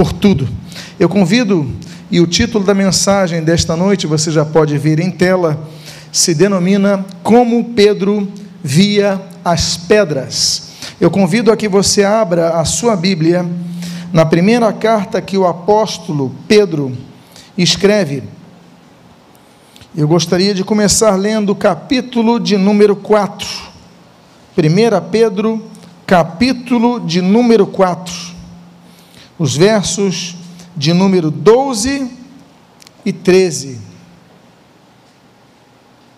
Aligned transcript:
por 0.00 0.14
tudo. 0.14 0.48
Eu 0.98 1.10
convido, 1.10 1.70
e 2.10 2.22
o 2.22 2.26
título 2.26 2.64
da 2.64 2.72
mensagem 2.72 3.42
desta 3.42 3.76
noite, 3.76 4.06
você 4.06 4.30
já 4.30 4.46
pode 4.46 4.78
ver 4.78 4.98
em 4.98 5.10
tela, 5.10 5.62
se 6.10 6.34
denomina 6.34 7.04
Como 7.22 7.74
Pedro 7.74 8.26
Via 8.64 9.20
as 9.44 9.76
Pedras. 9.76 10.70
Eu 10.98 11.10
convido 11.10 11.52
a 11.52 11.56
que 11.56 11.68
você 11.68 12.02
abra 12.02 12.58
a 12.58 12.64
sua 12.64 12.96
Bíblia 12.96 13.44
na 14.10 14.24
primeira 14.24 14.72
carta 14.72 15.20
que 15.20 15.36
o 15.36 15.46
apóstolo 15.46 16.34
Pedro 16.48 16.96
escreve. 17.58 18.22
Eu 19.94 20.08
gostaria 20.08 20.54
de 20.54 20.64
começar 20.64 21.14
lendo 21.14 21.50
o 21.50 21.54
capítulo 21.54 22.40
de 22.40 22.56
número 22.56 22.96
4. 22.96 23.46
1 24.56 25.10
Pedro, 25.10 25.62
capítulo 26.06 27.00
de 27.00 27.20
número 27.20 27.66
4. 27.66 28.29
Os 29.40 29.56
versos 29.56 30.36
de 30.76 30.92
número 30.92 31.30
12 31.30 32.10
e 33.06 33.10
13. 33.10 33.80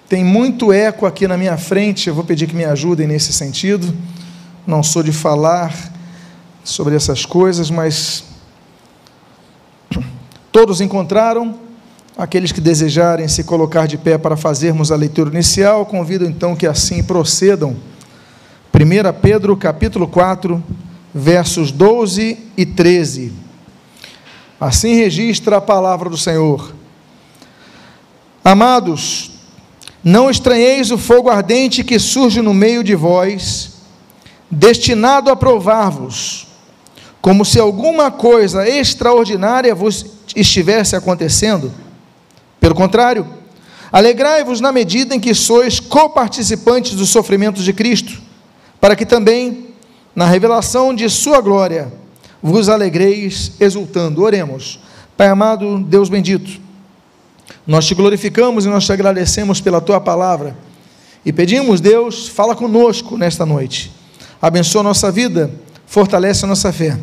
Tem 0.09 0.25
muito 0.25 0.73
eco 0.73 1.07
aqui 1.07 1.29
na 1.29 1.37
minha 1.37 1.57
frente, 1.57 2.09
eu 2.09 2.16
vou 2.16 2.25
pedir 2.25 2.49
que 2.49 2.57
me 2.57 2.65
ajudem 2.65 3.07
nesse 3.07 3.33
sentido. 3.33 3.95
Não 4.66 4.83
sou 4.83 5.05
de 5.05 5.13
falar 5.13 5.73
sobre 6.65 6.97
essas 6.97 7.25
coisas, 7.25 7.71
mas 7.71 8.25
todos 10.51 10.80
encontraram. 10.80 11.61
Aqueles 12.19 12.51
que 12.51 12.61
desejarem 12.61 13.29
se 13.29 13.45
colocar 13.45 13.87
de 13.87 13.97
pé 13.97 14.19
para 14.19 14.37
fazermos 14.37 14.91
a 14.91 14.97
leitura 14.97 15.30
inicial, 15.30 15.87
convido 15.87 16.25
então 16.25 16.57
que 16.57 16.66
assim 16.66 17.05
procedam. 17.05 17.77
1 18.75 19.21
Pedro 19.23 19.57
capítulo 19.57 20.09
4, 20.09 20.61
versos 21.15 21.71
12 21.71 22.39
e 22.57 22.66
13. 22.66 23.33
Assim 24.61 24.95
registra 24.95 25.57
a 25.57 25.61
palavra 25.61 26.09
do 26.09 26.16
Senhor. 26.16 26.75
Amados, 28.45 29.30
não 30.02 30.30
estranheis 30.30 30.90
o 30.90 30.99
fogo 30.99 31.29
ardente 31.29 31.85
que 31.85 31.99
surge 31.99 32.40
no 32.40 32.55
meio 32.55 32.83
de 32.83 32.95
vós, 32.95 33.73
destinado 34.51 35.30
a 35.30 35.37
provar-vos 35.37 36.52
como 37.23 37.45
se 37.45 37.60
alguma 37.60 38.10
coisa 38.10 38.68
extraordinária 38.68 39.73
vos 39.77 40.05
estivesse 40.35 40.96
acontecendo. 40.96 41.73
Pelo 42.59 42.74
contrário, 42.74 43.24
alegrai-vos 43.93 44.60
na 44.60 44.73
medida 44.73 45.15
em 45.15 45.21
que 45.21 45.33
sois 45.33 45.79
coparticipantes 45.79 46.95
dos 46.95 47.10
sofrimentos 47.10 47.65
de 47.65 47.73
Cristo, 47.73 48.21
para 48.80 48.96
que 48.96 49.07
também, 49.07 49.68
na 50.15 50.27
revelação 50.27 50.95
de 50.95 51.09
Sua 51.09 51.41
glória, 51.41 51.93
vos 52.43 52.68
alegreis 52.68 53.52
exultando. 53.60 54.23
Oremos. 54.23 54.80
Pai 55.16 55.29
amado, 55.29 55.79
Deus 55.79 56.09
bendito, 56.09 56.60
nós 57.66 57.87
te 57.87 57.95
glorificamos 57.95 58.65
e 58.65 58.68
nós 58.68 58.85
te 58.85 58.93
agradecemos 58.93 59.60
pela 59.60 59.80
tua 59.80 60.01
palavra 60.01 60.57
e 61.24 61.33
pedimos, 61.33 61.80
Deus, 61.80 62.27
fala 62.27 62.55
conosco 62.55 63.16
nesta 63.16 63.46
noite. 63.46 63.93
Abençoa 64.41 64.83
nossa 64.83 65.10
vida, 65.10 65.50
fortalece 65.87 66.44
a 66.44 66.49
nossa 66.49 66.72
fé. 66.72 66.99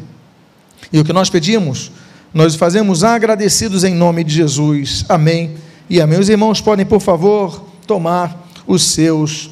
E 0.91 0.99
o 0.99 1.05
que 1.05 1.13
nós 1.13 1.29
pedimos, 1.29 1.89
nós 2.33 2.55
fazemos 2.55 3.03
agradecidos 3.03 3.85
em 3.85 3.95
nome 3.95 4.25
de 4.25 4.33
Jesus. 4.33 5.05
Amém. 5.07 5.55
E 5.89 6.01
amém. 6.01 6.19
Os 6.19 6.27
irmãos 6.27 6.59
podem, 6.59 6.85
por 6.85 6.99
favor, 6.99 7.63
tomar 7.87 8.45
os 8.67 8.83
seus 8.83 9.51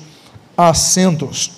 assentos. 0.58 1.52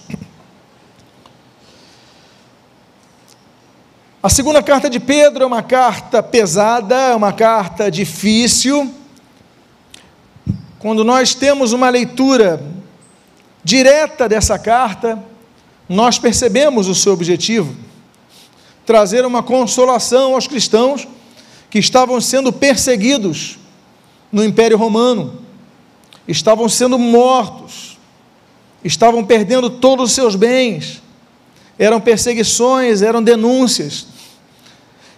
A 4.21 4.27
segunda 4.27 4.61
carta 4.61 4.89
de 4.89 4.99
Pedro 4.99 5.45
é 5.45 5.47
uma 5.47 5.63
carta 5.63 6.21
pesada, 6.21 6.93
é 6.93 7.15
uma 7.15 7.31
carta 7.31 7.89
difícil. 7.89 8.93
Quando 10.77 11.05
nós 11.05 11.33
temos 11.33 11.71
uma 11.71 11.89
leitura 11.89 12.61
direta 13.63 14.27
dessa 14.27 14.59
carta, 14.59 15.17
nós 15.87 16.19
percebemos 16.19 16.89
o 16.89 16.95
seu 16.95 17.13
objetivo 17.13 17.73
trazer 18.85 19.25
uma 19.25 19.41
consolação 19.41 20.33
aos 20.33 20.47
cristãos 20.47 21.07
que 21.69 21.79
estavam 21.79 22.19
sendo 22.19 22.51
perseguidos 22.51 23.57
no 24.29 24.43
Império 24.43 24.77
Romano, 24.77 25.39
estavam 26.27 26.67
sendo 26.67 26.99
mortos, 26.99 27.97
estavam 28.83 29.23
perdendo 29.23 29.69
todos 29.69 30.09
os 30.09 30.15
seus 30.15 30.35
bens, 30.35 31.01
eram 31.79 32.01
perseguições, 32.01 33.01
eram 33.01 33.23
denúncias. 33.23 34.08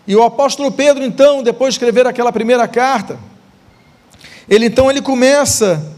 E 0.08 0.16
o 0.16 0.24
apóstolo 0.24 0.72
Pedro, 0.72 1.04
então, 1.04 1.44
depois 1.44 1.74
de 1.74 1.80
escrever 1.80 2.08
aquela 2.08 2.32
primeira 2.32 2.68
carta, 2.68 3.20
ele 4.50 4.66
então 4.66 4.90
ele 4.90 5.02
começa 5.02 5.94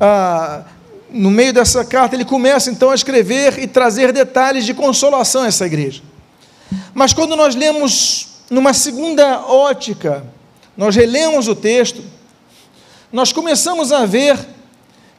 a, 0.00 0.64
no 1.10 1.30
meio 1.30 1.52
dessa 1.52 1.84
carta, 1.84 2.14
ele 2.14 2.24
começa 2.24 2.70
então 2.70 2.90
a 2.90 2.94
escrever 2.94 3.58
e 3.58 3.66
trazer 3.66 4.12
detalhes 4.12 4.64
de 4.64 4.74
consolação 4.74 5.42
a 5.42 5.46
essa 5.46 5.64
igreja. 5.66 6.02
Mas 6.92 7.12
quando 7.12 7.36
nós 7.36 7.54
lemos 7.54 8.28
numa 8.50 8.74
segunda 8.74 9.40
ótica, 9.46 10.24
nós 10.76 10.94
relemos 10.94 11.48
o 11.48 11.54
texto, 11.54 12.02
nós 13.12 13.32
começamos 13.32 13.92
a 13.92 14.04
ver 14.04 14.38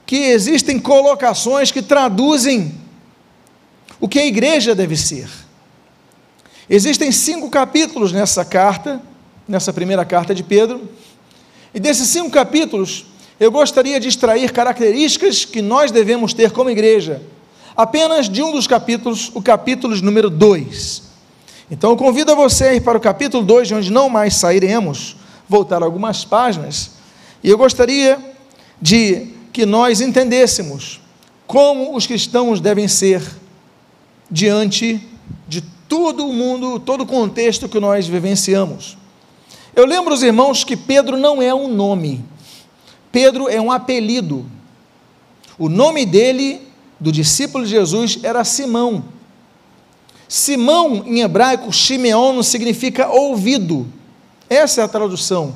que 0.06 0.16
existem 0.16 0.80
colocações 0.80 1.72
que 1.72 1.82
traduzem 1.82 2.76
o 4.00 4.08
que 4.08 4.20
a 4.20 4.26
igreja 4.26 4.76
deve 4.76 4.96
ser. 4.96 5.28
Existem 6.70 7.12
cinco 7.14 7.50
capítulos 7.50 8.12
nessa 8.12 8.44
carta, 8.44 9.02
nessa 9.48 9.72
primeira 9.72 10.04
carta 10.04 10.36
de 10.36 10.44
Pedro, 10.44 10.82
e 11.74 11.80
desses 11.80 12.10
cinco 12.10 12.30
capítulos, 12.30 13.06
eu 13.40 13.50
gostaria 13.50 14.00
de 14.00 14.10
extrair 14.10 14.52
características 14.52 15.46
que 15.46 15.62
nós 15.62 15.92
devemos 15.92 16.34
ter 16.34 16.52
como 16.52 16.70
igreja, 16.70 17.22
apenas 17.76 18.28
de 18.28 18.44
um 18.44 18.52
dos 18.52 18.68
capítulos, 18.68 19.32
o 19.34 19.42
capítulo 19.42 19.96
número 20.02 20.30
2. 20.30 21.04
Então 21.72 21.92
eu 21.92 21.98
convido 21.98 22.34
a 22.34 22.36
você 22.36 22.66
a 22.66 22.74
ir 22.74 22.82
para 22.82 22.98
o 22.98 23.02
capítulo 23.02 23.46
2, 23.46 23.68
de 23.70 23.76
onde 23.76 23.92
não 23.92 24.10
mais 24.10 24.36
sairemos, 24.36 25.16
voltar 25.48 25.82
algumas 25.82 26.26
páginas, 26.26 26.92
e 27.42 27.50
eu 27.50 27.58
gostaria 27.58 28.20
de 28.82 29.28
que 29.54 29.66
nós 29.66 30.02
entendêssemos 30.02 31.00
como 31.46 31.96
os 31.96 32.06
cristãos 32.06 32.60
devem 32.60 32.90
ser 32.90 33.22
diante 34.30 35.02
de 35.48 35.64
todo 35.88 36.28
o 36.28 36.34
mundo, 36.34 36.80
todo 36.80 37.02
o 37.02 37.06
contexto 37.06 37.70
que 37.70 37.80
nós 37.80 38.08
vivenciamos. 38.08 38.98
Eu 39.76 39.86
lembro 39.86 40.14
os 40.14 40.24
irmãos 40.24 40.64
que 40.64 40.76
Pedro 40.76 41.18
não 41.18 41.42
é 41.42 41.54
um 41.54 41.68
nome, 41.68 42.24
Pedro 43.12 43.48
é 43.50 43.60
um 43.60 43.72
apelido. 43.72 44.46
O 45.58 45.70
nome 45.70 46.06
dele, 46.06 46.62
do 47.00 47.12
discípulo 47.12 47.64
de 47.64 47.72
Jesus, 47.72 48.20
era 48.22 48.44
Simão. 48.44 49.04
Simão, 50.28 51.04
em 51.06 51.22
hebraico, 51.22 51.72
Shimeon, 51.72 52.44
significa 52.44 53.08
ouvido. 53.10 53.88
Essa 54.50 54.82
é 54.82 54.84
a 54.84 54.88
tradução. 54.88 55.56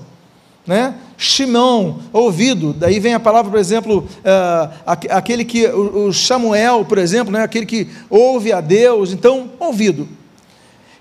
Né? 0.66 0.96
Shimon, 1.18 2.00
ouvido. 2.14 2.74
Daí 2.74 3.00
vem 3.00 3.14
a 3.14 3.20
palavra, 3.20 3.52
por 3.52 3.60
exemplo, 3.60 4.08
uh, 4.20 4.94
aquele 5.10 5.44
que, 5.44 5.68
o, 5.68 6.08
o 6.08 6.14
Samuel, 6.14 6.86
por 6.86 6.98
exemplo, 6.98 7.32
né? 7.34 7.44
aquele 7.44 7.66
que 7.66 7.88
ouve 8.10 8.52
a 8.54 8.62
Deus. 8.62 9.12
Então, 9.12 9.52
ouvido. 9.60 10.08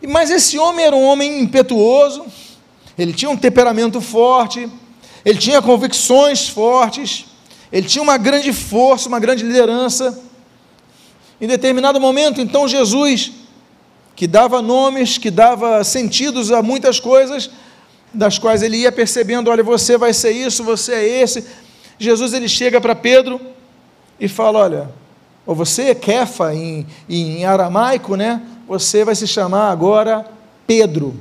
Mas 0.09 0.31
esse 0.31 0.59
homem 0.59 0.87
era 0.87 0.97
um 0.97 1.05
homem 1.05 1.41
impetuoso, 1.41 2.25
ele 2.99 3.12
tinha 3.12 3.31
um 3.31 3.37
temperamento 3.37 4.00
forte, 4.00 4.69
ele 5.25 5.38
tinha 5.38 5.61
convicções 5.61 6.49
fortes, 6.49 7.27
ele 7.71 7.87
tinha 7.87 8.03
uma 8.03 8.16
grande 8.16 8.53
força, 8.53 9.09
uma 9.09 9.21
grande 9.21 9.44
liderança. 9.44 10.19
Em 11.41 11.47
determinado 11.47 12.00
momento, 12.00 12.41
então, 12.41 12.66
Jesus 12.66 13.33
que 14.21 14.27
dava 14.27 14.61
nomes, 14.61 15.16
que 15.16 15.31
dava 15.31 15.83
sentidos 15.83 16.53
a 16.53 16.61
muitas 16.61 17.00
coisas, 17.00 17.49
das 18.12 18.38
quais 18.38 18.62
ele 18.62 18.76
ia 18.76 18.93
percebendo: 18.93 19.50
olha, 19.50 19.62
você 19.62 19.97
vai 19.97 20.12
ser 20.12 20.32
isso, 20.32 20.62
você 20.62 20.93
é 20.93 21.23
esse. 21.23 21.47
Jesus 21.99 22.35
ele 22.35 22.47
chega 22.47 22.79
para 22.82 22.94
Pedro 22.94 23.41
e 24.20 24.29
fala: 24.29 24.58
olha, 24.58 24.91
ou 25.50 25.56
você 25.56 25.97
Kefa 25.97 26.55
em, 26.55 26.87
em 27.08 27.44
aramaico, 27.44 28.14
né? 28.14 28.41
Você 28.69 29.05
vai 29.05 29.17
se 29.17 29.26
chamar 29.26 29.73
agora 29.73 30.25
Pedro. 30.64 31.12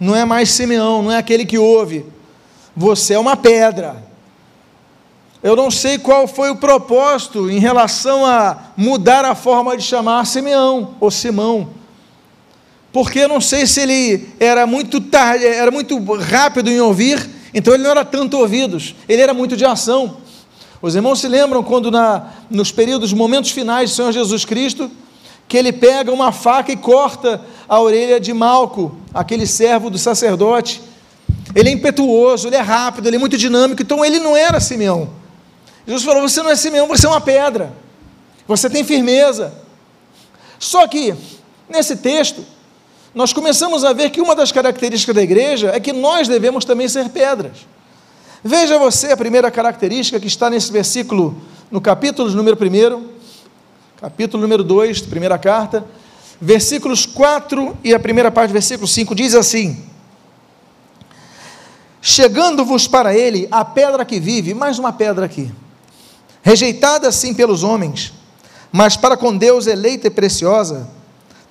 Não 0.00 0.16
é 0.16 0.24
mais 0.24 0.48
Simeão, 0.48 1.02
não 1.02 1.12
é 1.12 1.18
aquele 1.18 1.44
que 1.44 1.58
ouve. 1.58 2.06
Você 2.74 3.12
é 3.12 3.18
uma 3.18 3.36
pedra. 3.36 4.02
Eu 5.42 5.54
não 5.54 5.70
sei 5.70 5.98
qual 5.98 6.26
foi 6.26 6.48
o 6.48 6.56
propósito 6.56 7.50
em 7.50 7.58
relação 7.58 8.24
a 8.24 8.56
mudar 8.74 9.26
a 9.26 9.34
forma 9.34 9.76
de 9.76 9.82
chamar 9.82 10.24
Simeão 10.24 10.94
ou 10.98 11.10
Simão 11.10 11.68
porque 12.90 13.20
eu 13.20 13.28
não 13.28 13.40
sei 13.40 13.66
se 13.66 13.80
ele 13.80 14.28
era 14.38 14.66
muito 14.66 15.00
tarde, 15.00 15.46
era 15.46 15.70
muito 15.70 15.98
rápido 16.14 16.70
em 16.70 16.78
ouvir, 16.78 17.26
então 17.54 17.72
ele 17.72 17.82
não 17.82 17.90
era 17.90 18.04
tanto 18.04 18.36
ouvidos, 18.36 18.94
ele 19.08 19.22
era 19.22 19.32
muito 19.32 19.56
de 19.56 19.64
ação. 19.64 20.18
Os 20.82 20.96
irmãos 20.96 21.20
se 21.20 21.28
lembram 21.28 21.62
quando 21.62 21.92
na, 21.92 22.26
nos 22.50 22.72
períodos, 22.72 23.12
momentos 23.12 23.52
finais 23.52 23.90
do 23.90 23.94
Senhor 23.94 24.10
Jesus 24.10 24.44
Cristo, 24.44 24.90
que 25.46 25.56
ele 25.56 25.72
pega 25.72 26.10
uma 26.10 26.32
faca 26.32 26.72
e 26.72 26.76
corta 26.76 27.40
a 27.68 27.80
orelha 27.80 28.18
de 28.18 28.32
Malco, 28.32 28.96
aquele 29.14 29.46
servo 29.46 29.88
do 29.88 29.96
sacerdote. 29.96 30.82
Ele 31.54 31.68
é 31.68 31.72
impetuoso, 31.72 32.48
ele 32.48 32.56
é 32.56 32.60
rápido, 32.60 33.06
ele 33.06 33.14
é 33.14 33.18
muito 33.18 33.38
dinâmico, 33.38 33.80
então 33.80 34.04
ele 34.04 34.18
não 34.18 34.36
era 34.36 34.58
Simeão. 34.58 35.08
Jesus 35.86 36.04
falou: 36.04 36.22
Você 36.22 36.42
não 36.42 36.50
é 36.50 36.56
Simeão, 36.56 36.88
você 36.88 37.06
é 37.06 37.08
uma 37.08 37.20
pedra, 37.20 37.72
você 38.46 38.68
tem 38.68 38.82
firmeza. 38.82 39.54
Só 40.58 40.88
que, 40.88 41.14
nesse 41.68 41.96
texto, 41.96 42.44
nós 43.14 43.32
começamos 43.32 43.84
a 43.84 43.92
ver 43.92 44.10
que 44.10 44.20
uma 44.20 44.34
das 44.34 44.50
características 44.50 45.14
da 45.14 45.22
igreja 45.22 45.70
é 45.72 45.78
que 45.78 45.92
nós 45.92 46.26
devemos 46.26 46.64
também 46.64 46.88
ser 46.88 47.08
pedras. 47.10 47.58
Veja 48.44 48.76
você 48.76 49.12
a 49.12 49.16
primeira 49.16 49.52
característica 49.52 50.18
que 50.18 50.26
está 50.26 50.50
nesse 50.50 50.72
versículo, 50.72 51.40
no 51.70 51.80
capítulo 51.80 52.28
número 52.32 52.58
1, 52.60 53.08
capítulo 54.00 54.42
número 54.42 54.64
2, 54.64 55.02
primeira 55.02 55.38
carta, 55.38 55.84
versículos 56.40 57.06
4 57.06 57.76
e 57.84 57.94
a 57.94 58.00
primeira 58.00 58.32
parte 58.32 58.50
do 58.50 58.54
versículo 58.54 58.88
5 58.88 59.14
diz 59.14 59.36
assim: 59.36 59.84
Chegando-vos 62.00 62.88
para 62.88 63.14
ele 63.16 63.46
a 63.48 63.64
pedra 63.64 64.04
que 64.04 64.18
vive, 64.18 64.54
mais 64.54 64.76
uma 64.76 64.92
pedra 64.92 65.26
aqui, 65.26 65.48
rejeitada 66.42 67.06
assim 67.06 67.32
pelos 67.32 67.62
homens, 67.62 68.12
mas 68.72 68.96
para 68.96 69.16
com 69.16 69.36
Deus 69.36 69.68
eleita 69.68 70.08
e 70.08 70.10
preciosa, 70.10 70.90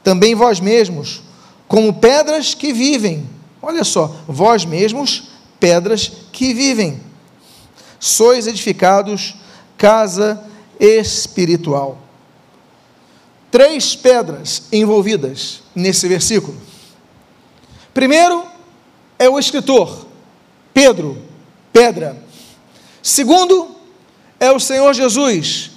também 0.04 0.36
vós 0.36 0.60
mesmos, 0.60 1.22
como 1.70 1.94
pedras 1.94 2.54
que 2.54 2.74
vivem. 2.74 3.30
Olha 3.62 3.86
só, 3.86 4.14
vós 4.28 4.66
mesmos, 4.66 5.31
pedras 5.62 6.12
que 6.34 6.54
vivem. 6.54 7.00
Sois 8.00 8.48
edificados 8.48 9.36
casa 9.78 10.44
espiritual. 10.80 12.00
Três 13.52 13.96
pedras 13.96 14.64
envolvidas 14.72 15.62
nesse 15.76 16.08
versículo. 16.08 16.58
Primeiro 17.94 18.44
é 19.20 19.30
o 19.30 19.38
escritor, 19.38 20.08
Pedro, 20.74 21.22
pedra. 21.72 22.18
Segundo 23.04 23.76
é 24.40 24.52
o 24.52 24.60
Senhor 24.60 24.94
Jesus, 24.94 25.72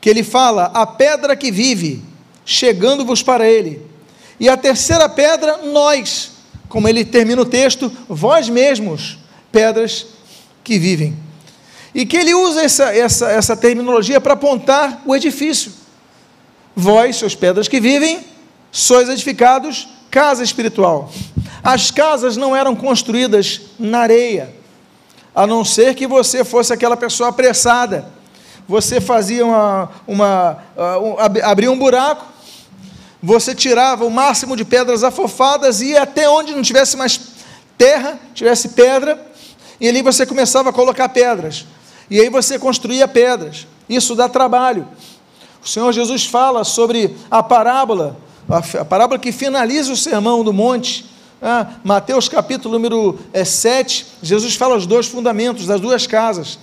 que 0.00 0.10
ele 0.10 0.22
fala, 0.22 0.64
a 0.74 0.86
pedra 0.86 1.36
que 1.36 1.50
vive, 1.50 2.02
chegando-vos 2.44 3.22
para 3.22 3.48
ele. 3.48 3.86
E 4.38 4.48
a 4.48 4.56
terceira 4.56 5.08
pedra, 5.08 5.58
nós, 5.58 6.32
como 6.68 6.88
ele 6.88 7.04
termina 7.04 7.40
o 7.40 7.46
texto, 7.46 7.90
vós 8.08 8.48
mesmos, 8.48 9.21
pedras 9.52 10.06
que 10.64 10.78
vivem. 10.78 11.16
E 11.94 12.06
que 12.06 12.16
ele 12.16 12.34
usa 12.34 12.62
essa, 12.62 12.96
essa, 12.96 13.30
essa 13.30 13.56
terminologia 13.56 14.20
para 14.20 14.32
apontar 14.32 15.02
o 15.04 15.14
edifício. 15.14 15.72
Vós, 16.74 17.16
seus 17.16 17.34
pedras 17.34 17.68
que 17.68 17.78
vivem, 17.78 18.24
sois 18.70 19.08
edificados 19.08 19.86
casa 20.12 20.44
espiritual. 20.44 21.10
As 21.64 21.90
casas 21.90 22.36
não 22.36 22.54
eram 22.54 22.76
construídas 22.76 23.62
na 23.78 24.00
areia, 24.00 24.54
a 25.34 25.46
não 25.46 25.64
ser 25.64 25.94
que 25.94 26.06
você 26.06 26.44
fosse 26.44 26.70
aquela 26.70 26.98
pessoa 26.98 27.30
apressada. 27.30 28.06
Você 28.68 29.00
fazia 29.00 29.44
uma, 29.44 29.90
uma 30.06 30.58
uh, 30.76 31.16
abria 31.42 31.72
um 31.72 31.78
buraco, 31.78 32.26
você 33.22 33.54
tirava 33.54 34.04
o 34.04 34.10
máximo 34.10 34.54
de 34.54 34.66
pedras 34.66 35.02
afofadas 35.02 35.80
e 35.80 35.96
até 35.96 36.28
onde 36.28 36.54
não 36.54 36.62
tivesse 36.62 36.94
mais 36.96 37.18
terra, 37.78 38.18
tivesse 38.34 38.70
pedra, 38.70 39.31
e 39.82 39.88
ali 39.88 40.00
você 40.00 40.24
começava 40.24 40.70
a 40.70 40.72
colocar 40.72 41.08
pedras. 41.08 41.66
E 42.08 42.20
aí 42.20 42.30
você 42.30 42.56
construía 42.56 43.08
pedras. 43.08 43.66
Isso 43.88 44.14
dá 44.14 44.28
trabalho. 44.28 44.86
O 45.60 45.68
Senhor 45.68 45.92
Jesus 45.92 46.24
fala 46.24 46.62
sobre 46.62 47.16
a 47.28 47.42
parábola, 47.42 48.16
a 48.48 48.84
parábola 48.84 49.18
que 49.18 49.32
finaliza 49.32 49.92
o 49.92 49.96
sermão 49.96 50.44
do 50.44 50.52
monte. 50.52 51.04
Ah, 51.42 51.66
Mateus 51.82 52.28
capítulo 52.28 52.74
número 52.74 53.18
é, 53.32 53.44
7, 53.44 54.06
Jesus 54.22 54.54
fala 54.54 54.76
os 54.76 54.86
dois 54.86 55.08
fundamentos 55.08 55.66
das 55.66 55.80
duas 55.80 56.06
casas. 56.06 56.60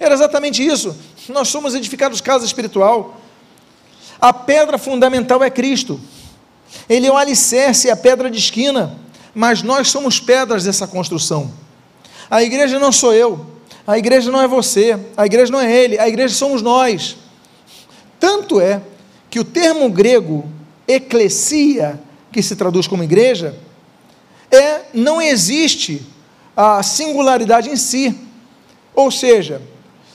Era 0.00 0.14
exatamente 0.14 0.66
isso. 0.66 0.96
Nós 1.28 1.48
somos 1.48 1.74
edificados 1.74 2.22
casa 2.22 2.46
espiritual. 2.46 3.20
A 4.18 4.32
pedra 4.32 4.78
fundamental 4.78 5.44
é 5.44 5.50
Cristo. 5.50 6.00
Ele 6.88 7.06
é 7.06 7.12
o 7.12 7.18
alicerce, 7.18 7.90
é 7.90 7.92
a 7.92 7.96
pedra 7.96 8.30
de 8.30 8.38
esquina, 8.38 8.96
mas 9.34 9.62
nós 9.62 9.90
somos 9.90 10.18
pedras 10.18 10.64
dessa 10.64 10.86
construção. 10.86 11.60
A 12.32 12.42
igreja 12.42 12.78
não 12.78 12.90
sou 12.90 13.12
eu, 13.12 13.44
a 13.86 13.98
igreja 13.98 14.30
não 14.30 14.40
é 14.40 14.48
você, 14.48 14.98
a 15.14 15.26
igreja 15.26 15.52
não 15.52 15.60
é 15.60 15.70
ele, 15.70 15.98
a 15.98 16.08
igreja 16.08 16.34
somos 16.34 16.62
nós. 16.62 17.18
Tanto 18.18 18.58
é 18.58 18.80
que 19.28 19.38
o 19.38 19.44
termo 19.44 19.90
grego 19.90 20.48
eclesia, 20.88 22.00
que 22.32 22.42
se 22.42 22.56
traduz 22.56 22.86
como 22.86 23.04
igreja, 23.04 23.54
é 24.50 24.80
não 24.94 25.20
existe 25.20 26.06
a 26.56 26.82
singularidade 26.82 27.68
em 27.68 27.76
si. 27.76 28.18
Ou 28.94 29.10
seja, 29.10 29.60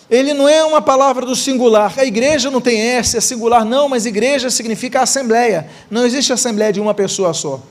ele 0.09 0.33
não 0.33 0.49
é 0.49 0.65
uma 0.65 0.81
palavra 0.81 1.23
do 1.23 1.35
singular. 1.35 1.93
A 1.99 2.03
igreja 2.03 2.49
não 2.49 2.59
tem 2.59 2.79
S, 2.79 3.15
é 3.15 3.21
singular, 3.21 3.63
não, 3.63 3.87
mas 3.87 4.07
igreja 4.07 4.49
significa 4.49 5.01
assembleia. 5.01 5.69
Não 5.87 6.03
existe 6.03 6.33
assembleia 6.33 6.73
de 6.73 6.81
uma 6.81 6.95
pessoa 6.95 7.31
só. 7.31 7.61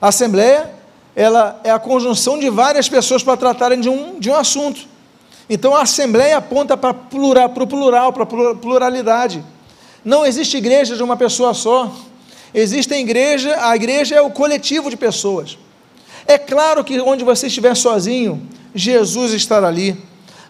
Assembleia 0.00 0.83
ela 1.16 1.60
é 1.62 1.70
a 1.70 1.78
conjunção 1.78 2.38
de 2.38 2.50
várias 2.50 2.88
pessoas 2.88 3.22
para 3.22 3.36
tratarem 3.36 3.80
de 3.80 3.88
um, 3.88 4.18
de 4.18 4.30
um 4.30 4.34
assunto. 4.34 4.80
Então 5.48 5.74
a 5.74 5.82
Assembleia 5.82 6.38
aponta 6.38 6.76
para, 6.76 6.94
plural, 6.94 7.50
para 7.50 7.62
o 7.62 7.66
plural, 7.66 8.12
para 8.12 8.22
a 8.22 8.54
pluralidade. 8.54 9.44
Não 10.04 10.24
existe 10.26 10.56
igreja 10.56 10.96
de 10.96 11.02
uma 11.02 11.16
pessoa 11.16 11.54
só. 11.54 11.92
Existe 12.52 12.94
a 12.94 12.98
igreja, 12.98 13.56
a 13.60 13.74
igreja 13.76 14.14
é 14.14 14.20
o 14.20 14.30
coletivo 14.30 14.90
de 14.90 14.96
pessoas. 14.96 15.58
É 16.26 16.38
claro 16.38 16.82
que 16.82 17.00
onde 17.00 17.24
você 17.24 17.46
estiver 17.46 17.74
sozinho, 17.74 18.42
Jesus 18.74 19.32
estará 19.32 19.68
ali. 19.68 19.96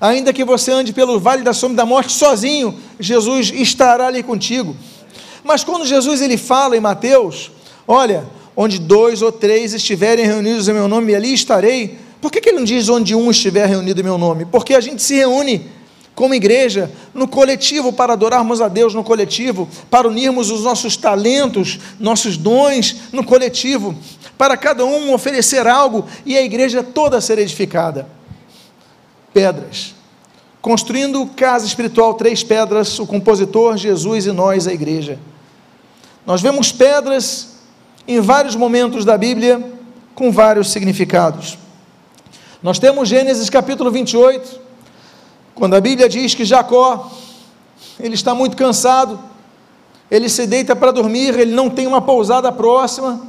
Ainda 0.01 0.33
que 0.33 0.45
você 0.45 0.71
ande 0.71 0.93
pelo 0.93 1.19
vale 1.19 1.43
da 1.43 1.53
sombra 1.53 1.79
da 1.79 1.87
morte 1.87 2.13
sozinho, 2.13 2.79
Jesus 2.99 3.51
estará 3.55 4.07
ali 4.07 4.23
contigo. 4.23 4.77
Mas 5.43 5.65
quando 5.65 5.87
Jesus 5.87 6.21
ele 6.21 6.37
fala 6.37 6.77
em 6.77 6.81
Mateus, 6.81 7.51
olha, 7.87 8.25
onde 8.57 8.79
dois 8.79 9.23
ou 9.23 9.33
três 9.33 9.75
estiverem 9.75 10.25
reunidos 10.25 10.69
em 10.69 10.73
meu 10.73 10.89
nome, 10.89 11.15
ali 11.15 11.33
estarei. 11.33 11.99
Por 12.21 12.31
que, 12.31 12.41
que 12.41 12.51
ele 12.51 12.59
não 12.59 12.65
diz 12.65 12.89
onde 12.89 13.15
um 13.15 13.31
estiver 13.31 13.67
reunido 13.67 14.01
em 14.01 14.05
meu 14.05 14.17
nome? 14.17 14.45
Porque 14.45 14.75
a 14.75 14.81
gente 14.81 15.03
se 15.03 15.15
reúne 15.15 15.67
como 16.15 16.33
igreja, 16.33 16.91
no 17.13 17.27
coletivo, 17.27 17.93
para 17.93 18.13
adorarmos 18.13 18.61
a 18.61 18.69
Deus 18.69 18.95
no 18.95 19.03
coletivo, 19.03 19.69
para 19.91 20.07
unirmos 20.07 20.49
os 20.49 20.63
nossos 20.63 20.97
talentos, 20.97 21.81
nossos 21.99 22.37
dons 22.37 22.97
no 23.13 23.25
coletivo, 23.25 23.97
para 24.39 24.57
cada 24.57 24.85
um 24.85 25.13
oferecer 25.13 25.67
algo 25.67 26.07
e 26.25 26.37
a 26.37 26.43
igreja 26.43 26.83
toda 26.83 27.21
ser 27.21 27.39
edificada. 27.39 28.09
Pedras. 29.33 29.95
Construindo 30.63 31.27
casa 31.27 31.67
espiritual, 31.67 32.15
três 32.15 32.45
pedras, 32.45 32.99
o 32.99 33.07
compositor, 33.07 33.77
Jesus 33.77 34.27
e 34.27 34.33
nós, 34.33 34.69
a 34.69 34.73
igreja. 34.73 35.19
Nós 36.25 36.41
vemos 36.41 36.71
pedras 36.71 37.54
em 38.07 38.21
vários 38.21 38.55
momentos 38.55 39.05
da 39.05 39.17
Bíblia 39.17 39.73
com 40.15 40.31
vários 40.31 40.71
significados. 40.71 41.59
Nós 42.63 42.79
temos 42.79 43.09
Gênesis 43.09 43.51
capítulo 43.51 43.91
28, 43.91 44.61
quando 45.55 45.75
a 45.75 45.81
Bíblia 45.81 46.09
diz 46.09 46.35
que 46.35 46.45
Jacó, 46.45 47.11
ele 47.99 48.15
está 48.15 48.35
muito 48.35 48.57
cansado, 48.57 49.19
ele 50.11 50.29
se 50.29 50.47
deita 50.47 50.75
para 50.77 50.91
dormir, 50.91 51.39
ele 51.39 51.55
não 51.55 51.69
tem 51.69 51.87
uma 51.87 52.01
pousada 52.01 52.51
próxima, 52.53 53.27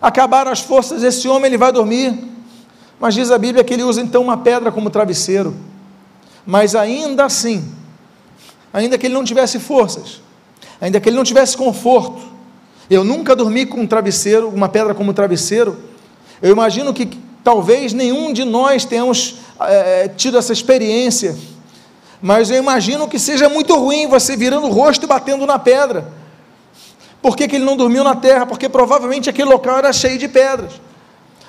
acabaram 0.00 0.50
as 0.50 0.60
forças 0.60 1.02
desse 1.02 1.28
homem, 1.28 1.46
ele 1.46 1.58
vai 1.58 1.72
dormir. 1.72 2.18
Mas 2.98 3.14
diz 3.14 3.30
a 3.30 3.38
Bíblia 3.38 3.64
que 3.64 3.74
ele 3.74 3.82
usa 3.82 4.00
então 4.00 4.22
uma 4.22 4.36
pedra 4.36 4.70
como 4.70 4.90
travesseiro. 4.90 5.56
Mas 6.44 6.74
ainda 6.74 7.24
assim, 7.24 7.66
ainda 8.72 8.98
que 8.98 9.06
ele 9.06 9.14
não 9.14 9.24
tivesse 9.24 9.58
forças, 9.58 10.20
ainda 10.80 11.00
que 11.00 11.08
ele 11.08 11.16
não 11.16 11.24
tivesse 11.24 11.56
conforto, 11.56 12.29
eu 12.90 13.04
nunca 13.04 13.36
dormi 13.36 13.64
com 13.64 13.82
um 13.82 13.86
travesseiro, 13.86 14.48
uma 14.48 14.68
pedra 14.68 14.92
como 14.92 15.14
travesseiro. 15.14 15.78
Eu 16.42 16.50
imagino 16.50 16.92
que 16.92 17.06
talvez 17.44 17.92
nenhum 17.92 18.32
de 18.32 18.44
nós 18.44 18.84
tenhamos 18.84 19.36
é, 19.60 20.08
tido 20.08 20.36
essa 20.36 20.52
experiência, 20.52 21.36
mas 22.20 22.50
eu 22.50 22.56
imagino 22.56 23.06
que 23.06 23.18
seja 23.18 23.48
muito 23.48 23.76
ruim 23.76 24.08
você 24.08 24.36
virando 24.36 24.66
o 24.66 24.70
rosto 24.70 25.04
e 25.04 25.06
batendo 25.06 25.46
na 25.46 25.56
pedra. 25.56 26.12
Por 27.22 27.36
que, 27.36 27.46
que 27.46 27.56
ele 27.56 27.64
não 27.64 27.76
dormiu 27.76 28.02
na 28.02 28.16
terra? 28.16 28.44
Porque 28.44 28.68
provavelmente 28.68 29.30
aquele 29.30 29.48
local 29.48 29.78
era 29.78 29.92
cheio 29.92 30.18
de 30.18 30.26
pedras, 30.26 30.72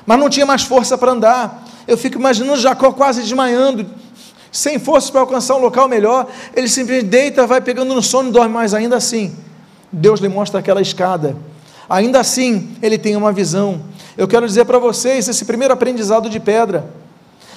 mas 0.05 0.19
não 0.19 0.29
tinha 0.29 0.45
mais 0.45 0.61
força 0.61 0.95
para 0.95 1.11
andar. 1.11 1.65
Eu 1.87 1.97
fico 1.97 2.19
imaginando 2.19 2.59
Jacó 2.59 2.91
quase 2.91 3.21
desmaiando, 3.21 3.87
sem 4.51 4.77
forças 4.77 5.09
para 5.09 5.21
alcançar 5.21 5.55
um 5.55 5.59
local 5.59 5.87
melhor. 5.87 6.27
Ele 6.55 6.67
simplesmente 6.67 7.09
deita, 7.09 7.47
vai 7.47 7.61
pegando 7.61 7.95
no 7.95 8.03
sono 8.03 8.29
e 8.29 8.31
dorme 8.31 8.53
mais 8.53 8.75
ainda 8.75 8.97
assim. 8.97 9.35
Deus 9.91 10.19
lhe 10.19 10.29
mostra 10.29 10.59
aquela 10.59 10.81
escada. 10.81 11.35
Ainda 11.89 12.19
assim, 12.19 12.75
ele 12.81 12.97
tem 12.97 13.15
uma 13.15 13.33
visão. 13.33 13.81
Eu 14.17 14.27
quero 14.27 14.47
dizer 14.47 14.65
para 14.65 14.79
vocês, 14.79 15.27
esse 15.27 15.43
primeiro 15.45 15.73
aprendizado 15.73 16.29
de 16.29 16.39
pedra, 16.39 16.89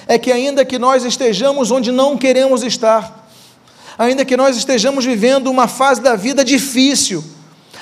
é 0.07 0.17
que 0.19 0.31
ainda 0.31 0.65
que 0.65 0.77
nós 0.77 1.03
estejamos 1.03 1.71
onde 1.71 1.91
não 1.91 2.17
queremos 2.17 2.63
estar, 2.63 3.27
ainda 3.97 4.25
que 4.25 4.35
nós 4.35 4.57
estejamos 4.57 5.05
vivendo 5.05 5.47
uma 5.47 5.67
fase 5.67 6.01
da 6.01 6.15
vida 6.15 6.43
difícil, 6.43 7.23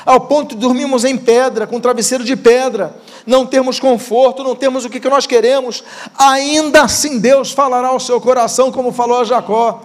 ao 0.06 0.22
ponto 0.22 0.56
de 0.56 0.62
dormirmos 0.62 1.06
em 1.06 1.18
pedra, 1.18 1.66
com 1.66 1.80
travesseiro 1.80 2.24
de 2.24 2.36
pedra, 2.36 2.96
não 3.26 3.46
termos 3.46 3.80
conforto, 3.80 4.44
não 4.44 4.56
temos 4.56 4.86
o 4.86 4.90
que 4.90 5.10
nós 5.10 5.26
queremos, 5.26 5.84
ainda 6.18 6.84
assim 6.84 7.20
Deus 7.20 7.52
falará 7.52 7.88
ao 7.88 8.00
seu 8.00 8.20
coração, 8.20 8.72
como 8.72 8.92
falou 8.92 9.22
a 9.22 9.24
Jacó. 9.24 9.82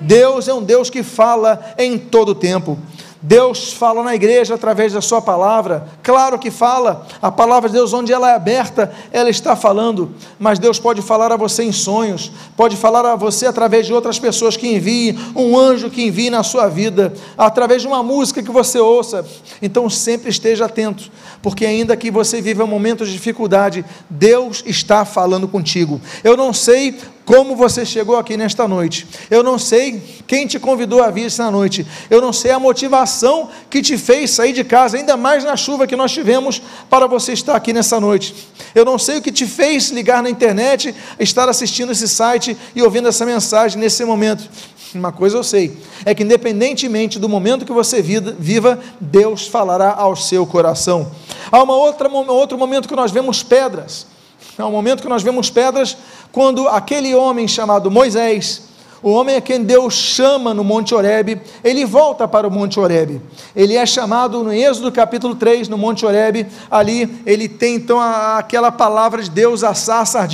Deus 0.00 0.48
é 0.48 0.54
um 0.54 0.62
Deus 0.62 0.90
que 0.90 1.02
fala 1.02 1.74
em 1.78 1.98
todo 1.98 2.34
tempo. 2.34 2.78
Deus 3.26 3.72
fala 3.72 4.02
na 4.02 4.14
igreja 4.14 4.54
através 4.54 4.92
da 4.92 5.00
sua 5.00 5.22
palavra, 5.22 5.88
claro 6.02 6.38
que 6.38 6.50
fala, 6.50 7.06
a 7.22 7.32
palavra 7.32 7.70
de 7.70 7.74
Deus, 7.74 7.90
onde 7.94 8.12
ela 8.12 8.30
é 8.30 8.34
aberta, 8.34 8.92
ela 9.10 9.30
está 9.30 9.56
falando, 9.56 10.12
mas 10.38 10.58
Deus 10.58 10.78
pode 10.78 11.00
falar 11.00 11.32
a 11.32 11.36
você 11.38 11.64
em 11.64 11.72
sonhos, 11.72 12.30
pode 12.54 12.76
falar 12.76 13.06
a 13.06 13.16
você 13.16 13.46
através 13.46 13.86
de 13.86 13.94
outras 13.94 14.18
pessoas 14.18 14.58
que 14.58 14.68
enviem, 14.68 15.18
um 15.34 15.56
anjo 15.58 15.88
que 15.88 16.04
envie 16.04 16.28
na 16.28 16.42
sua 16.42 16.68
vida, 16.68 17.14
através 17.38 17.80
de 17.80 17.88
uma 17.88 18.02
música 18.02 18.42
que 18.42 18.50
você 18.50 18.78
ouça. 18.78 19.24
Então 19.62 19.88
sempre 19.88 20.28
esteja 20.28 20.66
atento, 20.66 21.10
porque 21.40 21.64
ainda 21.64 21.96
que 21.96 22.10
você 22.10 22.42
viva 22.42 22.66
momentos 22.66 23.08
de 23.08 23.14
dificuldade, 23.14 23.86
Deus 24.10 24.62
está 24.66 25.06
falando 25.06 25.48
contigo. 25.48 25.98
Eu 26.22 26.36
não 26.36 26.52
sei 26.52 26.98
como 27.24 27.56
você 27.56 27.84
chegou 27.86 28.16
aqui 28.16 28.36
nesta 28.36 28.68
noite. 28.68 29.06
Eu 29.30 29.42
não 29.42 29.58
sei 29.58 30.02
quem 30.26 30.46
te 30.46 30.58
convidou 30.58 31.02
a 31.02 31.10
vir 31.10 31.26
esta 31.26 31.50
noite. 31.50 31.86
Eu 32.10 32.20
não 32.20 32.32
sei 32.32 32.50
a 32.50 32.58
motivação 32.58 33.48
que 33.70 33.80
te 33.80 33.96
fez 33.96 34.30
sair 34.30 34.52
de 34.52 34.64
casa, 34.64 34.96
ainda 34.96 35.16
mais 35.16 35.44
na 35.44 35.56
chuva 35.56 35.86
que 35.86 35.96
nós 35.96 36.12
tivemos, 36.12 36.60
para 36.90 37.06
você 37.06 37.32
estar 37.32 37.54
aqui 37.54 37.72
nessa 37.72 37.98
noite. 37.98 38.34
Eu 38.74 38.84
não 38.84 38.98
sei 38.98 39.18
o 39.18 39.22
que 39.22 39.32
te 39.32 39.46
fez 39.46 39.90
ligar 39.90 40.22
na 40.22 40.30
internet, 40.30 40.94
estar 41.18 41.48
assistindo 41.48 41.92
esse 41.92 42.08
site 42.08 42.56
e 42.74 42.82
ouvindo 42.82 43.08
essa 43.08 43.24
mensagem 43.24 43.80
nesse 43.80 44.04
momento. 44.04 44.48
Uma 44.94 45.10
coisa 45.10 45.36
eu 45.36 45.42
sei, 45.42 45.76
é 46.04 46.14
que 46.14 46.22
independentemente 46.22 47.18
do 47.18 47.28
momento 47.28 47.64
que 47.64 47.72
você 47.72 48.00
viva, 48.00 48.78
Deus 49.00 49.46
falará 49.48 49.92
ao 49.92 50.14
seu 50.14 50.46
coração. 50.46 51.10
Há 51.50 51.62
uma 51.62 51.74
outra, 51.74 52.08
um 52.08 52.30
outro 52.30 52.56
momento 52.56 52.86
que 52.86 52.94
nós 52.94 53.10
vemos 53.10 53.42
pedras. 53.42 54.06
Há 54.56 54.66
um 54.66 54.70
momento 54.70 55.02
que 55.02 55.08
nós 55.08 55.22
vemos 55.22 55.50
pedras 55.50 55.96
quando 56.30 56.68
aquele 56.68 57.14
homem 57.14 57.48
chamado 57.48 57.90
Moisés, 57.90 58.62
o 59.02 59.10
homem 59.10 59.36
a 59.36 59.40
quem 59.40 59.62
Deus 59.62 59.92
chama 59.92 60.54
no 60.54 60.64
Monte 60.64 60.94
Horebe, 60.94 61.38
ele 61.62 61.84
volta 61.84 62.26
para 62.26 62.48
o 62.48 62.50
Monte 62.50 62.80
Horebe. 62.80 63.20
Ele 63.54 63.76
é 63.76 63.84
chamado 63.84 64.42
no 64.42 64.50
Êxodo 64.50 64.90
capítulo 64.90 65.34
3, 65.34 65.68
no 65.68 65.76
Monte 65.76 66.06
Horebe, 66.06 66.46
ali 66.70 67.22
ele 67.26 67.46
tem 67.46 67.74
então 67.74 68.00
a, 68.00 68.38
aquela 68.38 68.72
palavra 68.72 69.22
de 69.22 69.30
Deus, 69.30 69.62
a 69.62 69.74
sarça 69.74 70.26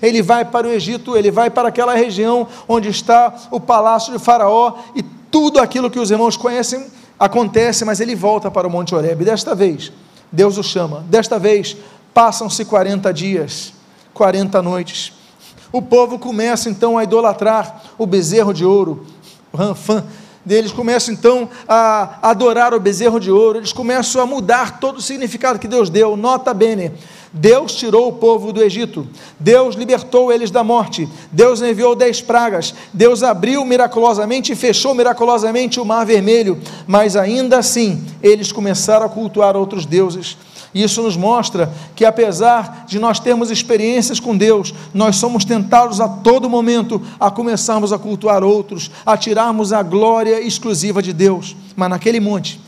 ele 0.00 0.22
vai 0.22 0.44
para 0.44 0.66
o 0.66 0.70
Egito, 0.70 1.16
ele 1.16 1.30
vai 1.30 1.50
para 1.50 1.68
aquela 1.68 1.94
região 1.94 2.48
onde 2.66 2.88
está 2.88 3.34
o 3.50 3.60
palácio 3.60 4.12
de 4.12 4.18
Faraó 4.18 4.78
e 4.96 5.02
tudo 5.30 5.60
aquilo 5.60 5.90
que 5.90 5.98
os 5.98 6.10
irmãos 6.10 6.36
conhecem 6.36 6.86
acontece, 7.18 7.84
mas 7.84 8.00
ele 8.00 8.14
volta 8.14 8.50
para 8.50 8.66
o 8.66 8.70
Monte 8.70 8.94
Horebe. 8.94 9.24
Desta 9.24 9.54
vez, 9.54 9.92
Deus 10.32 10.56
o 10.56 10.62
chama. 10.62 11.04
Desta 11.08 11.38
vez, 11.38 11.76
passam-se 12.14 12.64
40 12.64 13.12
dias, 13.12 13.74
40 14.14 14.62
noites. 14.62 15.12
O 15.72 15.82
povo 15.82 16.18
começa 16.18 16.70
então 16.70 16.96
a 16.96 17.02
idolatrar 17.02 17.82
o 17.98 18.06
bezerro 18.06 18.54
de 18.54 18.64
ouro, 18.64 19.04
o 19.52 19.56
ranfã 19.56 20.04
começam 20.74 21.14
então 21.14 21.48
a 21.66 22.18
adorar 22.22 22.74
o 22.74 22.80
bezerro 22.80 23.18
de 23.18 23.30
ouro, 23.30 23.58
eles 23.58 23.72
começam 23.72 24.20
a 24.20 24.26
mudar 24.26 24.78
todo 24.78 24.98
o 24.98 25.02
significado 25.02 25.58
que 25.58 25.66
Deus 25.66 25.88
deu. 25.88 26.16
Nota 26.16 26.52
bene, 26.52 26.92
Deus 27.32 27.74
tirou 27.74 28.08
o 28.08 28.12
povo 28.12 28.52
do 28.52 28.62
Egito, 28.62 29.06
Deus 29.40 29.74
libertou 29.74 30.30
eles 30.30 30.50
da 30.50 30.62
morte, 30.62 31.08
Deus 31.32 31.62
enviou 31.62 31.96
dez 31.96 32.20
pragas, 32.20 32.74
Deus 32.92 33.22
abriu 33.22 33.64
miraculosamente 33.64 34.52
e 34.52 34.56
fechou 34.56 34.94
miraculosamente 34.94 35.80
o 35.80 35.84
mar 35.84 36.04
vermelho, 36.04 36.60
mas 36.86 37.16
ainda 37.16 37.58
assim 37.58 38.04
eles 38.22 38.52
começaram 38.52 39.06
a 39.06 39.08
cultuar 39.08 39.56
outros 39.56 39.86
deuses 39.86 40.36
isso 40.74 41.02
nos 41.02 41.16
mostra 41.16 41.72
que, 41.94 42.04
apesar 42.04 42.84
de 42.88 42.98
nós 42.98 43.20
termos 43.20 43.50
experiências 43.50 44.18
com 44.18 44.36
Deus, 44.36 44.74
nós 44.92 45.16
somos 45.16 45.44
tentados 45.44 46.00
a 46.00 46.08
todo 46.08 46.50
momento 46.50 47.00
a 47.20 47.30
começarmos 47.30 47.92
a 47.92 47.98
cultuar 47.98 48.42
outros, 48.42 48.90
a 49.06 49.16
tirarmos 49.16 49.72
a 49.72 49.82
glória 49.82 50.40
exclusiva 50.40 51.00
de 51.00 51.12
Deus. 51.12 51.54
Mas 51.76 51.90
naquele 51.90 52.18
monte, 52.18 52.60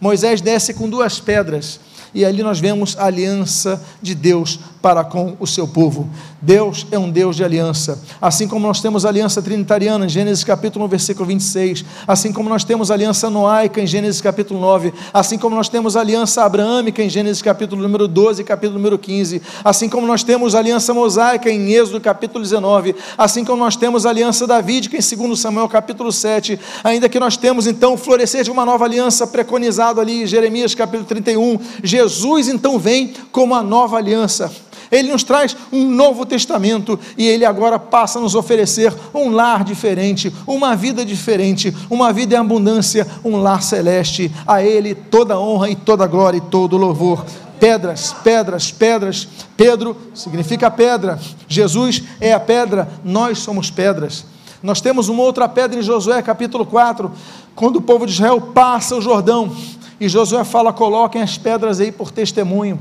Moisés 0.00 0.40
desce 0.40 0.72
com 0.72 0.88
duas 0.88 1.20
pedras 1.20 1.78
e 2.14 2.24
ali 2.24 2.42
nós 2.42 2.58
vemos 2.58 2.96
a 2.98 3.04
aliança 3.04 3.80
de 4.00 4.14
Deus 4.14 4.58
para 4.80 5.04
com 5.04 5.36
o 5.38 5.46
seu 5.46 5.68
povo. 5.68 6.08
Deus 6.42 6.86
é 6.90 6.98
um 6.98 7.10
Deus 7.10 7.36
de 7.36 7.44
aliança. 7.44 8.02
Assim 8.20 8.48
como 8.48 8.66
nós 8.66 8.80
temos 8.80 9.04
aliança 9.04 9.42
trinitariana 9.42 10.06
em 10.06 10.08
Gênesis 10.08 10.42
capítulo 10.42 10.86
1, 10.86 10.88
versículo 10.88 11.26
26, 11.26 11.84
assim 12.06 12.32
como 12.32 12.48
nós 12.48 12.64
temos 12.64 12.90
aliança 12.90 13.28
noaica 13.28 13.80
em 13.80 13.86
Gênesis 13.86 14.22
capítulo 14.22 14.58
9, 14.58 14.92
assim 15.12 15.36
como 15.36 15.54
nós 15.54 15.68
temos 15.68 15.96
aliança 15.96 16.42
abraâmica 16.42 17.02
em 17.02 17.10
Gênesis 17.10 17.42
capítulo 17.42 17.82
número 17.82 18.08
12 18.08 18.40
e 18.40 18.44
capítulo 18.44 18.78
número 18.78 18.98
15, 18.98 19.42
assim 19.62 19.88
como 19.88 20.06
nós 20.06 20.22
temos 20.22 20.54
aliança 20.54 20.94
mosaica 20.94 21.50
em 21.50 21.72
Êxodo 21.72 22.00
capítulo 22.00 22.42
19, 22.42 22.94
assim 23.18 23.44
como 23.44 23.62
nós 23.62 23.76
temos 23.76 24.06
aliança 24.06 24.46
davídica 24.46 24.96
em 24.96 25.16
2 25.28 25.38
Samuel 25.38 25.68
capítulo 25.68 26.10
7, 26.10 26.58
ainda 26.82 27.08
que 27.08 27.20
nós 27.20 27.36
temos 27.36 27.66
então 27.66 27.94
o 27.94 27.98
florescer 27.98 28.44
de 28.44 28.50
uma 28.50 28.64
nova 28.64 28.86
aliança 28.86 29.26
preconizado 29.26 30.00
ali 30.00 30.22
em 30.22 30.26
Jeremias 30.26 30.74
capítulo 30.74 31.04
31, 31.04 31.58
Jesus 31.84 32.48
então 32.48 32.78
vem 32.78 33.12
como 33.30 33.54
a 33.54 33.62
nova 33.62 33.98
aliança. 33.98 34.50
Ele 34.90 35.12
nos 35.12 35.22
traz 35.22 35.56
um 35.72 35.88
novo 35.88 36.26
testamento 36.30 36.98
e 37.18 37.26
ele 37.26 37.44
agora 37.44 37.78
passa 37.78 38.18
a 38.18 38.22
nos 38.22 38.34
oferecer 38.34 38.94
um 39.12 39.30
lar 39.30 39.62
diferente, 39.64 40.32
uma 40.46 40.74
vida 40.74 41.04
diferente, 41.04 41.76
uma 41.90 42.12
vida 42.12 42.34
em 42.34 42.38
abundância, 42.38 43.06
um 43.22 43.36
lar 43.36 43.62
celeste. 43.62 44.32
A 44.46 44.62
ele 44.62 44.94
toda 44.94 45.38
honra 45.38 45.68
e 45.68 45.76
toda 45.76 46.06
glória 46.06 46.38
e 46.38 46.40
todo 46.40 46.78
louvor. 46.78 47.26
Pedras, 47.58 48.14
pedras, 48.24 48.70
pedras. 48.70 49.28
Pedro 49.56 49.94
significa 50.14 50.70
pedra. 50.70 51.20
Jesus 51.46 52.02
é 52.18 52.32
a 52.32 52.40
pedra, 52.40 52.88
nós 53.04 53.40
somos 53.40 53.70
pedras. 53.70 54.24
Nós 54.62 54.80
temos 54.80 55.08
uma 55.08 55.22
outra 55.22 55.48
pedra 55.48 55.78
em 55.78 55.82
Josué 55.82 56.22
capítulo 56.22 56.64
4, 56.64 57.10
quando 57.54 57.76
o 57.76 57.82
povo 57.82 58.06
de 58.06 58.12
Israel 58.12 58.40
passa 58.40 58.96
o 58.96 59.00
Jordão, 59.00 59.54
e 60.00 60.08
Josué 60.08 60.44
fala: 60.44 60.72
coloquem 60.72 61.20
as 61.20 61.36
pedras 61.36 61.80
aí 61.80 61.92
por 61.92 62.10
testemunho. 62.10 62.78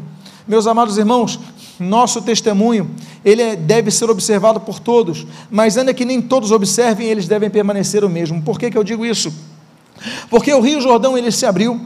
Meus 0.48 0.66
amados 0.66 0.98
irmãos, 0.98 1.40
nosso 1.80 2.22
testemunho, 2.22 2.90
ele 3.24 3.42
é, 3.42 3.56
deve 3.56 3.92
ser 3.92 4.10
observado 4.10 4.60
por 4.60 4.80
todos, 4.80 5.26
mas 5.50 5.78
ainda 5.78 5.94
que 5.94 6.06
nem 6.06 6.22
todos 6.22 6.52
observem, 6.52 7.08
eles 7.08 7.28
devem 7.28 7.50
permanecer 7.50 8.04
o 8.04 8.10
mesmo. 8.10 8.42
Por 8.42 8.60
que, 8.60 8.70
que 8.70 8.78
eu 8.78 8.84
digo 8.84 9.06
isso? 9.06 9.34
Porque 10.30 10.54
o 10.54 10.62
Rio 10.62 10.82
Jordão 10.82 11.18
ele 11.18 11.32
se 11.32 11.46
abriu, 11.46 11.80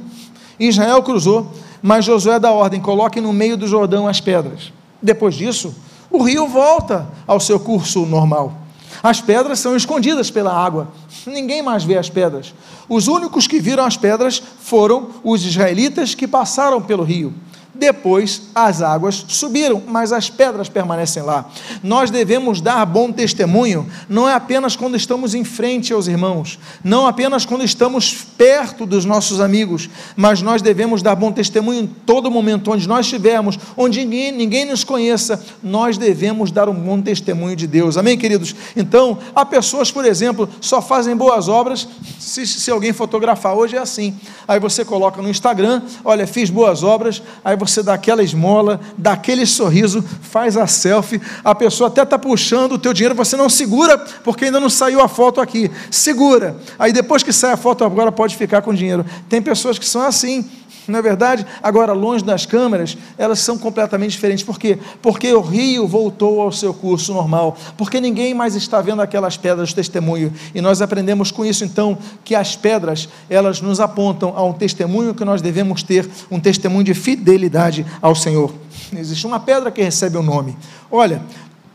Israel 0.59 1.01
cruzou, 1.03 1.51
mas 1.81 2.05
Josué 2.05 2.39
dá 2.39 2.51
ordem: 2.51 2.79
coloque 2.79 3.19
no 3.19 3.33
meio 3.33 3.57
do 3.57 3.67
Jordão 3.67 4.07
as 4.07 4.19
pedras. 4.19 4.71
Depois 5.01 5.35
disso, 5.35 5.75
o 6.09 6.23
rio 6.23 6.47
volta 6.47 7.07
ao 7.27 7.39
seu 7.39 7.59
curso 7.59 8.05
normal. 8.05 8.53
As 9.01 9.19
pedras 9.19 9.59
são 9.59 9.75
escondidas 9.75 10.29
pela 10.31 10.53
água. 10.53 10.87
Ninguém 11.25 11.61
mais 11.61 11.83
vê 11.83 11.97
as 11.97 12.09
pedras. 12.09 12.53
Os 12.87 13.07
únicos 13.07 13.47
que 13.47 13.59
viram 13.59 13.83
as 13.83 13.97
pedras 13.97 14.41
foram 14.61 15.09
os 15.23 15.45
israelitas 15.45 16.13
que 16.15 16.27
passaram 16.27 16.81
pelo 16.81 17.03
rio. 17.03 17.33
Depois 17.75 18.43
as 18.53 18.81
águas 18.81 19.25
subiram, 19.27 19.81
mas 19.87 20.11
as 20.11 20.29
pedras 20.29 20.69
permanecem 20.69 21.23
lá. 21.23 21.49
Nós 21.81 22.11
devemos 22.11 22.61
dar 22.61 22.85
bom 22.85 23.11
testemunho, 23.11 23.89
não 24.07 24.29
é 24.29 24.33
apenas 24.33 24.75
quando 24.75 24.95
estamos 24.95 25.33
em 25.33 25.43
frente 25.43 25.91
aos 25.91 26.07
irmãos, 26.07 26.59
não 26.83 27.07
apenas 27.07 27.45
quando 27.45 27.63
estamos 27.63 28.13
perto 28.37 28.85
dos 28.85 29.05
nossos 29.05 29.41
amigos, 29.41 29.89
mas 30.15 30.41
nós 30.41 30.61
devemos 30.61 31.01
dar 31.01 31.15
bom 31.15 31.31
testemunho 31.31 31.81
em 31.81 31.87
todo 31.87 32.29
momento, 32.29 32.71
onde 32.71 32.87
nós 32.87 33.05
estivermos, 33.05 33.57
onde 33.75 33.99
ninguém, 34.05 34.31
ninguém 34.31 34.65
nos 34.65 34.83
conheça, 34.83 35.43
nós 35.61 35.97
devemos 35.97 36.51
dar 36.51 36.69
um 36.69 36.75
bom 36.75 37.01
testemunho 37.01 37.55
de 37.55 37.65
Deus. 37.65 37.97
Amém, 37.97 38.17
queridos? 38.17 38.55
Então, 38.75 39.17
há 39.33 39.43
pessoas, 39.45 39.91
por 39.91 40.05
exemplo, 40.05 40.47
só 40.61 40.81
fazem 40.81 41.15
boas 41.15 41.47
obras 41.47 41.87
se, 42.19 42.45
se 42.45 42.69
alguém 42.69 42.93
fotografar. 42.93 43.55
Hoje 43.55 43.75
é 43.75 43.79
assim. 43.79 44.15
Aí 44.47 44.59
você 44.59 44.85
coloca 44.85 45.21
no 45.21 45.29
Instagram, 45.29 45.81
olha, 46.03 46.27
fiz 46.27 46.49
boas 46.49 46.83
obras, 46.83 47.21
aí 47.43 47.55
você 47.67 47.83
dá 47.83 47.93
aquela 47.93 48.23
esmola, 48.23 48.79
dá 48.97 49.13
aquele 49.13 49.45
sorriso, 49.45 50.03
faz 50.21 50.57
a 50.57 50.67
selfie, 50.67 51.21
a 51.43 51.53
pessoa 51.53 51.87
até 51.87 52.03
está 52.03 52.17
puxando 52.17 52.73
o 52.73 52.79
teu 52.79 52.93
dinheiro, 52.93 53.15
você 53.15 53.35
não 53.35 53.49
segura, 53.49 53.97
porque 53.97 54.45
ainda 54.45 54.59
não 54.59 54.69
saiu 54.69 55.01
a 55.01 55.07
foto 55.07 55.41
aqui. 55.41 55.69
Segura. 55.89 56.57
Aí 56.77 56.91
depois 56.91 57.23
que 57.23 57.33
sai 57.33 57.51
a 57.53 57.57
foto, 57.57 57.83
agora 57.83 58.11
pode 58.11 58.35
ficar 58.35 58.61
com 58.61 58.71
o 58.71 58.75
dinheiro. 58.75 59.05
Tem 59.29 59.41
pessoas 59.41 59.79
que 59.79 59.85
são 59.85 60.01
assim 60.01 60.49
não 60.87 60.99
é 60.99 61.01
verdade? 61.01 61.45
Agora, 61.61 61.93
longe 61.93 62.23
das 62.23 62.45
câmeras, 62.45 62.97
elas 63.17 63.39
são 63.39 63.57
completamente 63.57 64.11
diferentes. 64.11 64.43
Por 64.43 64.59
quê? 64.59 64.77
Porque 65.01 65.31
o 65.33 65.41
rio 65.41 65.87
voltou 65.87 66.41
ao 66.41 66.51
seu 66.51 66.73
curso 66.73 67.13
normal, 67.13 67.55
porque 67.77 68.01
ninguém 68.01 68.33
mais 68.33 68.55
está 68.55 68.81
vendo 68.81 69.01
aquelas 69.01 69.37
pedras 69.37 69.69
de 69.69 69.75
testemunho. 69.75 70.33
E 70.53 70.61
nós 70.61 70.81
aprendemos 70.81 71.31
com 71.31 71.45
isso, 71.45 71.63
então, 71.63 71.97
que 72.23 72.35
as 72.35 72.55
pedras, 72.55 73.07
elas 73.29 73.61
nos 73.61 73.79
apontam 73.79 74.33
a 74.35 74.43
um 74.43 74.53
testemunho 74.53 75.13
que 75.13 75.23
nós 75.23 75.41
devemos 75.41 75.83
ter, 75.83 76.09
um 76.29 76.39
testemunho 76.39 76.83
de 76.83 76.93
fidelidade 76.93 77.85
ao 78.01 78.15
Senhor. 78.15 78.53
Existe 78.91 79.25
uma 79.25 79.39
pedra 79.39 79.71
que 79.71 79.81
recebe 79.81 80.17
o 80.17 80.19
um 80.19 80.23
nome. 80.23 80.57
Olha, 80.91 81.21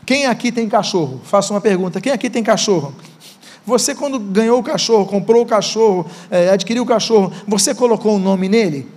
quem 0.05 0.25
aqui 0.25 0.51
tem 0.51 0.67
cachorro? 0.67 1.21
Faço 1.23 1.53
uma 1.53 1.61
pergunta: 1.61 1.99
quem 1.99 2.11
aqui 2.11 2.29
tem 2.29 2.43
cachorro? 2.43 2.93
Você, 3.65 3.93
quando 3.93 4.17
ganhou 4.19 4.59
o 4.59 4.63
cachorro, 4.63 5.05
comprou 5.05 5.43
o 5.43 5.45
cachorro, 5.45 6.05
é, 6.31 6.49
adquiriu 6.49 6.81
o 6.81 6.85
cachorro, 6.85 7.31
você 7.47 7.75
colocou 7.75 8.15
um 8.15 8.19
nome 8.19 8.49
nele? 8.49 8.87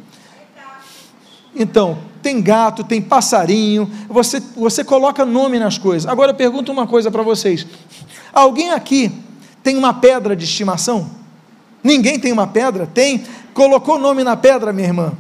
Então, 1.55 1.99
tem 2.23 2.41
gato, 2.41 2.85
tem 2.85 3.03
passarinho, 3.03 3.91
você, 4.09 4.41
você 4.57 4.85
coloca 4.85 5.25
nome 5.25 5.59
nas 5.59 5.77
coisas. 5.77 6.09
Agora 6.09 6.31
eu 6.31 6.35
pergunto 6.35 6.73
uma 6.73 6.87
coisa 6.87 7.11
para 7.11 7.23
vocês: 7.23 7.67
alguém 8.33 8.71
aqui 8.71 9.13
tem 9.63 9.77
uma 9.77 9.93
pedra 9.93 10.35
de 10.35 10.45
estimação? 10.45 11.11
Ninguém 11.83 12.19
tem 12.19 12.33
uma 12.33 12.47
pedra? 12.47 12.87
Tem? 12.87 13.25
Colocou 13.53 13.99
nome 13.99 14.23
na 14.23 14.37
pedra, 14.37 14.73
minha 14.73 14.89
irmã? 14.89 15.13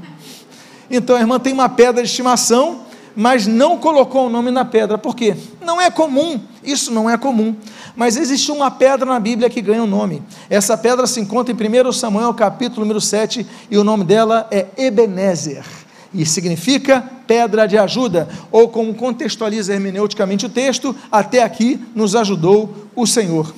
Então 0.88 1.16
a 1.16 1.20
irmã 1.20 1.38
tem 1.38 1.52
uma 1.52 1.68
pedra 1.68 2.02
de 2.02 2.08
estimação, 2.08 2.82
mas 3.16 3.46
não 3.46 3.76
colocou 3.78 4.26
o 4.26 4.30
nome 4.30 4.50
na 4.50 4.64
pedra. 4.64 4.96
Por 4.96 5.16
quê? 5.16 5.36
Não 5.60 5.80
é 5.80 5.90
comum, 5.90 6.40
isso 6.62 6.92
não 6.92 7.10
é 7.10 7.18
comum. 7.18 7.56
Mas 7.96 8.16
existe 8.16 8.50
uma 8.50 8.70
pedra 8.70 9.04
na 9.04 9.20
Bíblia 9.20 9.50
que 9.50 9.60
ganha 9.60 9.82
o 9.82 9.84
um 9.84 9.88
nome. 9.88 10.22
Essa 10.48 10.78
pedra 10.78 11.06
se 11.06 11.20
encontra 11.20 11.52
em 11.52 11.88
1 11.88 11.92
Samuel, 11.92 12.32
capítulo 12.32 12.82
número 12.82 13.00
7, 13.00 13.46
e 13.70 13.76
o 13.76 13.84
nome 13.84 14.04
dela 14.04 14.46
é 14.50 14.66
Ebenezer 14.78 15.81
e 16.14 16.26
significa 16.26 17.02
pedra 17.26 17.66
de 17.66 17.78
ajuda, 17.78 18.28
ou 18.50 18.68
como 18.68 18.94
contextualiza 18.94 19.72
hermeneuticamente 19.72 20.46
o 20.46 20.50
texto, 20.50 20.94
até 21.10 21.42
aqui 21.42 21.80
nos 21.94 22.14
ajudou 22.14 22.88
o 22.94 23.06
Senhor. 23.06 23.54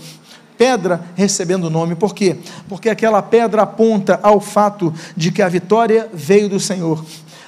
Pedra 0.56 1.04
recebendo 1.16 1.64
o 1.64 1.70
nome, 1.70 1.96
por 1.96 2.14
quê? 2.14 2.36
Porque 2.68 2.88
aquela 2.88 3.20
pedra 3.20 3.62
aponta 3.62 4.20
ao 4.22 4.40
fato 4.40 4.94
de 5.16 5.32
que 5.32 5.42
a 5.42 5.48
vitória 5.48 6.08
veio 6.14 6.48
do 6.48 6.60
Senhor. 6.60 7.04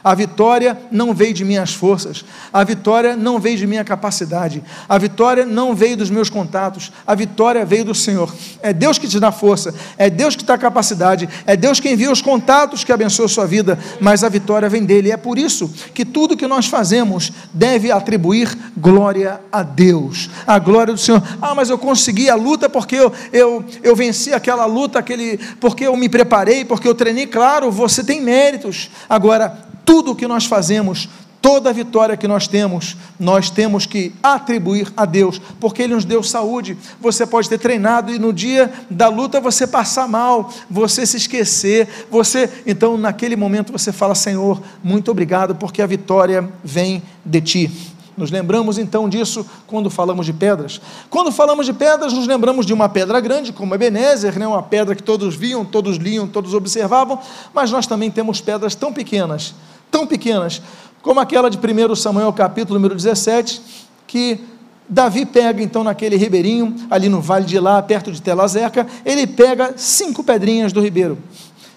A 0.07 0.15
vitória 0.15 0.79
não 0.89 1.13
veio 1.13 1.35
de 1.35 1.45
minhas 1.45 1.75
forças, 1.75 2.25
a 2.53 2.63
vitória 2.63 3.17
não 3.17 3.41
veio 3.41 3.59
de 3.59 3.67
minha 3.67 3.83
capacidade, 3.83 4.63
a 4.89 4.97
vitória 4.99 5.45
não 5.45 5.75
veio 5.75 5.97
dos 5.97 6.11
meus 6.11 6.31
contatos, 6.31 6.93
a 7.05 7.13
vitória 7.13 7.65
veio 7.65 7.87
do 7.87 7.93
Senhor. 7.93 8.33
É 8.63 8.73
Deus 8.73 8.99
que 8.99 9.09
te 9.09 9.19
dá 9.19 9.33
força, 9.33 9.75
é 9.99 10.09
Deus 10.09 10.37
que 10.37 10.45
te 10.45 10.47
dá 10.47 10.57
capacidade, 10.57 11.29
é 11.45 11.57
Deus 11.57 11.81
que 11.81 11.91
envia 11.91 12.09
os 12.09 12.23
contatos 12.23 12.85
que 12.85 12.93
abençoam 12.93 13.27
a 13.27 13.29
sua 13.29 13.47
vida, 13.47 13.81
mas 14.01 14.23
a 14.23 14.29
vitória 14.29 14.69
vem 14.69 14.85
dele. 14.85 15.09
E 15.09 15.11
é 15.11 15.17
por 15.17 15.39
isso 15.39 15.69
que 15.93 16.05
tudo 16.05 16.37
que 16.37 16.47
nós 16.47 16.67
fazemos 16.67 17.33
deve 17.53 17.91
atribuir 17.91 18.57
glória 18.77 19.41
a 19.51 19.65
Deus, 19.65 20.31
a 20.47 20.57
glória 20.61 20.95
do 20.95 21.01
Senhor. 21.01 21.21
Ah, 21.43 21.53
mas 21.53 21.69
eu 21.69 21.79
consegui 21.79 22.31
a 22.31 22.37
luta 22.37 22.69
porque 22.69 22.95
eu, 22.95 23.13
eu, 23.33 23.65
eu 23.83 23.97
venci 23.97 24.33
aquela 24.33 24.67
luta, 24.67 25.01
aquele, 25.01 25.37
porque 25.61 25.85
eu 25.85 25.97
me 25.97 26.09
preparei, 26.09 26.65
porque 26.65 26.87
eu 26.87 26.95
treinei. 26.95 27.27
Claro, 27.27 27.73
você 27.73 28.05
tem 28.05 28.23
méritos. 28.23 28.89
Agora, 29.09 29.67
tudo 29.87 30.11
o 30.11 30.17
que 30.17 30.27
nós 30.27 30.45
fazemos, 30.45 31.09
toda 31.41 31.71
a 31.71 31.73
vitória 31.73 32.17
que 32.17 32.27
nós 32.27 32.49
temos, 32.49 32.97
nós 33.21 33.51
temos 33.51 33.87
que 33.87 34.13
atribuir 34.21 34.93
a 34.97 35.05
Deus, 35.05 35.41
porque 35.61 35.81
Ele 35.81 35.95
nos 35.95 36.05
deu 36.05 36.21
saúde. 36.21 36.77
Você 37.01 37.25
pode 37.25 37.49
ter 37.49 37.57
treinado 37.57 38.13
e 38.13 38.19
no 38.19 38.33
dia 38.33 38.73
da 38.91 39.09
luta 39.09 39.41
você 39.41 39.65
passar 39.65 40.09
mal, 40.09 40.53
você 40.69 41.07
se 41.07 41.17
esquecer, 41.17 41.87
você, 42.11 42.51
então 42.67 42.99
naquele 42.99 43.37
momento 43.37 43.71
você 43.71 43.93
fala: 43.93 44.17
Senhor, 44.17 44.61
muito 44.83 45.09
obrigado, 45.09 45.55
porque 45.55 45.81
a 45.81 45.87
vitória 45.87 46.51
vem 46.65 47.01
de 47.25 47.41
Ti. 47.41 47.71
Nos 48.17 48.31
lembramos 48.31 48.77
então 48.77 49.09
disso 49.09 49.47
quando 49.69 49.89
falamos 49.89 50.27
de 50.27 50.33
pedras. 50.33 50.81
Quando 51.11 51.31
falamos 51.31 51.67
de 51.67 51.73
pedras, 51.73 52.13
nos 52.13 52.27
lembramos 52.27 52.67
de 52.67 52.73
uma 52.73 52.89
pedra 52.89 53.21
grande, 53.21 53.53
como 53.53 53.75
Ebenezer, 53.75 54.37
né? 54.37 54.49
uma 54.49 54.63
pedra 54.63 54.97
que 54.97 55.03
todos 55.03 55.37
viam, 55.37 55.65
todos 55.65 55.99
liam, 55.99 56.27
todos 56.27 56.55
observavam, 56.55 57.21
mas 57.53 57.71
nós 57.71 57.87
também 57.87 58.11
temos 58.11 58.41
pedras 58.41 58.75
tão 58.75 58.91
pequenas 58.93 59.55
tão 59.91 60.07
pequenas, 60.07 60.63
como 61.03 61.21
aquela 61.21 61.49
de 61.49 61.59
1 61.59 61.95
Samuel 61.95 62.33
capítulo 62.33 62.79
número 62.79 62.95
17, 62.95 63.63
que 64.07 64.41
Davi 64.89 65.27
pega 65.27 65.63
então 65.63 65.83
naquele 65.83 66.17
ribeirinho, 66.17 66.75
ali 66.91 67.09
no 67.09 67.21
vale 67.21 67.45
de 67.45 67.59
lá, 67.59 67.83
perto 67.83 68.13
de 68.13 68.23
Telazeca, 68.23 68.87
ele 69.05 69.27
pega 69.27 69.75
cinco 69.77 70.23
pedrinhas 70.23 70.73
do 70.73 70.81
ribeiro. 70.81 71.19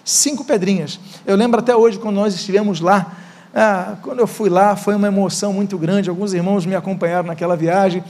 Cinco 0.04 0.44
pedrinhas. 0.44 0.98
Eu 1.26 1.36
lembro 1.36 1.60
até 1.60 1.74
hoje 1.74 1.98
quando 1.98 2.16
nós 2.16 2.34
estivemos 2.34 2.80
lá. 2.80 3.16
Ah, 3.54 3.96
quando 4.02 4.20
eu 4.20 4.26
fui 4.26 4.48
lá, 4.48 4.76
foi 4.76 4.94
uma 4.94 5.08
emoção 5.08 5.52
muito 5.52 5.76
grande. 5.76 6.08
Alguns 6.08 6.32
irmãos 6.32 6.64
me 6.64 6.74
acompanharam 6.74 7.26
naquela 7.26 7.56
viagem. 7.56 8.02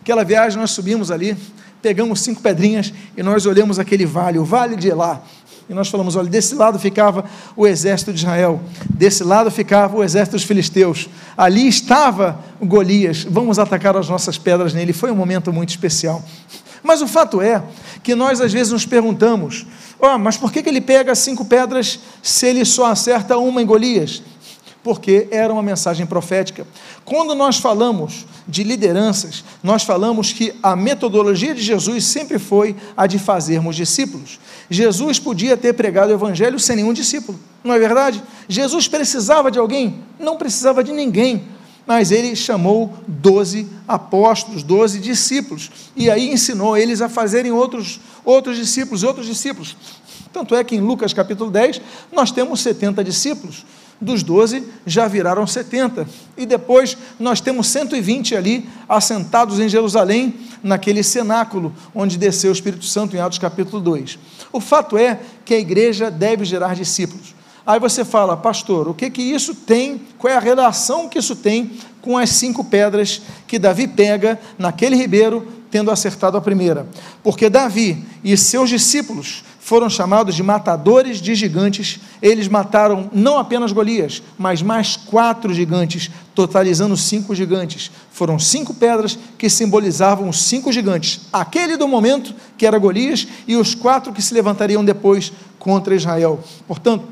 Aquela 0.00 0.24
viagem 0.24 0.60
nós 0.60 0.70
subimos 0.70 1.10
ali, 1.10 1.36
pegamos 1.82 2.20
cinco 2.20 2.40
pedrinhas 2.40 2.92
e 3.16 3.22
nós 3.22 3.46
olhamos 3.46 3.78
aquele 3.78 4.06
vale, 4.06 4.38
o 4.38 4.44
vale 4.44 4.76
de 4.76 4.88
Elá. 4.88 5.20
E 5.68 5.74
nós 5.74 5.88
falamos: 5.88 6.16
olha, 6.16 6.28
desse 6.28 6.54
lado 6.54 6.78
ficava 6.78 7.24
o 7.56 7.66
exército 7.66 8.12
de 8.12 8.18
Israel, 8.18 8.60
desse 8.88 9.24
lado 9.24 9.50
ficava 9.50 9.96
o 9.96 10.04
exército 10.04 10.36
dos 10.36 10.44
filisteus, 10.44 11.08
ali 11.36 11.66
estava 11.66 12.38
Golias, 12.60 13.24
vamos 13.28 13.58
atacar 13.58 13.96
as 13.96 14.08
nossas 14.08 14.38
pedras 14.38 14.72
nele. 14.72 14.92
Foi 14.92 15.10
um 15.10 15.16
momento 15.16 15.52
muito 15.52 15.70
especial. 15.70 16.22
Mas 16.82 17.02
o 17.02 17.08
fato 17.08 17.40
é 17.40 17.62
que 18.02 18.14
nós 18.14 18.40
às 18.40 18.52
vezes 18.52 18.72
nos 18.72 18.86
perguntamos: 18.86 19.66
oh, 19.98 20.16
mas 20.18 20.36
por 20.36 20.52
que, 20.52 20.62
que 20.62 20.68
ele 20.68 20.80
pega 20.80 21.14
cinco 21.14 21.44
pedras 21.44 21.98
se 22.22 22.46
ele 22.46 22.64
só 22.64 22.86
acerta 22.86 23.36
uma 23.36 23.60
em 23.60 23.66
Golias? 23.66 24.22
Porque 24.86 25.26
era 25.32 25.52
uma 25.52 25.64
mensagem 25.64 26.06
profética. 26.06 26.64
Quando 27.04 27.34
nós 27.34 27.56
falamos 27.56 28.24
de 28.46 28.62
lideranças, 28.62 29.42
nós 29.60 29.82
falamos 29.82 30.32
que 30.32 30.54
a 30.62 30.76
metodologia 30.76 31.52
de 31.56 31.60
Jesus 31.60 32.04
sempre 32.04 32.38
foi 32.38 32.76
a 32.96 33.04
de 33.08 33.18
fazermos 33.18 33.74
discípulos. 33.74 34.38
Jesus 34.70 35.18
podia 35.18 35.56
ter 35.56 35.72
pregado 35.72 36.12
o 36.12 36.14
evangelho 36.14 36.60
sem 36.60 36.76
nenhum 36.76 36.92
discípulo, 36.92 37.36
não 37.64 37.74
é 37.74 37.80
verdade? 37.80 38.22
Jesus 38.48 38.86
precisava 38.86 39.50
de 39.50 39.58
alguém? 39.58 40.04
Não 40.20 40.36
precisava 40.36 40.84
de 40.84 40.92
ninguém. 40.92 41.48
Mas 41.84 42.12
ele 42.12 42.36
chamou 42.36 42.94
doze 43.08 43.66
apóstolos, 43.88 44.62
doze 44.62 45.00
discípulos, 45.00 45.68
e 45.96 46.08
aí 46.08 46.30
ensinou 46.30 46.76
eles 46.76 47.00
a 47.00 47.08
fazerem 47.08 47.50
outros, 47.50 47.98
outros 48.24 48.56
discípulos, 48.56 49.02
outros 49.02 49.26
discípulos. 49.26 49.76
Tanto 50.32 50.54
é 50.54 50.62
que 50.62 50.76
em 50.76 50.80
Lucas 50.80 51.12
capítulo 51.12 51.50
10 51.50 51.80
nós 52.12 52.30
temos 52.30 52.60
70 52.60 53.02
discípulos 53.02 53.64
dos 54.00 54.22
12 54.22 54.64
já 54.86 55.08
viraram 55.08 55.46
70. 55.46 56.06
E 56.36 56.44
depois 56.44 56.96
nós 57.18 57.40
temos 57.40 57.68
120 57.68 58.36
ali 58.36 58.68
assentados 58.88 59.58
em 59.58 59.68
Jerusalém, 59.68 60.34
naquele 60.62 61.02
cenáculo 61.02 61.72
onde 61.94 62.18
desceu 62.18 62.50
o 62.50 62.52
Espírito 62.52 62.84
Santo 62.84 63.16
em 63.16 63.20
Atos 63.20 63.38
capítulo 63.38 63.80
2. 63.80 64.18
O 64.52 64.60
fato 64.60 64.98
é 64.98 65.20
que 65.44 65.54
a 65.54 65.58
igreja 65.58 66.10
deve 66.10 66.44
gerar 66.44 66.74
discípulos. 66.74 67.34
Aí 67.66 67.80
você 67.80 68.04
fala, 68.04 68.36
pastor, 68.36 68.88
o 68.88 68.94
que 68.94 69.10
que 69.10 69.22
isso 69.22 69.54
tem, 69.54 70.00
qual 70.18 70.32
é 70.32 70.36
a 70.36 70.40
relação 70.40 71.08
que 71.08 71.18
isso 71.18 71.34
tem 71.34 71.72
com 72.00 72.16
as 72.16 72.30
cinco 72.30 72.62
pedras 72.62 73.22
que 73.46 73.58
Davi 73.58 73.88
pega 73.88 74.38
naquele 74.56 74.94
ribeiro, 74.94 75.46
tendo 75.68 75.90
acertado 75.90 76.36
a 76.36 76.40
primeira? 76.40 76.86
Porque 77.24 77.50
Davi 77.50 78.04
e 78.22 78.36
seus 78.36 78.70
discípulos 78.70 79.42
foram 79.66 79.90
chamados 79.90 80.36
de 80.36 80.44
matadores 80.44 81.20
de 81.20 81.34
gigantes. 81.34 81.98
Eles 82.22 82.46
mataram 82.46 83.10
não 83.12 83.36
apenas 83.36 83.72
Golias, 83.72 84.22
mas 84.38 84.62
mais 84.62 84.94
quatro 84.96 85.52
gigantes, 85.52 86.08
totalizando 86.36 86.96
cinco 86.96 87.34
gigantes. 87.34 87.90
Foram 88.12 88.38
cinco 88.38 88.72
pedras 88.72 89.18
que 89.36 89.50
simbolizavam 89.50 90.28
os 90.28 90.40
cinco 90.40 90.70
gigantes: 90.70 91.22
aquele 91.32 91.76
do 91.76 91.88
momento, 91.88 92.32
que 92.56 92.64
era 92.64 92.78
Golias, 92.78 93.26
e 93.44 93.56
os 93.56 93.74
quatro 93.74 94.12
que 94.12 94.22
se 94.22 94.32
levantariam 94.34 94.84
depois 94.84 95.32
contra 95.58 95.96
Israel. 95.96 96.38
Portanto, 96.68 97.04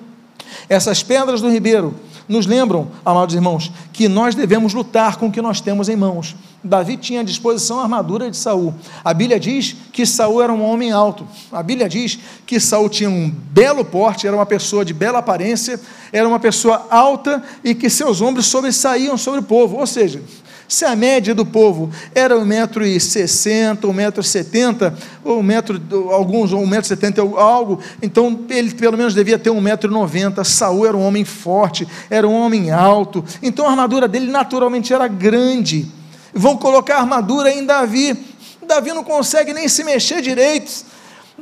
essas 0.69 1.03
pedras 1.03 1.41
do 1.41 1.51
ribeiro 1.51 1.93
nos 2.29 2.47
lembram, 2.47 2.89
amados 3.05 3.35
irmãos, 3.35 3.71
que 3.93 4.09
nós 4.09 4.35
devemos 4.35 4.73
lutar 4.73 5.17
com 5.17 5.27
o 5.27 5.33
que 5.33 5.43
nós 5.43 5.61
temos 5.61 5.89
em 5.89 5.97
mãos. 5.97 6.35
Davi 6.63 6.97
tinha 6.97 7.21
à 7.21 7.23
disposição 7.23 7.79
a 7.79 7.83
armadura 7.83 8.31
de 8.31 8.37
Saul. 8.37 8.75
A 9.05 9.13
Bíblia 9.13 9.39
diz 9.39 9.77
que 9.93 10.07
Saul 10.07 10.43
era 10.43 10.53
um 10.53 10.65
homem 10.65 10.91
alto. 10.91 11.27
A 11.53 11.63
Bíblia 11.63 11.89
diz 11.89 12.19
que 12.47 12.59
Saul 12.59 12.89
tinha 12.89 13.11
um 13.11 13.29
belo 13.29 13.85
porte, 13.85 14.27
era 14.27 14.35
uma 14.35 14.47
pessoa 14.47 14.83
de 14.83 14.95
bela 14.95 15.19
aparência, 15.19 15.79
era 16.11 16.27
uma 16.27 16.41
pessoa 16.41 16.87
alta 16.91 17.43
e 17.63 17.75
que 17.75 17.91
seus 17.91 18.23
ombros 18.23 18.47
sobressaíam 18.47 19.19
sobre 19.19 19.41
o 19.41 19.43
povo. 19.43 19.77
Ou 19.77 19.87
seja, 19.87 20.23
se 20.69 20.85
a 20.85 20.97
média 20.97 21.35
do 21.35 21.45
povo 21.45 21.91
era 22.15 22.37
1,60m, 22.37 23.81
1,70m, 23.81 24.95
ou 25.23 25.43
1,70m, 25.43 26.11
alguns, 26.13 26.53
1,70m 26.53 27.37
algo, 27.39 27.81
então 28.03 28.41
ele 28.49 28.75
pelo 28.75 28.97
menos 28.97 29.15
devia 29.15 29.39
ter 29.39 29.51
1,90m. 29.51 30.45
Saul 30.45 30.87
era 30.87 30.97
um 30.97 31.07
homem 31.07 31.25
forte, 31.25 31.87
era 32.09 32.27
um 32.27 32.35
homem 32.35 32.71
alto, 32.71 33.25
então 33.43 33.67
a 33.67 33.71
armadura 33.71 34.09
dele 34.09 34.31
naturalmente 34.31 34.93
era 34.93 35.07
grande 35.09 35.91
vão 36.35 36.57
colocar 36.57 36.97
armadura 36.99 37.51
em 37.51 37.65
Davi. 37.65 38.19
Davi 38.67 38.93
não 38.93 39.05
consegue 39.05 39.53
nem 39.53 39.69
se 39.69 39.85
mexer 39.85 40.21
direito. 40.21 40.85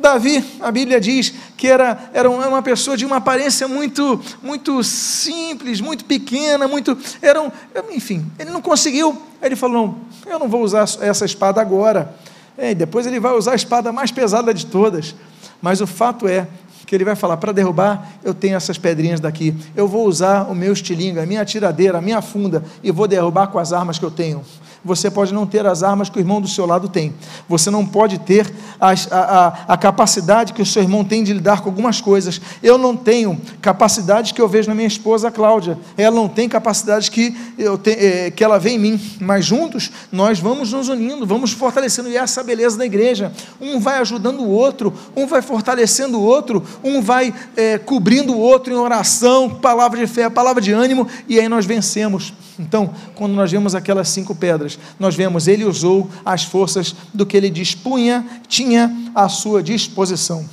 Davi, 0.03 0.45
a 0.61 0.71
Bíblia 0.71 1.01
diz 1.01 1.33
que 1.57 1.69
era, 1.69 2.11
era 2.13 2.29
uma 2.29 2.61
pessoa 2.61 2.97
de 2.97 3.07
uma 3.07 3.17
aparência 3.17 3.69
muito, 3.69 4.21
muito 4.43 4.83
simples, 4.83 5.81
muito 5.81 6.05
pequena, 6.05 6.67
muito. 6.67 6.99
Era 7.23 7.41
um, 7.41 7.51
enfim, 7.93 8.27
ele 8.39 8.51
não 8.51 8.61
conseguiu. 8.61 9.17
Ele 9.41 9.55
falou: 9.55 9.97
eu 10.27 10.39
não 10.39 10.49
vou 10.49 10.63
usar 10.63 10.85
essa 11.01 11.25
espada 11.25 11.61
agora. 11.61 12.15
É, 12.59 12.75
depois 12.75 13.07
ele 13.07 13.21
vai 13.21 13.33
usar 13.33 13.53
a 13.53 13.55
espada 13.55 13.93
mais 13.93 14.11
pesada 14.11 14.53
de 14.53 14.67
todas. 14.67 15.15
Mas 15.63 15.81
o 15.81 15.87
fato 15.87 16.27
é 16.27 16.49
que 16.85 16.95
ele 16.95 17.05
vai 17.05 17.15
falar: 17.15 17.37
para 17.37 17.53
derrubar, 17.53 18.13
eu 18.25 18.35
tenho 18.35 18.57
essas 18.57 18.77
pedrinhas 18.77 19.21
daqui. 19.21 19.55
Eu 19.77 19.87
vou 19.87 20.07
usar 20.07 20.51
o 20.51 20.55
meu 20.55 20.73
estilingue, 20.73 21.21
a 21.21 21.27
minha 21.27 21.45
tiradeira, 21.45 21.99
a 21.99 22.03
minha 22.03 22.21
funda, 22.21 22.65
e 22.83 22.91
vou 22.91 23.07
derrubar 23.07 23.47
com 23.47 23.59
as 23.59 23.73
armas 23.73 24.01
que 24.01 24.05
eu 24.05 24.11
tenho 24.11 24.45
Você 24.85 25.11
pode 25.11 25.33
não 25.33 25.47
ter 25.47 25.65
as 25.65 25.83
armas 25.83 26.11
que 26.11 26.19
o 26.19 26.21
irmão 26.21 26.41
do 26.41 26.49
seu 26.49 26.67
lado 26.67 26.89
tem. 26.89 27.15
Você 27.49 27.71
não 27.71 27.87
pode 27.87 28.19
ter 28.19 28.53
as, 28.81 29.11
a, 29.13 29.21
a, 29.21 29.75
a, 29.75 29.77
capacidade 29.77 30.53
que 30.53 30.61
o 30.61 30.67
seu 30.67 30.83
irmão 30.83 31.05
tem 31.05 31.23
de 31.23 31.33
lidar 31.33 31.61
com 31.61 31.69
algumas 31.69 32.01
coisas. 32.01 32.41
Eu 32.61 32.77
não 32.77 32.97
tenho 32.97 33.41
capacidade 33.61 34.35
que 34.35 34.43
eu 34.43 34.49
vejo 34.49 34.69
na 34.69 34.75
minha 34.75 34.89
esposa 34.89 35.31
Cláudia. 35.31 35.79
Ela 35.97 36.17
não 36.17 36.29
tem 36.29 36.49
capacidade 36.49 37.11
que, 37.11 37.37
eu 37.57 37.79
te, 37.79 37.91
é, 37.91 38.31
que 38.33 38.43
ela 38.43 38.59
vê 38.59 38.71
em 38.71 38.79
mim. 38.79 39.01
Mas 39.21 39.45
juntos 39.45 39.93
nós 40.11 40.41
vamos 40.41 40.73
nos 40.73 40.89
unindo, 40.89 41.25
vamos 41.25 41.53
fortalecendo. 41.53 42.09
E 42.09 42.17
essa 42.17 42.41
é 42.41 42.45
beleza 42.45 42.77
da 42.77 42.85
igreja. 42.85 43.33
Um 43.61 43.79
vai 43.79 43.99
ajudando 43.99 44.41
o 44.41 44.49
outro, 44.49 44.93
um 45.15 45.29
vai 45.29 45.43
fortalecendo 45.43 46.19
o 46.19 46.23
outro, 46.23 46.63
um 46.83 47.01
vai 47.01 47.33
é, 47.57 47.79
cobrindo 47.79 48.33
o 48.33 48.39
outro 48.39 48.73
em 48.73 48.77
oração, 48.77 49.49
palavra 49.49 50.01
de 50.01 50.07
fé, 50.09 50.29
palavra 50.29 50.61
de 50.61 50.73
ânimo, 50.73 51.07
e 51.29 51.39
aí 51.39 51.49
nós 51.49 51.65
vencemos. 51.65 52.33
Então, 52.63 52.91
quando 53.17 53.33
nós 53.33 53.51
vemos 53.51 53.75
aquelas 53.75 54.09
cinco 54.09 54.35
pedras, 54.35 54.79
nós 54.99 55.17
vemos 55.17 55.49
ele 55.49 55.65
usou 55.65 56.09
as 56.25 56.45
forças 56.45 56.95
do 57.13 57.27
que 57.27 57.37
ele 57.37 57.51
dispunha, 57.51 58.25
tinha 58.47 59.11
à 59.15 59.29
sua 59.29 59.63
disposição. 59.63 60.49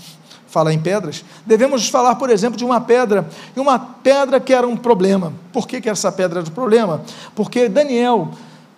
Fala 0.47 0.73
em 0.73 0.79
pedras, 0.79 1.23
devemos 1.45 1.87
falar, 1.87 2.15
por 2.15 2.31
exemplo, 2.31 2.57
de 2.57 2.65
uma 2.65 2.81
pedra, 2.81 3.29
e 3.55 3.59
uma 3.59 3.77
pedra 3.77 4.39
que 4.39 4.51
era 4.51 4.67
um 4.67 4.75
problema. 4.75 5.31
Por 5.53 5.67
que, 5.67 5.79
que 5.79 5.87
essa 5.87 6.11
pedra 6.11 6.39
era 6.39 6.49
um 6.49 6.53
problema? 6.53 7.03
Porque 7.35 7.69
Daniel, 7.69 8.29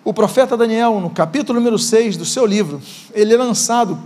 o 0.03 0.13
profeta 0.13 0.57
Daniel, 0.57 0.99
no 0.99 1.09
capítulo 1.09 1.57
número 1.57 1.79
6 1.79 2.17
do 2.17 2.25
seu 2.25 2.45
livro, 2.45 2.81
ele 3.13 3.33
é 3.33 3.37
lançado 3.37 3.97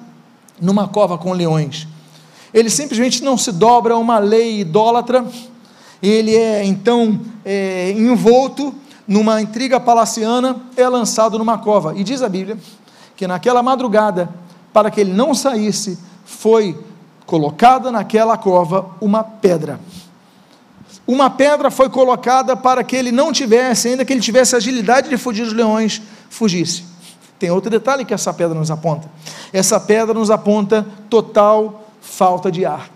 numa 0.62 0.88
cova 0.88 1.18
com 1.18 1.34
leões. 1.34 1.88
Ele 2.54 2.70
simplesmente 2.70 3.24
não 3.24 3.36
se 3.36 3.52
dobra 3.52 3.96
a 3.96 3.98
uma 3.98 4.20
lei 4.20 4.60
idólatra, 4.60 5.26
ele 6.04 6.36
é 6.36 6.64
então 6.64 7.20
é, 7.44 7.92
envolto 7.92 8.76
numa 9.08 9.42
intriga 9.42 9.80
palaciana, 9.80 10.56
é 10.76 10.88
lançado 10.88 11.38
numa 11.38 11.58
cova. 11.58 11.94
E 11.96 12.04
diz 12.04 12.22
a 12.22 12.30
Bíblia 12.30 12.58
que 13.16 13.28
naquela 13.28 13.64
madrugada, 13.64 14.30
para 14.74 14.92
que 14.92 15.00
ele 15.00 15.14
não 15.14 15.34
saísse, 15.34 15.98
foi 16.26 16.78
colocada 17.26 17.92
naquela 17.92 18.38
cova 18.38 18.90
uma 19.00 19.24
pedra. 19.24 19.80
Uma 21.08 21.30
pedra 21.30 21.70
foi 21.70 21.90
colocada 21.90 22.56
para 22.58 22.84
que 22.84 22.96
ele 22.96 23.12
não 23.12 23.32
tivesse, 23.32 23.90
ainda 23.90 24.04
que 24.04 24.12
ele 24.12 24.22
tivesse 24.22 24.56
agilidade 24.56 25.08
de 25.08 25.18
fugir 25.18 25.44
dos 25.44 25.54
leões, 25.54 26.02
fugisse. 26.30 26.84
Tem 27.38 27.52
outro 27.52 27.70
detalhe 27.70 28.06
que 28.06 28.14
essa 28.14 28.34
pedra 28.34 28.58
nos 28.58 28.72
aponta. 28.72 29.10
Essa 29.54 29.80
pedra 29.80 30.14
nos 30.14 30.32
aponta 30.32 30.86
total 31.10 31.84
falta 32.02 32.52
de 32.52 32.66
ar. 32.66 32.90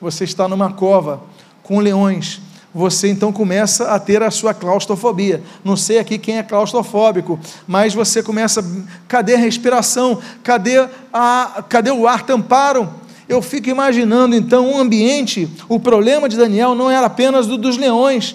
Você 0.00 0.24
está 0.24 0.46
numa 0.46 0.72
cova 0.72 1.20
com 1.62 1.80
leões, 1.80 2.40
você 2.74 3.08
então 3.08 3.32
começa 3.32 3.92
a 3.92 3.98
ter 3.98 4.22
a 4.22 4.30
sua 4.30 4.52
claustrofobia. 4.52 5.42
Não 5.64 5.76
sei 5.76 5.98
aqui 5.98 6.18
quem 6.18 6.38
é 6.38 6.42
claustrofóbico, 6.42 7.38
mas 7.66 7.94
você 7.94 8.22
começa, 8.22 8.64
cadê 9.06 9.34
a 9.34 9.38
respiração? 9.38 10.20
Cadê, 10.42 10.86
a, 11.12 11.64
cadê 11.68 11.90
o 11.90 12.06
ar? 12.06 12.24
Tamparam? 12.24 12.92
Eu 13.28 13.42
fico 13.42 13.68
imaginando 13.68 14.34
então 14.34 14.70
um 14.70 14.78
ambiente, 14.78 15.48
o 15.68 15.78
problema 15.78 16.28
de 16.28 16.36
Daniel 16.36 16.74
não 16.74 16.90
era 16.90 17.06
apenas 17.06 17.46
do 17.46 17.58
dos 17.58 17.76
leões, 17.76 18.34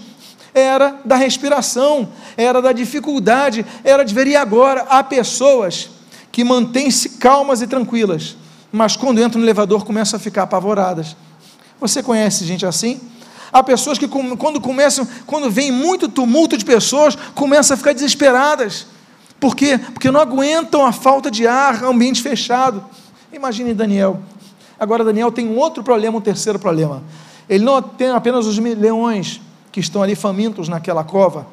era 0.53 0.99
da 1.03 1.15
respiração, 1.15 2.09
era 2.37 2.61
da 2.61 2.71
dificuldade, 2.71 3.65
era 3.83 4.03
de 4.03 4.13
ver, 4.13 4.27
e 4.27 4.35
agora 4.35 4.85
há 4.87 5.03
pessoas 5.03 5.89
que 6.31 6.43
mantêm-se 6.43 7.09
calmas 7.17 7.61
e 7.61 7.67
tranquilas, 7.67 8.35
mas 8.71 8.95
quando 8.95 9.21
entram 9.21 9.39
no 9.39 9.45
elevador 9.45 9.83
começam 9.83 10.17
a 10.17 10.19
ficar 10.19 10.43
apavoradas. 10.43 11.15
Você 11.79 12.03
conhece 12.03 12.45
gente 12.45 12.65
assim? 12.65 13.01
Há 13.53 13.61
pessoas 13.61 13.99
que, 13.99 14.07
quando 14.07 14.59
começam, 14.59 15.07
quando 15.27 15.51
vem 15.51 15.71
muito 15.71 16.09
tumulto 16.09 16.57
de 16.57 16.65
pessoas, 16.65 17.15
começam 17.35 17.75
a 17.75 17.77
ficar 17.77 17.93
desesperadas. 17.93 18.87
Por 19.39 19.55
quê? 19.55 19.77
Porque 19.77 20.09
não 20.09 20.19
aguentam 20.19 20.83
a 20.83 20.91
falta 20.91 21.29
de 21.29 21.45
ar, 21.45 21.83
ambiente 21.83 22.19
fechado. 22.19 22.83
Imagine 23.31 23.75
Daniel. 23.75 24.19
Agora, 24.79 25.03
Daniel 25.03 25.31
tem 25.31 25.47
um 25.47 25.57
outro 25.57 25.83
problema, 25.83 26.17
um 26.17 26.21
terceiro 26.21 26.57
problema. 26.57 27.03
Ele 27.47 27.63
não 27.63 27.79
tem 27.79 28.09
apenas 28.09 28.47
os 28.47 28.57
leões 28.57 29.39
que 29.71 29.79
estão 29.79 30.01
ali 30.01 30.15
famintos 30.15 30.67
naquela 30.67 31.03
cova. 31.03 31.45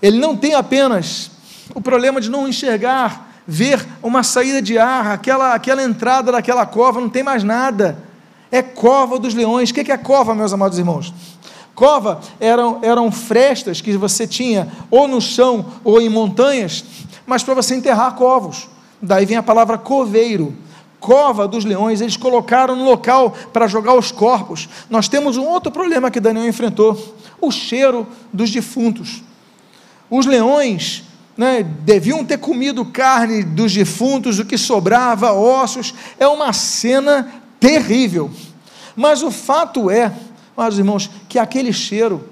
Ele 0.00 0.18
não 0.18 0.36
tem 0.36 0.54
apenas 0.54 1.32
o 1.74 1.80
problema 1.80 2.20
de 2.20 2.30
não 2.30 2.46
enxergar, 2.46 3.28
ver 3.46 3.84
uma 4.02 4.22
saída 4.22 4.62
de 4.62 4.78
ar, 4.78 5.08
aquela, 5.08 5.54
aquela 5.54 5.82
entrada 5.82 6.30
daquela 6.30 6.64
cova, 6.64 7.00
não 7.00 7.08
tem 7.08 7.24
mais 7.24 7.42
nada. 7.42 8.07
É 8.50 8.62
cova 8.62 9.18
dos 9.18 9.34
leões. 9.34 9.70
O 9.70 9.74
que 9.74 9.92
é 9.92 9.96
cova, 9.98 10.34
meus 10.34 10.52
amados 10.52 10.78
irmãos? 10.78 11.12
Cova 11.74 12.20
eram, 12.40 12.80
eram 12.82 13.12
frestas 13.12 13.80
que 13.80 13.96
você 13.96 14.26
tinha 14.26 14.68
ou 14.90 15.06
no 15.06 15.20
chão 15.20 15.64
ou 15.84 16.00
em 16.00 16.08
montanhas, 16.08 16.84
mas 17.24 17.44
para 17.44 17.54
você 17.54 17.76
enterrar 17.76 18.16
covos. 18.16 18.68
Daí 19.00 19.24
vem 19.24 19.36
a 19.36 19.42
palavra 19.42 19.78
coveiro. 19.78 20.56
Cova 20.98 21.46
dos 21.46 21.64
leões, 21.64 22.00
eles 22.00 22.16
colocaram 22.16 22.74
no 22.74 22.84
local 22.84 23.32
para 23.52 23.68
jogar 23.68 23.94
os 23.94 24.10
corpos. 24.10 24.68
Nós 24.90 25.06
temos 25.06 25.36
um 25.36 25.46
outro 25.46 25.70
problema 25.70 26.10
que 26.10 26.18
Daniel 26.18 26.48
enfrentou: 26.48 27.16
o 27.40 27.52
cheiro 27.52 28.04
dos 28.32 28.50
defuntos. 28.50 29.22
Os 30.10 30.26
leões 30.26 31.04
né, 31.36 31.62
deviam 31.62 32.24
ter 32.24 32.38
comido 32.38 32.84
carne 32.84 33.44
dos 33.44 33.72
defuntos, 33.72 34.40
o 34.40 34.44
que 34.44 34.58
sobrava, 34.58 35.32
ossos. 35.32 35.94
É 36.18 36.26
uma 36.26 36.52
cena 36.52 37.37
terrível. 37.60 38.30
Mas 38.96 39.22
o 39.22 39.30
fato 39.30 39.90
é, 39.90 40.12
meus 40.56 40.78
irmãos, 40.78 41.10
que 41.28 41.38
aquele 41.38 41.72
cheiro 41.72 42.28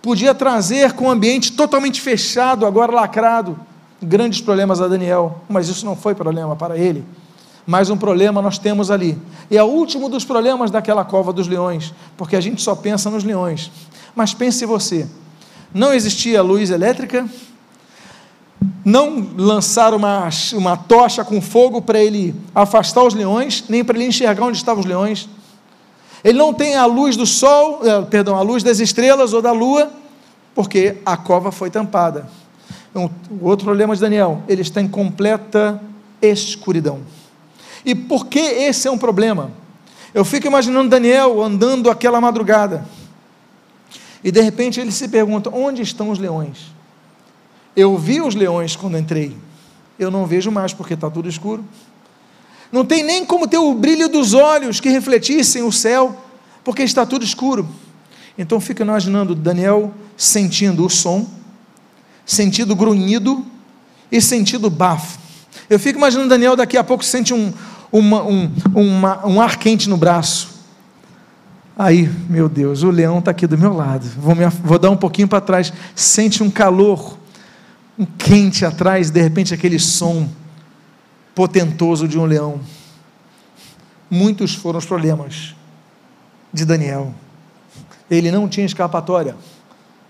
podia 0.00 0.34
trazer 0.34 0.92
com 0.92 1.06
o 1.06 1.10
ambiente 1.10 1.52
totalmente 1.52 2.00
fechado, 2.00 2.66
agora 2.66 2.92
lacrado, 2.92 3.58
grandes 4.02 4.40
problemas 4.40 4.80
a 4.80 4.88
Daniel, 4.88 5.40
mas 5.48 5.68
isso 5.68 5.84
não 5.86 5.94
foi 5.94 6.14
problema 6.14 6.56
para 6.56 6.76
ele. 6.76 7.04
Mais 7.64 7.90
um 7.90 7.96
problema 7.96 8.42
nós 8.42 8.58
temos 8.58 8.90
ali. 8.90 9.16
E 9.48 9.56
é 9.56 9.62
o 9.62 9.66
último 9.66 10.08
dos 10.08 10.24
problemas 10.24 10.70
daquela 10.70 11.04
cova 11.04 11.32
dos 11.32 11.46
leões, 11.46 11.94
porque 12.16 12.34
a 12.34 12.40
gente 12.40 12.60
só 12.60 12.74
pensa 12.74 13.08
nos 13.08 13.22
leões. 13.22 13.70
Mas 14.16 14.34
pense 14.34 14.66
você: 14.66 15.06
não 15.72 15.92
existia 15.92 16.42
luz 16.42 16.70
elétrica, 16.70 17.28
não 18.84 19.26
lançar 19.36 19.94
uma, 19.94 20.28
uma 20.54 20.76
tocha 20.76 21.24
com 21.24 21.40
fogo 21.40 21.80
para 21.80 22.02
ele 22.02 22.34
afastar 22.54 23.04
os 23.04 23.14
leões, 23.14 23.64
nem 23.68 23.84
para 23.84 23.96
ele 23.96 24.06
enxergar 24.06 24.46
onde 24.46 24.56
estavam 24.56 24.80
os 24.80 24.86
leões. 24.86 25.28
Ele 26.24 26.38
não 26.38 26.52
tem 26.52 26.74
a 26.74 26.86
luz 26.86 27.16
do 27.16 27.26
sol, 27.26 27.80
eh, 27.84 28.02
perdão, 28.02 28.36
a 28.36 28.42
luz 28.42 28.62
das 28.62 28.78
estrelas 28.78 29.32
ou 29.32 29.42
da 29.42 29.52
lua, 29.52 29.90
porque 30.54 30.96
a 31.04 31.16
cova 31.16 31.50
foi 31.50 31.70
tampada. 31.70 32.28
Um, 32.94 33.08
o 33.40 33.48
outro 33.48 33.64
problema 33.64 33.94
de 33.94 34.00
Daniel, 34.00 34.42
ele 34.48 34.62
está 34.62 34.80
em 34.80 34.88
completa 34.88 35.80
escuridão. 36.20 37.00
E 37.84 37.94
por 37.94 38.26
que 38.26 38.38
esse 38.38 38.86
é 38.86 38.90
um 38.90 38.98
problema? 38.98 39.50
Eu 40.14 40.24
fico 40.24 40.46
imaginando 40.46 40.90
Daniel 40.90 41.42
andando 41.42 41.90
aquela 41.90 42.20
madrugada. 42.20 42.84
E 44.22 44.30
de 44.30 44.40
repente 44.40 44.78
ele 44.78 44.92
se 44.92 45.08
pergunta: 45.08 45.50
onde 45.50 45.82
estão 45.82 46.10
os 46.10 46.18
leões? 46.18 46.70
Eu 47.74 47.96
vi 47.96 48.20
os 48.20 48.34
leões 48.34 48.76
quando 48.76 48.98
entrei. 48.98 49.36
Eu 49.98 50.10
não 50.10 50.26
vejo 50.26 50.50
mais 50.50 50.72
porque 50.72 50.94
está 50.94 51.10
tudo 51.10 51.28
escuro. 51.28 51.64
Não 52.70 52.84
tem 52.84 53.02
nem 53.02 53.24
como 53.24 53.46
ter 53.46 53.58
o 53.58 53.74
brilho 53.74 54.08
dos 54.08 54.32
olhos 54.32 54.80
que 54.80 54.88
refletissem 54.88 55.62
o 55.62 55.70
céu, 55.70 56.16
porque 56.64 56.82
está 56.82 57.04
tudo 57.04 57.24
escuro. 57.24 57.68
Então 58.36 58.58
fica 58.60 58.82
imaginando 58.82 59.34
Daniel 59.34 59.92
sentindo 60.16 60.84
o 60.84 60.90
som, 60.90 61.28
sentindo 62.24 62.74
grunhido 62.74 63.44
e 64.10 64.20
sentindo 64.20 64.70
bafo. 64.70 65.18
Eu 65.68 65.78
fico 65.78 65.98
imaginando 65.98 66.30
Daniel 66.30 66.56
daqui 66.56 66.76
a 66.78 66.84
pouco 66.84 67.04
sente 67.04 67.34
um, 67.34 67.52
uma, 67.90 68.22
um, 68.22 68.50
uma, 68.74 69.26
um 69.26 69.40
ar 69.40 69.58
quente 69.58 69.88
no 69.88 69.96
braço. 69.96 70.50
Aí, 71.76 72.08
meu 72.28 72.48
Deus, 72.48 72.82
o 72.82 72.90
leão 72.90 73.18
está 73.18 73.30
aqui 73.30 73.46
do 73.46 73.56
meu 73.56 73.74
lado. 73.74 74.06
Vou, 74.18 74.34
me, 74.34 74.46
vou 74.46 74.78
dar 74.78 74.90
um 74.90 74.96
pouquinho 74.96 75.28
para 75.28 75.40
trás. 75.40 75.72
Sente 75.94 76.42
um 76.42 76.50
calor 76.50 77.18
um 77.98 78.04
quente 78.04 78.64
atrás, 78.64 79.10
de 79.10 79.20
repente 79.20 79.52
aquele 79.52 79.78
som 79.78 80.28
potentoso 81.34 82.08
de 82.08 82.18
um 82.18 82.24
leão. 82.24 82.60
Muitos 84.10 84.54
foram 84.54 84.78
os 84.78 84.86
problemas 84.86 85.54
de 86.52 86.64
Daniel. 86.64 87.14
Ele 88.10 88.30
não 88.30 88.48
tinha 88.48 88.66
escapatória. 88.66 89.36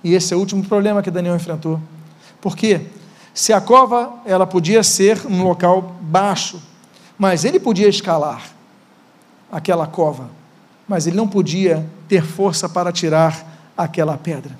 E 0.03 0.14
esse 0.14 0.35
é 0.35 0.37
o 0.37 0.40
último 0.40 0.64
problema 0.64 1.03
que 1.03 1.11
Daniel 1.11 1.37
enfrentou. 1.37 1.81
Por 2.40 2.57
quê? 2.57 2.87
Se 3.33 3.53
a 3.53 3.61
cova 3.61 4.14
ela 4.27 4.47
podia 4.47 4.83
ser 4.83 5.25
um 5.27 5.42
local 5.42 5.97
baixo, 6.01 6.61
mas 7.16 7.45
ele 7.45 7.61
podia 7.61 7.88
escalar 7.88 8.42
aquela 9.51 9.87
cova, 9.87 10.29
mas 10.88 11.07
ele 11.07 11.16
não 11.16 11.29
podia 11.29 11.87
ter 12.09 12.25
força 12.25 12.68
para 12.68 12.90
tirar 12.90 13.73
aquela 13.77 14.18
pedra. 14.18 14.59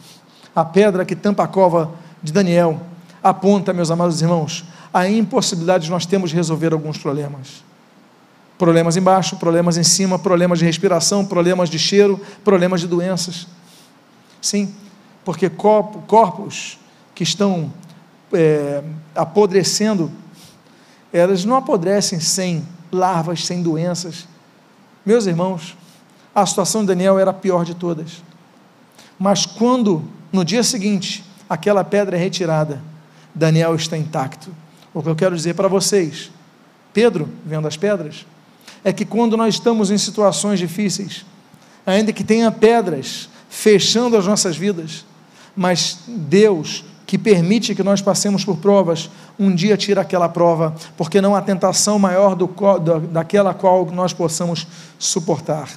A 0.55 0.65
pedra 0.65 1.05
que 1.05 1.17
tampa 1.17 1.43
a 1.43 1.49
cova 1.49 1.93
de 2.23 2.33
Daniel 2.33 2.81
aponta, 3.23 3.73
meus 3.73 3.91
amados 3.91 4.21
irmãos, 4.21 4.65
a 4.93 5.09
impossibilidade 5.09 5.85
de 5.85 5.91
nós 5.91 6.05
temos 6.05 6.31
de 6.31 6.37
resolver 6.37 6.73
alguns 6.73 6.99
problemas. 6.99 7.63
Problemas 8.59 8.97
embaixo, 8.97 9.37
problemas 9.37 9.77
em 9.77 9.83
cima, 9.83 10.19
problemas 10.19 10.59
de 10.59 10.65
respiração, 10.65 11.25
problemas 11.25 11.71
de 11.71 11.79
cheiro, 11.79 12.21
problemas 12.45 12.81
de 12.81 12.87
doenças. 12.87 13.47
Sim, 14.41 14.75
porque 15.25 15.49
corpos 15.49 16.79
que 17.15 17.23
estão 17.23 17.73
é, 18.33 18.83
apodrecendo, 19.15 20.11
elas 21.13 21.45
não 21.45 21.57
apodrecem 21.57 22.21
sem 22.21 22.67
larvas, 22.91 23.47
sem 23.47 23.63
doenças. 23.63 24.27
Meus 25.05 25.27
irmãos, 25.27 25.77
a 26.35 26.45
situação 26.47 26.83
de 26.83 26.89
Daniel 26.89 27.19
era 27.19 27.31
a 27.31 27.35
pior 27.35 27.65
de 27.65 27.75
todas. 27.75 28.23
Mas 29.19 29.47
quando, 29.47 30.03
no 30.33 30.45
dia 30.45 30.63
seguinte, 30.63 31.25
aquela 31.49 31.85
pedra 31.85 32.17
é 32.17 32.21
retirada, 32.21 32.83
Daniel 33.35 33.75
está 33.75 33.97
intacto. 33.97 34.55
O 34.92 35.03
que 35.03 35.09
eu 35.09 35.16
quero 35.16 35.35
dizer 35.35 35.55
para 35.55 35.68
vocês, 35.68 36.31
Pedro, 36.92 37.29
vendo 37.45 37.66
as 37.66 37.77
pedras, 37.77 38.27
é 38.85 38.92
que 38.92 39.05
quando 39.05 39.37
nós 39.37 39.55
estamos 39.55 39.90
em 39.90 39.99
situações 39.99 40.59
difíceis, 40.59 41.25
ainda 41.87 42.12
que 42.12 42.25
tenha 42.25 42.51
pedras 42.51 43.29
fechando 43.49 44.16
as 44.16 44.27
nossas 44.27 44.57
vidas, 44.57 45.05
mas 45.55 45.99
Deus, 46.07 46.85
que 47.07 47.18
permite 47.18 47.75
que 47.75 47.83
nós 47.83 48.01
passemos 48.01 48.45
por 48.45 48.57
provas, 48.57 49.11
um 49.38 49.55
dia 49.55 49.77
tira 49.77 50.01
aquela 50.01 50.29
prova, 50.29 50.75
porque 50.97 51.21
não 51.21 51.37
há 51.37 51.42
tentação 51.42 51.99
maior 51.99 52.35
do, 52.35 52.49
daquela 53.11 53.53
qual 53.55 53.87
nós 53.87 54.12
possamos 54.12 54.66
suportar. 54.99 55.68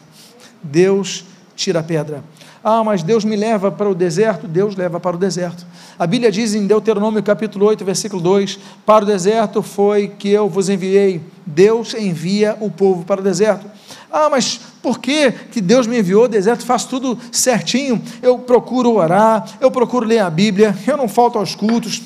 Deus 0.63 1.25
tira 1.55 1.79
a 1.79 1.83
pedra. 1.83 2.23
Ah, 2.67 2.83
mas 2.83 3.03
Deus 3.03 3.23
me 3.23 3.35
leva 3.35 3.71
para 3.71 3.87
o 3.87 3.93
deserto? 3.93 4.47
Deus 4.47 4.75
leva 4.75 4.99
para 4.99 5.15
o 5.15 5.19
deserto. 5.19 5.63
A 5.99 6.07
Bíblia 6.07 6.31
diz 6.31 6.55
em 6.55 6.65
Deuteronômio 6.65 7.21
capítulo 7.21 7.63
8, 7.67 7.85
versículo 7.85 8.19
2: 8.19 8.57
Para 8.83 9.03
o 9.03 9.07
deserto 9.07 9.61
foi 9.61 10.07
que 10.07 10.29
eu 10.29 10.49
vos 10.49 10.67
enviei. 10.67 11.21
Deus 11.45 11.93
envia 11.93 12.57
o 12.59 12.71
povo 12.71 13.05
para 13.05 13.21
o 13.21 13.23
deserto. 13.23 13.67
Ah, 14.11 14.29
mas 14.31 14.59
por 14.81 14.97
que, 14.97 15.31
que 15.31 15.61
Deus 15.61 15.85
me 15.85 15.99
enviou 15.99 16.27
deserto? 16.27 16.65
Faço 16.65 16.89
tudo 16.89 17.19
certinho. 17.31 18.01
Eu 18.19 18.39
procuro 18.39 18.95
orar, 18.95 19.45
eu 19.61 19.69
procuro 19.69 20.07
ler 20.07 20.21
a 20.21 20.29
Bíblia, 20.31 20.75
eu 20.87 20.97
não 20.97 21.07
falto 21.07 21.37
aos 21.37 21.53
cultos, 21.53 22.01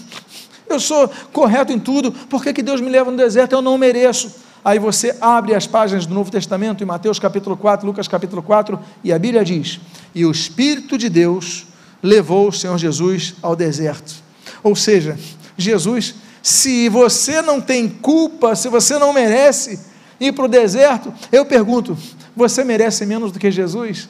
eu 0.70 0.80
sou 0.80 1.10
correto 1.34 1.74
em 1.74 1.80
tudo. 1.80 2.12
Por 2.12 2.44
que, 2.44 2.54
que 2.54 2.62
Deus 2.62 2.80
me 2.80 2.90
leva 2.90 3.10
no 3.12 3.18
deserto? 3.18 3.54
Eu 3.54 3.62
não 3.62 3.78
mereço. 3.78 4.32
Aí 4.64 4.78
você 4.78 5.16
abre 5.22 5.56
as 5.56 5.66
páginas 5.66 6.06
do 6.06 6.14
Novo 6.14 6.30
Testamento, 6.30 6.84
em 6.84 6.88
Mateus 6.88 7.18
capítulo 7.18 7.56
4, 7.56 7.88
Lucas 7.88 8.08
capítulo 8.08 8.44
4, 8.44 8.80
e 9.04 9.14
a 9.14 9.20
Bíblia 9.20 9.44
diz: 9.44 9.80
E 10.14 10.26
o 10.26 10.32
Espírito 10.32 10.98
de 10.98 11.10
Deus 11.10 11.66
levou 12.04 12.50
o 12.50 12.54
Senhor 12.54 12.78
Jesus 12.78 13.36
ao 13.42 13.56
deserto. 13.56 14.14
Ou 14.62 14.76
seja, 14.76 15.18
Jesus, 15.58 16.16
se 16.42 16.90
você 16.90 17.42
não 17.42 17.62
tem 17.62 17.88
culpa, 17.88 18.56
se 18.56 18.68
você 18.68 18.98
não 18.98 19.14
merece 19.14 19.80
ir 20.20 20.34
para 20.34 20.46
o 20.46 20.50
deserto, 20.50 21.14
eu 21.32 21.46
pergunto: 21.46 21.98
você 22.36 22.64
merece 22.64 23.06
menos 23.06 23.32
do 23.32 23.40
que 23.40 23.50
Jesus? 23.50 24.10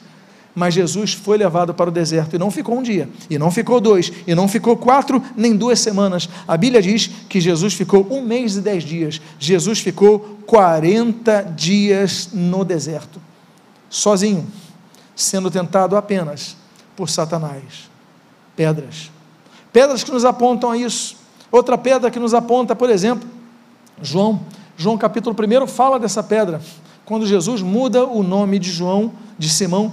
Mas 0.60 0.74
Jesus 0.74 1.14
foi 1.14 1.38
levado 1.38 1.72
para 1.72 1.88
o 1.88 1.90
deserto 1.90 2.36
e 2.36 2.38
não 2.38 2.50
ficou 2.50 2.76
um 2.78 2.82
dia, 2.82 3.08
e 3.30 3.38
não 3.38 3.50
ficou 3.50 3.80
dois, 3.80 4.12
e 4.26 4.34
não 4.34 4.46
ficou 4.46 4.76
quatro, 4.76 5.22
nem 5.34 5.56
duas 5.56 5.80
semanas. 5.80 6.28
A 6.46 6.54
Bíblia 6.54 6.82
diz 6.82 7.10
que 7.30 7.40
Jesus 7.40 7.72
ficou 7.72 8.06
um 8.10 8.20
mês 8.20 8.56
e 8.56 8.60
dez 8.60 8.84
dias. 8.84 9.22
Jesus 9.38 9.78
ficou 9.78 10.38
40 10.44 11.54
dias 11.56 12.28
no 12.34 12.62
deserto, 12.62 13.18
sozinho, 13.88 14.46
sendo 15.16 15.50
tentado 15.50 15.96
apenas 15.96 16.54
por 16.94 17.08
Satanás. 17.08 17.88
Pedras. 18.54 19.10
Pedras 19.72 20.04
que 20.04 20.12
nos 20.12 20.26
apontam 20.26 20.72
a 20.72 20.76
isso. 20.76 21.16
Outra 21.50 21.78
pedra 21.78 22.10
que 22.10 22.18
nos 22.18 22.34
aponta, 22.34 22.76
por 22.76 22.90
exemplo, 22.90 23.26
João. 24.02 24.42
João 24.76 24.98
capítulo 24.98 25.34
1 25.34 25.66
fala 25.66 25.98
dessa 25.98 26.22
pedra. 26.22 26.60
Quando 27.10 27.26
Jesus 27.26 27.60
muda 27.60 28.06
o 28.06 28.22
nome 28.22 28.56
de 28.56 28.70
João, 28.70 29.10
de 29.36 29.48
Simão, 29.48 29.92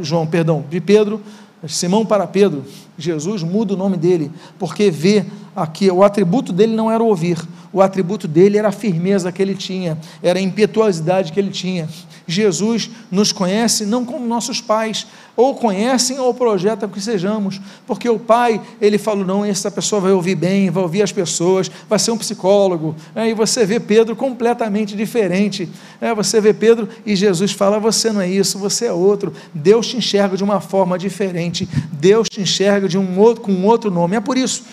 João, 0.00 0.26
perdão, 0.26 0.64
de 0.68 0.80
Pedro, 0.80 1.20
Simão 1.68 2.04
para 2.04 2.26
Pedro, 2.26 2.64
Jesus 2.98 3.42
muda 3.42 3.74
o 3.74 3.76
nome 3.76 3.96
dele, 3.96 4.30
porque 4.58 4.90
vê 4.90 5.24
aqui, 5.54 5.90
o 5.90 6.02
atributo 6.02 6.52
dele 6.52 6.74
não 6.74 6.90
era 6.90 7.02
ouvir, 7.02 7.38
o 7.72 7.80
atributo 7.80 8.26
dele 8.26 8.58
era 8.58 8.68
a 8.68 8.72
firmeza 8.72 9.30
que 9.30 9.42
ele 9.42 9.54
tinha, 9.54 9.98
era 10.22 10.38
a 10.38 10.42
impetuosidade 10.42 11.32
que 11.32 11.38
ele 11.38 11.50
tinha. 11.50 11.88
Jesus 12.26 12.90
nos 13.10 13.32
conhece 13.32 13.86
não 13.86 14.04
como 14.04 14.26
nossos 14.26 14.60
pais, 14.60 15.06
ou 15.36 15.54
conhecem 15.54 16.18
ou 16.18 16.32
projetam 16.32 16.88
que 16.88 17.00
sejamos, 17.00 17.60
porque 17.86 18.08
o 18.08 18.18
pai, 18.18 18.60
ele 18.80 18.96
falou: 18.96 19.24
não, 19.24 19.44
essa 19.44 19.70
pessoa 19.70 20.00
vai 20.00 20.12
ouvir 20.12 20.34
bem, 20.34 20.70
vai 20.70 20.82
ouvir 20.82 21.02
as 21.02 21.12
pessoas, 21.12 21.70
vai 21.88 21.98
ser 21.98 22.10
um 22.10 22.18
psicólogo. 22.18 22.96
É, 23.14 23.28
e 23.28 23.34
você 23.34 23.64
vê 23.66 23.78
Pedro 23.78 24.16
completamente 24.16 24.96
diferente. 24.96 25.68
É, 26.00 26.14
você 26.14 26.40
vê 26.40 26.54
Pedro 26.54 26.88
e 27.04 27.14
Jesus 27.14 27.52
fala: 27.52 27.78
você 27.78 28.10
não 28.10 28.22
é 28.22 28.28
isso, 28.28 28.58
você 28.58 28.86
é 28.86 28.92
outro. 28.92 29.32
Deus 29.54 29.86
te 29.86 29.98
enxerga 29.98 30.36
de 30.36 30.42
uma 30.42 30.60
forma 30.60 30.98
diferente, 30.98 31.68
Deus 31.92 32.28
te 32.28 32.40
enxerga 32.40 32.85
de 32.88 32.98
um 32.98 33.18
outro, 33.18 33.42
com 33.42 33.52
um 33.52 33.66
outro 33.66 33.90
nome. 33.90 34.16
É 34.16 34.20
por 34.20 34.36
isso 34.36 34.64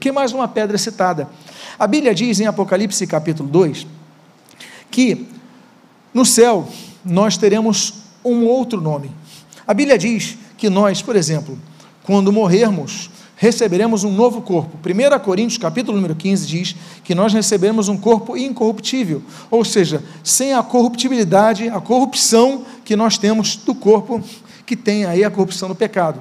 que 0.00 0.12
mais 0.12 0.32
uma 0.32 0.48
pedra 0.48 0.76
é 0.76 0.78
citada. 0.78 1.28
A 1.78 1.86
Bíblia 1.86 2.14
diz 2.14 2.40
em 2.40 2.46
Apocalipse 2.46 3.06
capítulo 3.06 3.48
2 3.48 3.86
que 4.90 5.26
no 6.12 6.24
céu 6.24 6.68
nós 7.04 7.36
teremos 7.36 7.94
um 8.24 8.44
outro 8.46 8.80
nome. 8.80 9.10
A 9.66 9.74
Bíblia 9.74 9.98
diz 9.98 10.36
que 10.56 10.68
nós, 10.68 11.02
por 11.02 11.14
exemplo, 11.14 11.58
quando 12.02 12.32
morrermos, 12.32 13.10
receberemos 13.36 14.02
um 14.02 14.10
novo 14.10 14.42
corpo. 14.42 14.76
1 14.84 15.18
Coríntios, 15.20 15.58
capítulo 15.58 15.96
número 15.96 16.16
15, 16.16 16.46
diz 16.46 16.76
que 17.04 17.14
nós 17.14 17.32
receberemos 17.32 17.88
um 17.88 17.96
corpo 17.96 18.36
incorruptível, 18.36 19.22
ou 19.50 19.64
seja, 19.64 20.02
sem 20.24 20.52
a 20.54 20.62
corruptibilidade, 20.62 21.68
a 21.68 21.80
corrupção 21.80 22.64
que 22.84 22.96
nós 22.96 23.16
temos 23.16 23.56
do 23.56 23.74
corpo 23.74 24.22
que 24.66 24.76
tem 24.76 25.04
aí 25.04 25.22
a 25.24 25.30
corrupção 25.30 25.68
do 25.68 25.74
pecado. 25.74 26.20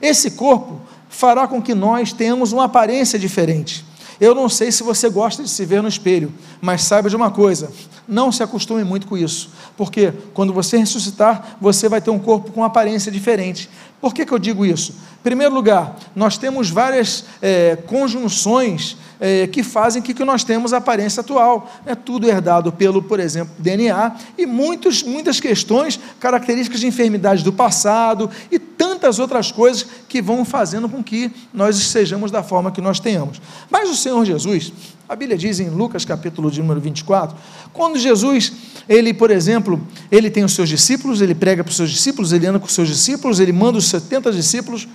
Esse 0.00 0.32
corpo 0.32 0.80
fará 1.08 1.46
com 1.46 1.62
que 1.62 1.74
nós 1.74 2.12
tenhamos 2.12 2.52
uma 2.52 2.64
aparência 2.64 3.18
diferente. 3.18 3.84
Eu 4.20 4.34
não 4.34 4.48
sei 4.48 4.72
se 4.72 4.82
você 4.82 5.08
gosta 5.10 5.42
de 5.42 5.48
se 5.48 5.64
ver 5.64 5.82
no 5.82 5.88
espelho, 5.88 6.32
mas 6.60 6.82
saiba 6.82 7.10
de 7.10 7.16
uma 7.16 7.30
coisa: 7.30 7.70
não 8.08 8.32
se 8.32 8.42
acostume 8.42 8.82
muito 8.82 9.06
com 9.06 9.16
isso, 9.16 9.50
porque 9.76 10.12
quando 10.32 10.52
você 10.52 10.78
ressuscitar, 10.78 11.56
você 11.60 11.88
vai 11.88 12.00
ter 12.00 12.10
um 12.10 12.18
corpo 12.18 12.50
com 12.50 12.64
aparência 12.64 13.12
diferente. 13.12 13.68
Por 14.00 14.14
que, 14.14 14.24
que 14.24 14.32
eu 14.32 14.38
digo 14.38 14.64
isso? 14.64 14.94
Primeiro 15.26 15.52
lugar, 15.52 15.96
nós 16.14 16.38
temos 16.38 16.70
várias 16.70 17.24
é, 17.42 17.74
conjunções 17.74 18.96
é, 19.18 19.48
que 19.48 19.64
fazem 19.64 20.00
que, 20.00 20.14
que 20.14 20.24
nós 20.24 20.44
temos 20.44 20.72
a 20.72 20.76
aparência 20.76 21.20
atual. 21.20 21.68
É 21.84 21.96
tudo 21.96 22.28
herdado 22.28 22.70
pelo, 22.70 23.02
por 23.02 23.18
exemplo, 23.18 23.52
DNA 23.58 24.14
e 24.38 24.46
muitos, 24.46 25.02
muitas 25.02 25.40
questões, 25.40 25.98
características 26.20 26.78
de 26.78 26.86
enfermidades 26.86 27.42
do 27.42 27.52
passado 27.52 28.30
e 28.52 28.56
tantas 28.56 29.18
outras 29.18 29.50
coisas 29.50 29.84
que 30.08 30.22
vão 30.22 30.44
fazendo 30.44 30.88
com 30.88 31.02
que 31.02 31.32
nós 31.52 31.74
sejamos 31.74 32.30
da 32.30 32.44
forma 32.44 32.70
que 32.70 32.80
nós 32.80 33.00
tenhamos. 33.00 33.42
Mas 33.68 33.90
o 33.90 33.96
Senhor 33.96 34.24
Jesus, 34.24 34.72
a 35.08 35.16
Bíblia 35.16 35.36
diz 35.36 35.58
em 35.58 35.70
Lucas 35.70 36.04
capítulo 36.04 36.52
de 36.52 36.60
número 36.60 36.80
24, 36.80 37.36
quando 37.72 37.98
Jesus, 37.98 38.52
ele, 38.88 39.12
por 39.12 39.32
exemplo, 39.32 39.84
ele 40.08 40.30
tem 40.30 40.44
os 40.44 40.54
seus 40.54 40.68
discípulos, 40.68 41.20
ele 41.20 41.34
prega 41.34 41.64
para 41.64 41.70
os 41.70 41.76
seus 41.76 41.90
discípulos, 41.90 42.32
ele 42.32 42.46
anda 42.46 42.60
com 42.60 42.66
os 42.66 42.72
seus 42.72 42.86
discípulos, 42.86 43.40
ele 43.40 43.52
manda 43.52 43.76
os 43.76 43.88
70 43.88 44.30
discípulos, 44.30 44.86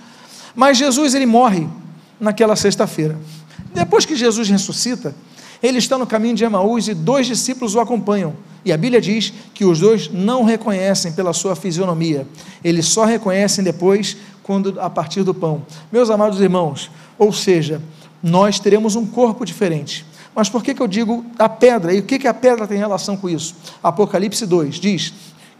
mas 0.54 0.78
Jesus 0.78 1.14
ele 1.14 1.26
morre 1.26 1.66
naquela 2.20 2.56
sexta-feira. 2.56 3.18
Depois 3.74 4.04
que 4.04 4.16
Jesus 4.16 4.48
ressuscita, 4.48 5.14
ele 5.62 5.78
está 5.78 5.96
no 5.96 6.06
caminho 6.06 6.34
de 6.34 6.44
Emaús 6.44 6.88
e 6.88 6.94
dois 6.94 7.26
discípulos 7.26 7.74
o 7.74 7.80
acompanham. 7.80 8.34
E 8.64 8.72
a 8.72 8.76
Bíblia 8.76 9.00
diz 9.00 9.32
que 9.54 9.64
os 9.64 9.80
dois 9.80 10.08
não 10.10 10.44
reconhecem 10.44 11.12
pela 11.12 11.32
sua 11.32 11.56
fisionomia, 11.56 12.26
eles 12.62 12.86
só 12.86 13.04
reconhecem 13.04 13.64
depois 13.64 14.16
quando 14.42 14.80
a 14.80 14.90
partir 14.90 15.22
do 15.22 15.34
pão. 15.34 15.62
Meus 15.90 16.10
amados 16.10 16.40
irmãos, 16.40 16.90
ou 17.18 17.32
seja, 17.32 17.80
nós 18.22 18.60
teremos 18.60 18.94
um 18.94 19.06
corpo 19.06 19.44
diferente. 19.44 20.04
Mas 20.34 20.48
por 20.48 20.62
que, 20.62 20.74
que 20.74 20.80
eu 20.80 20.88
digo 20.88 21.24
a 21.38 21.48
pedra? 21.48 21.92
E 21.92 21.98
o 21.98 22.02
que, 22.02 22.18
que 22.18 22.28
a 22.28 22.34
pedra 22.34 22.66
tem 22.66 22.78
relação 22.78 23.16
com 23.16 23.28
isso? 23.28 23.54
Apocalipse 23.82 24.46
2 24.46 24.76
diz 24.76 25.12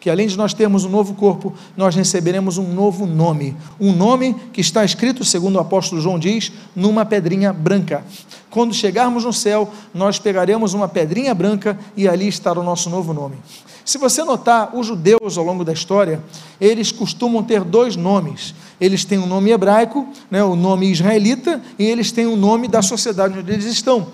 que 0.02 0.10
além 0.10 0.26
de 0.26 0.36
nós 0.36 0.52
termos 0.52 0.84
um 0.84 0.88
novo 0.88 1.14
corpo, 1.14 1.54
nós 1.76 1.94
receberemos 1.94 2.58
um 2.58 2.74
novo 2.74 3.06
nome. 3.06 3.56
Um 3.78 3.92
nome 3.92 4.34
que 4.52 4.60
está 4.60 4.84
escrito, 4.84 5.24
segundo 5.24 5.54
o 5.54 5.60
apóstolo 5.60 6.02
João 6.02 6.18
diz, 6.18 6.50
numa 6.74 7.04
pedrinha 7.04 7.52
branca. 7.52 8.04
Quando 8.50 8.74
chegarmos 8.74 9.24
no 9.24 9.32
céu, 9.32 9.70
nós 9.94 10.18
pegaremos 10.18 10.74
uma 10.74 10.88
pedrinha 10.88 11.32
branca 11.32 11.78
e 11.96 12.08
ali 12.08 12.26
estará 12.26 12.58
o 12.58 12.64
nosso 12.64 12.90
novo 12.90 13.14
nome. 13.14 13.36
Se 13.84 13.96
você 13.96 14.24
notar, 14.24 14.76
os 14.76 14.88
judeus 14.88 15.38
ao 15.38 15.44
longo 15.44 15.64
da 15.64 15.72
história, 15.72 16.20
eles 16.60 16.90
costumam 16.90 17.40
ter 17.40 17.62
dois 17.62 17.94
nomes. 17.94 18.56
Eles 18.80 19.04
têm 19.04 19.18
um 19.18 19.26
nome 19.26 19.52
hebraico, 19.52 20.08
né, 20.28 20.42
o 20.42 20.56
nome 20.56 20.90
israelita, 20.90 21.62
e 21.78 21.84
eles 21.84 22.10
têm 22.10 22.26
o 22.26 22.32
um 22.32 22.36
nome 22.36 22.66
da 22.66 22.82
sociedade 22.82 23.38
onde 23.38 23.52
eles 23.52 23.66
estão. 23.66 24.08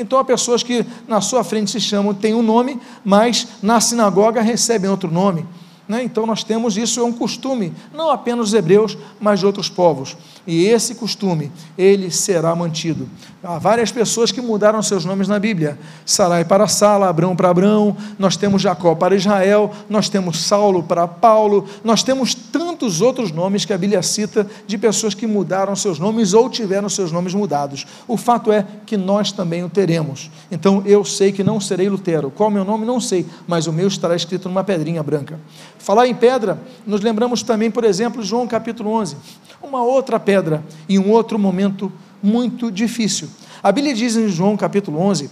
Então 0.00 0.18
há 0.18 0.24
pessoas 0.24 0.62
que 0.62 0.84
na 1.06 1.20
sua 1.20 1.44
frente 1.44 1.70
se 1.70 1.80
chamam, 1.80 2.14
têm 2.14 2.34
um 2.34 2.42
nome, 2.42 2.80
mas 3.04 3.46
na 3.62 3.80
sinagoga 3.80 4.40
recebem 4.40 4.90
outro 4.90 5.10
nome. 5.10 5.46
Né? 5.90 6.04
Então 6.04 6.24
nós 6.24 6.44
temos 6.44 6.76
isso, 6.76 7.00
é 7.00 7.02
um 7.02 7.12
costume, 7.12 7.72
não 7.92 8.12
apenas 8.12 8.50
dos 8.50 8.54
hebreus, 8.54 8.96
mas 9.18 9.40
de 9.40 9.46
outros 9.46 9.68
povos. 9.68 10.16
E 10.46 10.66
esse 10.66 10.94
costume, 10.94 11.50
ele 11.76 12.12
será 12.12 12.54
mantido. 12.54 13.08
Há 13.42 13.58
várias 13.58 13.90
pessoas 13.90 14.30
que 14.30 14.40
mudaram 14.40 14.82
seus 14.82 15.04
nomes 15.04 15.26
na 15.26 15.38
Bíblia. 15.38 15.78
Sarai 16.06 16.44
para 16.44 16.68
Sala, 16.68 17.08
Abrão 17.08 17.34
para 17.34 17.48
Abrão, 17.48 17.96
nós 18.18 18.36
temos 18.36 18.62
Jacó 18.62 18.94
para 18.94 19.16
Israel, 19.16 19.72
nós 19.88 20.08
temos 20.08 20.42
Saulo 20.44 20.82
para 20.82 21.08
Paulo, 21.08 21.66
nós 21.82 22.04
temos 22.04 22.34
tantos 22.34 23.00
outros 23.00 23.32
nomes 23.32 23.64
que 23.64 23.72
a 23.72 23.78
Bíblia 23.78 24.02
cita 24.02 24.46
de 24.66 24.78
pessoas 24.78 25.12
que 25.12 25.26
mudaram 25.26 25.74
seus 25.74 25.98
nomes 25.98 26.34
ou 26.34 26.48
tiveram 26.48 26.88
seus 26.88 27.10
nomes 27.10 27.34
mudados. 27.34 27.84
O 28.06 28.16
fato 28.16 28.52
é 28.52 28.64
que 28.86 28.96
nós 28.96 29.32
também 29.32 29.64
o 29.64 29.70
teremos. 29.70 30.30
Então 30.52 30.82
eu 30.86 31.04
sei 31.04 31.32
que 31.32 31.42
não 31.42 31.58
serei 31.58 31.88
Lutero. 31.88 32.30
Qual 32.30 32.48
é 32.48 32.52
o 32.52 32.54
meu 32.54 32.64
nome? 32.64 32.86
Não 32.86 33.00
sei, 33.00 33.26
mas 33.48 33.66
o 33.66 33.72
meu 33.72 33.88
estará 33.88 34.14
escrito 34.14 34.48
numa 34.48 34.62
pedrinha 34.62 35.02
branca. 35.02 35.40
Falar 35.80 36.06
em 36.06 36.14
pedra, 36.14 36.60
nos 36.86 37.00
lembramos 37.00 37.42
também, 37.42 37.70
por 37.70 37.84
exemplo, 37.84 38.22
João 38.22 38.46
capítulo 38.46 38.90
11, 38.90 39.16
uma 39.62 39.82
outra 39.82 40.20
pedra 40.20 40.62
em 40.86 40.98
um 40.98 41.10
outro 41.10 41.38
momento 41.38 41.90
muito 42.22 42.70
difícil. 42.70 43.30
A 43.62 43.72
Bíblia 43.72 43.94
diz 43.94 44.14
em 44.14 44.28
João 44.28 44.58
capítulo 44.58 45.00
11 45.00 45.30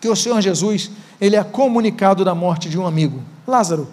que 0.00 0.08
o 0.08 0.16
Senhor 0.16 0.40
Jesus, 0.40 0.90
ele 1.20 1.36
é 1.36 1.44
comunicado 1.44 2.24
da 2.24 2.34
morte 2.34 2.70
de 2.70 2.78
um 2.78 2.86
amigo, 2.86 3.22
Lázaro. 3.46 3.86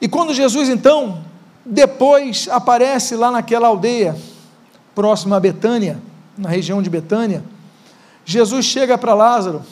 E 0.00 0.08
quando 0.08 0.32
Jesus 0.32 0.70
então 0.70 1.22
depois 1.64 2.48
aparece 2.50 3.14
lá 3.16 3.30
naquela 3.30 3.68
aldeia 3.68 4.16
próxima 4.94 5.36
a 5.36 5.40
Betânia, 5.40 6.00
na 6.36 6.48
região 6.48 6.80
de 6.80 6.88
Betânia, 6.88 7.44
Jesus 8.24 8.64
chega 8.64 8.96
para 8.96 9.12
Lázaro 9.12 9.62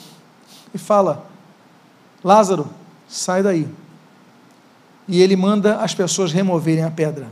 e 0.71 0.77
fala: 0.77 1.25
Lázaro, 2.23 2.69
sai 3.07 3.41
daí 3.41 3.67
e 5.09 5.21
ele 5.21 5.35
manda 5.35 5.77
as 5.77 5.93
pessoas 5.93 6.31
removerem 6.31 6.83
a 6.83 6.91
pedra. 6.91 7.27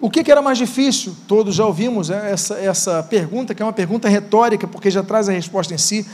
O 0.00 0.08
que, 0.08 0.24
que, 0.24 0.32
era 0.32 0.40
mais 0.40 0.56
difícil? 0.56 1.14
Todos 1.28 1.54
já 1.54 1.66
ouvimos 1.66 2.08
né, 2.08 2.32
essa, 2.32 2.54
essa 2.54 3.02
pergunta, 3.02 3.54
que 3.54 3.62
é 3.62 3.66
uma 3.66 3.72
pergunta 3.72 4.08
retórica, 4.08 4.66
porque 4.66 4.90
já 4.90 5.02
traz 5.02 5.28
a 5.28 5.32
resposta 5.32 5.74
em 5.74 5.78
si. 5.78 6.06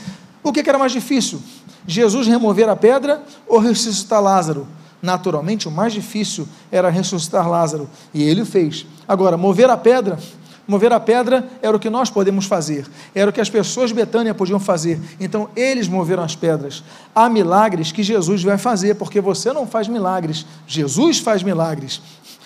O 0.43 0.51
que, 0.51 0.61
que 0.61 0.69
era 0.69 0.77
mais 0.77 0.91
difícil? 0.91 1.41
Jesus 1.87 2.27
remover 2.27 2.67
a 2.67 2.75
pedra 2.75 3.23
ou 3.47 3.59
ressuscitar 3.59 4.21
Lázaro? 4.21 4.67
Naturalmente, 5.01 5.69
o 5.69 5.71
mais 5.71 5.93
difícil 5.93 6.45
era 6.69 6.89
ressuscitar 6.89 7.49
Lázaro, 7.49 7.89
e 8.13 8.21
ele 8.21 8.41
o 8.41 8.45
fez. 8.45 8.85
Agora, 9.07 9.37
mover 9.37 9.69
a 9.69 9.77
pedra 9.77 10.19
Mover 10.67 10.91
a 10.91 10.99
pedra 10.99 11.47
era 11.61 11.75
o 11.75 11.79
que 11.79 11.89
nós 11.89 12.09
podemos 12.09 12.45
fazer, 12.45 12.85
era 13.15 13.29
o 13.29 13.33
que 13.33 13.39
as 13.39 13.49
pessoas 13.49 13.89
de 13.89 13.95
Betânia 13.95 14.33
podiam 14.33 14.59
fazer. 14.59 14.99
Então 15.19 15.49
eles 15.55 15.87
moveram 15.87 16.23
as 16.23 16.35
pedras. 16.35 16.83
Há 17.15 17.29
milagres 17.29 17.91
que 17.91 18.03
Jesus 18.03 18.43
vai 18.43 18.57
fazer, 18.57 18.95
porque 18.95 19.21
você 19.21 19.53
não 19.53 19.65
faz 19.65 19.87
milagres, 19.87 20.45
Jesus 20.67 21.19
faz 21.19 21.41
milagres. 21.41 22.01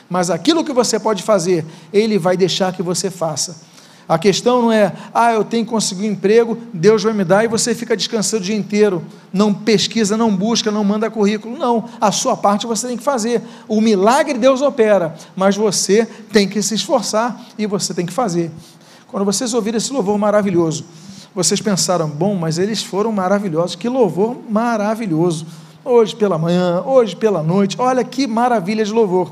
Mas 0.07 0.29
aquilo 0.29 0.63
que 0.63 0.73
você 0.73 0.99
pode 0.99 1.23
fazer, 1.23 1.65
ele 1.91 2.19
vai 2.19 2.38
deixar 2.38 2.73
que 2.73 2.84
você 2.84 3.10
faça. 3.10 3.70
A 4.12 4.19
questão 4.19 4.63
não 4.63 4.71
é, 4.74 4.91
ah, 5.13 5.32
eu 5.32 5.41
tenho 5.41 5.63
que 5.63 5.71
conseguir 5.71 6.10
um 6.10 6.12
emprego, 6.12 6.58
Deus 6.74 7.02
vai 7.02 7.13
me 7.13 7.24
dar 7.24 7.45
e 7.45 7.47
você 7.47 7.74
fica 7.74 7.95
descansando 7.95 8.43
o 8.43 8.45
dia 8.45 8.58
inteiro, 8.58 9.02
não 9.32 9.54
pesquisa, 9.54 10.17
não 10.17 10.36
busca, 10.36 10.69
não 10.69 10.84
manda 10.84 11.10
currículo. 11.10 11.58
Não, 11.58 11.86
a 12.02 12.12
sua 12.12 12.36
parte 12.36 12.67
você 12.67 12.89
tem 12.89 12.97
que 12.97 13.04
fazer. 13.06 13.41
O 13.69 13.80
milagre 13.80 14.38
Deus 14.38 14.62
opera, 14.62 15.15
mas 15.34 15.56
você 15.56 16.06
tem 16.30 16.45
que 16.45 16.62
se 16.62 16.76
esforçar 16.76 17.41
e 17.58 17.65
você 17.65 17.93
tem 17.93 18.06
que 18.06 18.12
fazer. 18.12 18.52
Quando 19.08 19.24
vocês 19.24 19.54
ouviram 19.54 19.78
esse 19.78 19.93
louvor 19.93 20.17
maravilhoso, 20.17 20.84
vocês 21.34 21.62
pensaram, 21.62 22.10
bom, 22.10 22.36
mas 22.36 22.58
eles 22.58 22.84
foram 22.84 23.13
maravilhosos, 23.13 23.78
que 23.78 23.88
louvor 23.88 24.36
maravilhoso. 24.50 25.45
Hoje 25.86 26.13
pela 26.17 26.38
manhã, 26.38 26.84
hoje 26.86 27.15
pela 27.15 27.41
noite, 27.41 27.78
olha 27.80 28.04
que 28.04 28.28
maravilha 28.28 28.84
de 28.84 28.91
louvor 28.91 29.32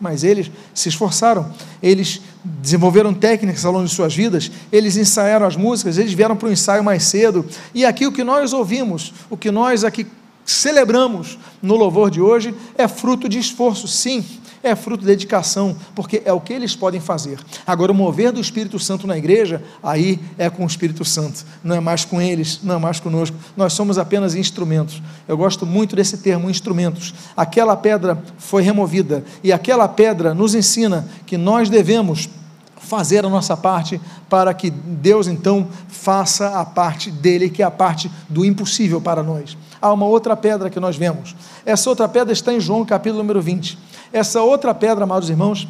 mas 0.00 0.24
eles 0.24 0.50
se 0.74 0.88
esforçaram, 0.88 1.50
eles 1.82 2.20
desenvolveram 2.44 3.12
técnicas 3.12 3.64
ao 3.64 3.72
longo 3.72 3.86
de 3.86 3.94
suas 3.94 4.14
vidas, 4.14 4.50
eles 4.70 4.96
ensaiaram 4.96 5.46
as 5.46 5.56
músicas, 5.56 5.98
eles 5.98 6.12
vieram 6.12 6.36
para 6.36 6.48
o 6.48 6.52
ensaio 6.52 6.84
mais 6.84 7.04
cedo, 7.04 7.44
e 7.74 7.84
aqui 7.84 8.06
o 8.06 8.12
que 8.12 8.22
nós 8.22 8.52
ouvimos, 8.52 9.12
o 9.30 9.36
que 9.36 9.50
nós 9.50 9.84
aqui 9.84 10.06
celebramos 10.44 11.38
no 11.60 11.74
louvor 11.76 12.10
de 12.10 12.20
hoje, 12.20 12.54
é 12.78 12.86
fruto 12.86 13.28
de 13.28 13.38
esforço, 13.38 13.88
sim, 13.88 14.24
é 14.66 14.76
fruto 14.76 15.00
de 15.00 15.06
dedicação, 15.06 15.76
porque 15.94 16.22
é 16.24 16.32
o 16.32 16.40
que 16.40 16.52
eles 16.52 16.74
podem 16.74 17.00
fazer. 17.00 17.38
Agora, 17.66 17.92
o 17.92 17.94
mover 17.94 18.32
do 18.32 18.40
Espírito 18.40 18.78
Santo 18.78 19.06
na 19.06 19.16
igreja, 19.16 19.62
aí 19.82 20.20
é 20.36 20.50
com 20.50 20.64
o 20.64 20.66
Espírito 20.66 21.04
Santo, 21.04 21.44
não 21.62 21.76
é 21.76 21.80
mais 21.80 22.04
com 22.04 22.20
eles, 22.20 22.60
não 22.62 22.74
é 22.74 22.78
mais 22.78 23.00
conosco, 23.00 23.36
nós 23.56 23.72
somos 23.72 23.98
apenas 23.98 24.34
instrumentos. 24.34 25.02
Eu 25.26 25.36
gosto 25.36 25.64
muito 25.64 25.96
desse 25.96 26.18
termo, 26.18 26.50
instrumentos. 26.50 27.14
Aquela 27.36 27.76
pedra 27.76 28.22
foi 28.38 28.62
removida, 28.62 29.24
e 29.42 29.52
aquela 29.52 29.88
pedra 29.88 30.34
nos 30.34 30.54
ensina 30.54 31.08
que 31.26 31.36
nós 31.36 31.68
devemos 31.68 32.28
fazer 32.86 33.24
a 33.24 33.28
nossa 33.28 33.56
parte 33.56 34.00
para 34.28 34.54
que 34.54 34.70
Deus 34.70 35.26
então 35.26 35.68
faça 35.88 36.60
a 36.60 36.64
parte 36.64 37.10
dele, 37.10 37.50
que 37.50 37.62
é 37.62 37.66
a 37.66 37.70
parte 37.70 38.10
do 38.28 38.44
impossível 38.44 39.00
para 39.00 39.22
nós. 39.22 39.56
Há 39.80 39.92
uma 39.92 40.06
outra 40.06 40.36
pedra 40.36 40.70
que 40.70 40.80
nós 40.80 40.96
vemos. 40.96 41.34
Essa 41.64 41.90
outra 41.90 42.08
pedra 42.08 42.32
está 42.32 42.52
em 42.52 42.60
João 42.60 42.84
capítulo 42.84 43.22
número 43.22 43.42
20. 43.42 43.78
Essa 44.12 44.42
outra 44.42 44.74
pedra, 44.74 45.04
amados 45.04 45.28
irmãos, 45.30 45.66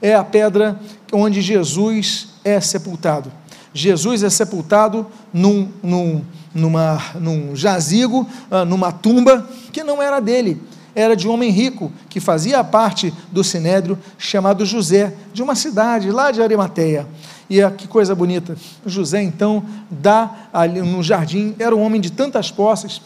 é 0.00 0.14
a 0.14 0.24
pedra 0.24 0.78
onde 1.12 1.40
Jesus 1.40 2.28
é 2.44 2.60
sepultado. 2.60 3.30
Jesus 3.74 4.22
é 4.22 4.30
sepultado 4.30 5.06
num, 5.32 5.68
num, 5.82 6.24
numa, 6.54 7.02
num 7.14 7.56
jazigo, 7.56 8.28
ah, 8.50 8.64
numa 8.64 8.92
tumba 8.92 9.48
que 9.72 9.82
não 9.82 10.02
era 10.02 10.20
dele, 10.20 10.60
era 10.94 11.16
de 11.16 11.26
um 11.26 11.32
homem 11.32 11.50
rico 11.50 11.90
que 12.10 12.20
fazia 12.20 12.62
parte 12.62 13.12
do 13.30 13.42
sinédrio 13.42 13.98
chamado 14.18 14.66
José, 14.66 15.14
de 15.32 15.42
uma 15.42 15.54
cidade 15.54 16.10
lá 16.10 16.30
de 16.30 16.42
Arimateia. 16.42 17.06
E 17.48 17.58
que 17.70 17.86
coisa 17.86 18.14
bonita. 18.14 18.56
José 18.84 19.22
então 19.22 19.64
dá 19.90 20.48
ali 20.52 20.80
no 20.80 21.02
jardim, 21.02 21.54
era 21.58 21.74
um 21.74 21.82
homem 21.82 22.00
de 22.00 22.10
tantas 22.10 22.50
posses 22.50 23.00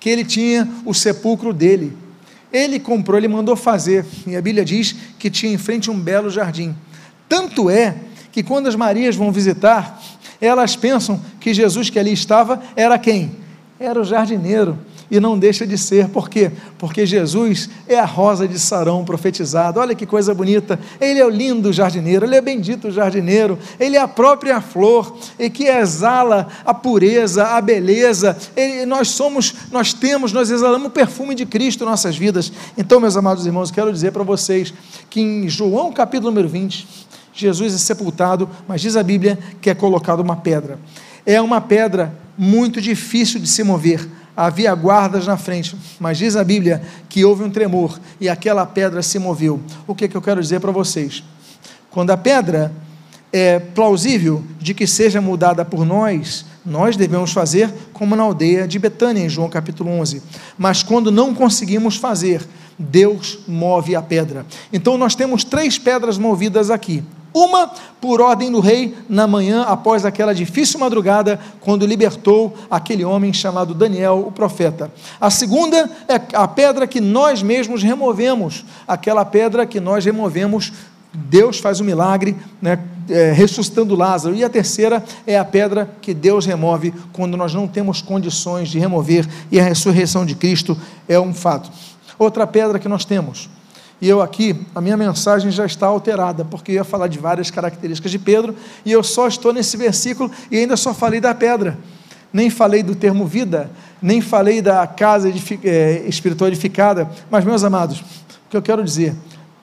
que 0.00 0.08
ele 0.08 0.24
tinha 0.24 0.68
o 0.84 0.92
sepulcro 0.92 1.52
dele. 1.52 1.96
Ele 2.52 2.80
comprou, 2.80 3.18
ele 3.18 3.28
mandou 3.28 3.54
fazer, 3.54 4.04
e 4.26 4.36
a 4.36 4.40
Bíblia 4.40 4.64
diz 4.64 4.94
que 5.18 5.30
tinha 5.30 5.52
em 5.52 5.58
frente 5.58 5.90
um 5.90 5.98
belo 5.98 6.30
jardim. 6.30 6.74
Tanto 7.28 7.68
é 7.68 7.94
que 8.32 8.42
quando 8.42 8.68
as 8.68 8.74
Marias 8.74 9.16
vão 9.16 9.30
visitar, 9.30 10.00
elas 10.40 10.76
pensam 10.76 11.20
que 11.40 11.52
Jesus 11.52 11.90
que 11.90 11.98
ali 11.98 12.12
estava 12.12 12.62
era 12.74 12.98
quem? 12.98 13.32
Era 13.78 14.00
o 14.00 14.04
jardineiro 14.04 14.78
e 15.10 15.18
não 15.18 15.38
deixa 15.38 15.66
de 15.66 15.76
ser. 15.78 16.08
Por 16.08 16.28
quê? 16.28 16.50
Porque 16.78 17.06
Jesus 17.06 17.68
é 17.86 17.98
a 17.98 18.04
rosa 18.04 18.46
de 18.46 18.58
Sarão 18.58 19.04
profetizada. 19.04 19.80
Olha 19.80 19.94
que 19.94 20.06
coisa 20.06 20.34
bonita. 20.34 20.78
Ele 21.00 21.18
é 21.18 21.24
o 21.24 21.30
lindo 21.30 21.72
jardineiro, 21.72 22.26
ele 22.26 22.36
é 22.36 22.40
bendito 22.40 22.90
jardineiro, 22.90 23.58
ele 23.78 23.96
é 23.96 24.00
a 24.00 24.08
própria 24.08 24.60
flor 24.60 25.16
e 25.38 25.48
que 25.48 25.64
exala 25.64 26.48
a 26.64 26.74
pureza, 26.74 27.44
a 27.44 27.60
beleza. 27.60 28.36
Ele, 28.56 28.84
nós 28.86 29.08
somos, 29.08 29.54
nós 29.70 29.92
temos, 29.92 30.32
nós 30.32 30.50
exalamos 30.50 30.88
o 30.88 30.90
perfume 30.90 31.34
de 31.34 31.46
Cristo 31.46 31.84
em 31.84 31.86
nossas 31.86 32.16
vidas. 32.16 32.52
Então, 32.76 33.00
meus 33.00 33.16
amados 33.16 33.46
irmãos, 33.46 33.70
quero 33.70 33.92
dizer 33.92 34.12
para 34.12 34.22
vocês 34.22 34.72
que 35.08 35.20
em 35.20 35.48
João 35.48 35.92
capítulo 35.92 36.30
número 36.30 36.48
20, 36.48 36.86
Jesus 37.32 37.74
é 37.74 37.78
sepultado, 37.78 38.48
mas 38.66 38.80
diz 38.80 38.96
a 38.96 39.02
Bíblia 39.02 39.38
que 39.60 39.70
é 39.70 39.74
colocado 39.74 40.20
uma 40.20 40.36
pedra. 40.36 40.78
É 41.24 41.40
uma 41.40 41.60
pedra 41.60 42.12
muito 42.36 42.80
difícil 42.80 43.40
de 43.40 43.48
se 43.48 43.62
mover 43.62 44.08
havia 44.38 44.72
guardas 44.72 45.26
na 45.26 45.36
frente, 45.36 45.76
mas 45.98 46.16
diz 46.16 46.36
a 46.36 46.44
Bíblia 46.44 46.80
que 47.08 47.24
houve 47.24 47.42
um 47.42 47.50
tremor 47.50 47.98
e 48.20 48.28
aquela 48.28 48.64
pedra 48.64 49.02
se 49.02 49.18
moveu. 49.18 49.60
O 49.84 49.96
que, 49.96 50.04
é 50.04 50.08
que 50.08 50.16
eu 50.16 50.22
quero 50.22 50.40
dizer 50.40 50.60
para 50.60 50.70
vocês? 50.70 51.24
Quando 51.90 52.12
a 52.12 52.16
pedra 52.16 52.72
é 53.32 53.58
plausível 53.58 54.44
de 54.60 54.74
que 54.74 54.86
seja 54.86 55.20
mudada 55.20 55.64
por 55.64 55.84
nós, 55.84 56.46
nós 56.64 56.96
devemos 56.96 57.32
fazer 57.32 57.68
como 57.92 58.14
na 58.14 58.22
aldeia 58.22 58.68
de 58.68 58.78
Betânia, 58.78 59.24
em 59.24 59.28
João 59.28 59.48
capítulo 59.48 59.90
11. 59.90 60.22
Mas 60.56 60.84
quando 60.84 61.10
não 61.10 61.34
conseguimos 61.34 61.96
fazer, 61.96 62.46
Deus 62.78 63.40
move 63.48 63.96
a 63.96 64.02
pedra. 64.02 64.46
Então 64.72 64.96
nós 64.96 65.16
temos 65.16 65.42
três 65.42 65.80
pedras 65.80 66.16
movidas 66.16 66.70
aqui. 66.70 67.02
Uma 67.32 67.70
por 68.00 68.20
ordem 68.20 68.50
do 68.50 68.60
rei 68.60 68.96
na 69.08 69.26
manhã 69.26 69.62
após 69.62 70.04
aquela 70.04 70.34
difícil 70.34 70.80
madrugada, 70.80 71.38
quando 71.60 71.86
libertou 71.86 72.54
aquele 72.70 73.04
homem 73.04 73.32
chamado 73.32 73.74
Daniel, 73.74 74.24
o 74.26 74.32
profeta. 74.32 74.90
A 75.20 75.30
segunda 75.30 75.90
é 76.08 76.20
a 76.34 76.48
pedra 76.48 76.86
que 76.86 77.00
nós 77.00 77.42
mesmos 77.42 77.82
removemos, 77.82 78.64
aquela 78.86 79.24
pedra 79.24 79.66
que 79.66 79.80
nós 79.80 80.04
removemos. 80.04 80.72
Deus 81.12 81.58
faz 81.58 81.80
o 81.80 81.82
um 81.82 81.86
milagre, 81.86 82.36
né, 82.60 82.78
é, 83.08 83.32
ressuscitando 83.32 83.96
Lázaro. 83.96 84.34
E 84.34 84.44
a 84.44 84.48
terceira 84.48 85.02
é 85.26 85.38
a 85.38 85.44
pedra 85.44 85.88
que 86.00 86.12
Deus 86.14 86.46
remove 86.46 86.92
quando 87.12 87.36
nós 87.36 87.54
não 87.54 87.66
temos 87.66 88.02
condições 88.02 88.68
de 88.68 88.78
remover, 88.78 89.26
e 89.50 89.58
a 89.58 89.64
ressurreição 89.64 90.24
de 90.24 90.34
Cristo 90.34 90.76
é 91.08 91.18
um 91.18 91.34
fato. 91.34 91.70
Outra 92.18 92.46
pedra 92.46 92.78
que 92.78 92.88
nós 92.88 93.04
temos 93.04 93.48
e 94.00 94.08
eu 94.08 94.22
aqui, 94.22 94.54
a 94.74 94.80
minha 94.80 94.96
mensagem 94.96 95.50
já 95.50 95.66
está 95.66 95.86
alterada, 95.86 96.44
porque 96.44 96.72
eu 96.72 96.76
ia 96.76 96.84
falar 96.84 97.08
de 97.08 97.18
várias 97.18 97.50
características 97.50 98.12
de 98.12 98.18
Pedro, 98.18 98.54
e 98.84 98.92
eu 98.92 99.02
só 99.02 99.26
estou 99.26 99.52
nesse 99.52 99.76
versículo 99.76 100.30
e 100.50 100.58
ainda 100.58 100.76
só 100.76 100.94
falei 100.94 101.20
da 101.20 101.34
pedra. 101.34 101.76
Nem 102.32 102.48
falei 102.50 102.82
do 102.82 102.94
termo 102.94 103.26
vida, 103.26 103.70
nem 104.00 104.20
falei 104.20 104.62
da 104.62 104.86
casa 104.86 105.32
é, 105.64 106.04
espiritual 106.06 106.48
edificada, 106.48 107.10
mas, 107.30 107.44
meus 107.44 107.64
amados, 107.64 108.00
o 108.00 108.50
que 108.50 108.56
eu 108.56 108.62
quero 108.62 108.84
dizer, 108.84 109.16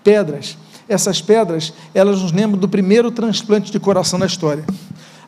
pedras, 0.04 0.58
essas 0.88 1.22
pedras, 1.22 1.74
elas 1.94 2.22
nos 2.22 2.32
lembram 2.32 2.60
do 2.60 2.68
primeiro 2.68 3.12
transplante 3.12 3.72
de 3.72 3.80
coração 3.80 4.20
na 4.20 4.26
história. 4.26 4.66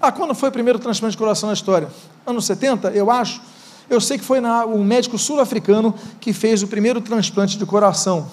Ah, 0.02 0.12
quando 0.12 0.36
foi 0.36 0.50
o 0.50 0.52
primeiro 0.52 0.80
transplante 0.80 1.14
de 1.14 1.18
coração 1.18 1.48
na 1.48 1.54
história? 1.54 1.88
Anos 2.26 2.46
70, 2.46 2.90
eu 2.90 3.10
acho. 3.10 3.42
Eu 3.90 4.02
sei 4.02 4.18
que 4.18 4.24
foi 4.24 4.40
na, 4.40 4.66
um 4.66 4.84
médico 4.84 5.18
sul-africano 5.18 5.96
que 6.20 6.34
fez 6.34 6.62
o 6.62 6.68
primeiro 6.68 7.00
transplante 7.00 7.58
de 7.58 7.66
coração. 7.66 8.28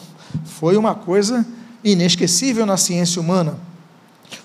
Foi 0.45 0.77
uma 0.77 0.95
coisa 0.95 1.47
inesquecível 1.83 2.65
na 2.65 2.77
ciência 2.77 3.21
humana. 3.21 3.57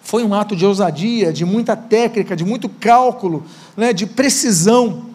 Foi 0.02 0.24
um 0.24 0.34
ato 0.34 0.56
de 0.56 0.66
ousadia, 0.66 1.32
de 1.32 1.46
muita 1.46 1.76
técnica, 1.76 2.36
de 2.36 2.44
muito 2.44 2.68
cálculo, 2.68 3.46
né, 3.78 3.94
de 3.94 4.06
precisão. 4.06 5.09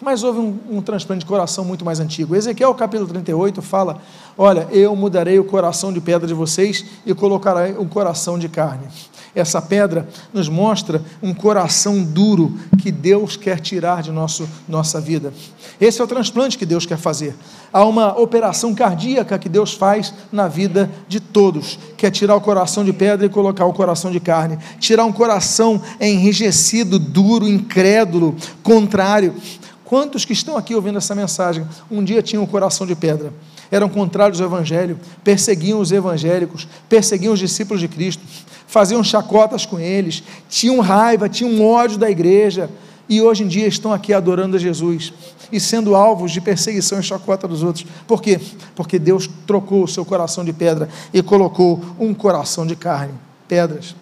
Mas 0.00 0.22
houve 0.22 0.40
um, 0.40 0.58
um, 0.70 0.82
transplante 0.82 1.20
de 1.20 1.26
coração 1.26 1.64
muito 1.64 1.84
mais 1.84 2.00
antigo. 2.00 2.34
Ezequiel 2.34 2.74
capítulo 2.74 3.08
38 3.08 3.62
fala: 3.62 4.00
Olha, 4.36 4.66
eu 4.70 4.94
mudarei 4.96 5.38
o 5.38 5.44
coração 5.44 5.92
de 5.92 6.00
pedra 6.00 6.26
de 6.26 6.34
vocês 6.34 6.84
e 7.06 7.14
colocarei 7.14 7.76
um 7.78 7.86
coração 7.86 8.38
de 8.38 8.48
carne. 8.48 8.88
Essa 9.34 9.60
pedra 9.60 10.08
nos 10.32 10.48
mostra 10.48 11.02
um 11.20 11.34
coração 11.34 12.02
duro 12.04 12.56
que 12.80 12.92
Deus 12.92 13.36
quer 13.36 13.58
tirar 13.58 14.00
de 14.00 14.12
nosso, 14.12 14.48
nossa 14.68 15.00
vida. 15.00 15.32
Esse 15.80 16.00
é 16.00 16.04
o 16.04 16.06
transplante 16.06 16.56
que 16.56 16.64
Deus 16.64 16.86
quer 16.86 16.98
fazer. 16.98 17.34
Há 17.72 17.84
uma 17.84 18.16
operação 18.16 18.72
cardíaca 18.72 19.38
que 19.38 19.48
Deus 19.48 19.72
faz 19.72 20.14
na 20.30 20.46
vida 20.46 20.88
de 21.08 21.18
todos, 21.18 21.78
que 21.96 22.06
é 22.06 22.10
tirar 22.10 22.36
o 22.36 22.40
coração 22.40 22.84
de 22.84 22.92
pedra 22.92 23.26
e 23.26 23.28
colocar 23.28 23.64
o 23.64 23.72
coração 23.72 24.12
de 24.12 24.20
carne. 24.20 24.56
Tirar 24.78 25.04
um 25.04 25.12
coração 25.12 25.82
enrijecido, 26.00 26.98
duro, 26.98 27.48
incrédulo, 27.48 28.36
contrário. 28.62 29.34
Quantos 29.84 30.24
que 30.24 30.32
estão 30.32 30.56
aqui 30.56 30.74
ouvindo 30.74 30.98
essa 30.98 31.14
mensagem 31.14 31.66
um 31.90 32.02
dia 32.02 32.22
tinham 32.22 32.42
o 32.42 32.46
coração 32.46 32.86
de 32.86 32.94
pedra? 32.94 33.32
eram 33.70 33.88
contrários 33.88 34.40
ao 34.40 34.46
Evangelho, 34.46 34.98
perseguiam 35.22 35.80
os 35.80 35.90
evangélicos, 35.90 36.68
perseguiam 36.88 37.32
os 37.32 37.40
discípulos 37.40 37.80
de 37.80 37.88
Cristo, 37.88 38.22
faziam 38.66 39.02
chacotas 39.02 39.66
com 39.66 39.80
eles, 39.80 40.22
tinham 40.48 40.80
raiva, 40.80 41.28
tinham 41.28 41.64
ódio 41.64 41.98
da 41.98 42.08
igreja, 42.08 42.70
e 43.08 43.20
hoje 43.20 43.42
em 43.42 43.48
dia 43.48 43.66
estão 43.66 43.92
aqui 43.92 44.14
adorando 44.14 44.56
a 44.56 44.60
Jesus 44.60 45.12
e 45.52 45.60
sendo 45.60 45.94
alvos 45.94 46.32
de 46.32 46.40
perseguição 46.40 46.98
e 46.98 47.02
chacota 47.02 47.46
dos 47.46 47.62
outros. 47.62 47.84
Por 48.06 48.22
quê? 48.22 48.40
Porque 48.74 48.98
Deus 48.98 49.28
trocou 49.46 49.82
o 49.82 49.88
seu 49.88 50.04
coração 50.04 50.44
de 50.44 50.52
pedra 50.52 50.88
e 51.12 51.22
colocou 51.22 51.82
um 51.98 52.14
coração 52.14 52.66
de 52.66 52.74
carne, 52.74 53.12
pedras. 53.46 53.94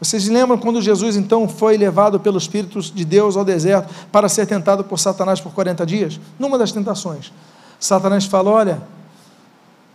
Vocês 0.00 0.28
lembram 0.28 0.56
quando 0.58 0.80
Jesus 0.80 1.16
então 1.16 1.48
foi 1.48 1.76
levado 1.76 2.20
pelo 2.20 2.38
Espírito 2.38 2.80
de 2.80 3.04
Deus 3.04 3.36
ao 3.36 3.44
deserto 3.44 3.92
para 4.12 4.28
ser 4.28 4.46
tentado 4.46 4.84
por 4.84 4.98
Satanás 4.98 5.40
por 5.40 5.52
40 5.52 5.84
dias? 5.84 6.20
Numa 6.38 6.56
das 6.56 6.70
tentações, 6.70 7.32
Satanás 7.80 8.24
fala: 8.24 8.50
Olha, 8.50 8.82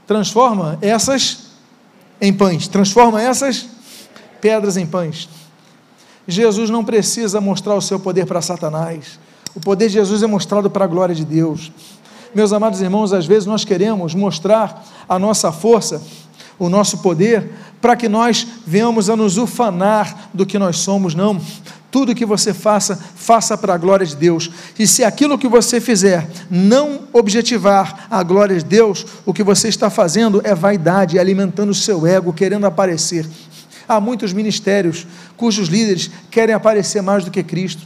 transforma 0.06 0.78
essas 0.82 1.54
em 2.20 2.34
pães, 2.34 2.68
transforma 2.68 3.22
essas 3.22 3.66
pedras 4.42 4.78
em 4.78 4.86
pães. 4.86 5.30
Jesus 6.28 6.70
não 6.70 6.84
precisa 6.84 7.42
mostrar 7.42 7.76
o 7.76 7.82
seu 7.82 8.00
poder 8.00 8.26
para 8.26 8.42
Satanás. 8.42 9.20
O 9.56 9.60
poder 9.60 9.88
de 9.88 9.94
Jesus 9.94 10.24
é 10.24 10.28
mostrado 10.28 10.70
para 10.70 10.86
a 10.86 10.88
glória 10.88 11.14
de 11.14 11.26
Deus. 11.26 11.72
Meus 12.34 12.52
amados 12.52 12.82
irmãos, 12.82 13.14
às 13.14 13.26
vezes 13.26 13.46
nós 13.46 13.64
queremos 13.64 14.16
mostrar 14.16 14.84
a 15.08 15.20
nossa 15.20 15.52
força, 15.52 16.02
o 16.58 16.70
nosso 16.70 17.00
poder, 17.00 17.50
para 17.82 17.96
que 17.96 18.08
nós 18.08 18.48
venhamos 18.66 19.10
a 19.10 19.16
nos 19.16 19.38
ufanar 19.38 20.30
do 20.34 20.46
que 20.46 20.58
nós 20.58 20.78
somos. 20.78 21.14
Não. 21.14 21.40
Tudo 21.92 22.16
que 22.16 22.26
você 22.26 22.54
faça, 22.54 22.96
faça 23.16 23.58
para 23.58 23.76
a 23.76 23.78
glória 23.78 24.06
de 24.06 24.16
Deus. 24.16 24.50
E 24.80 24.88
se 24.88 25.04
aquilo 25.04 25.38
que 25.38 25.48
você 25.48 25.80
fizer 25.80 26.28
não 26.50 27.02
objetivar 27.14 28.08
a 28.10 28.24
glória 28.24 28.58
de 28.58 28.66
Deus, 28.66 29.06
o 29.26 29.34
que 29.34 29.44
você 29.44 29.68
está 29.68 29.90
fazendo 29.90 30.42
é 30.44 30.56
vaidade, 30.56 31.20
alimentando 31.20 31.70
o 31.72 31.76
seu 31.76 32.08
ego, 32.08 32.34
querendo 32.34 32.66
aparecer. 32.66 33.28
Há 33.88 34.00
muitos 34.00 34.34
ministérios 34.34 35.06
cujos 35.36 35.68
líderes 35.68 36.10
querem 36.32 36.56
aparecer 36.56 37.02
mais 37.02 37.26
do 37.26 37.32
que 37.32 37.44
Cristo. 37.44 37.84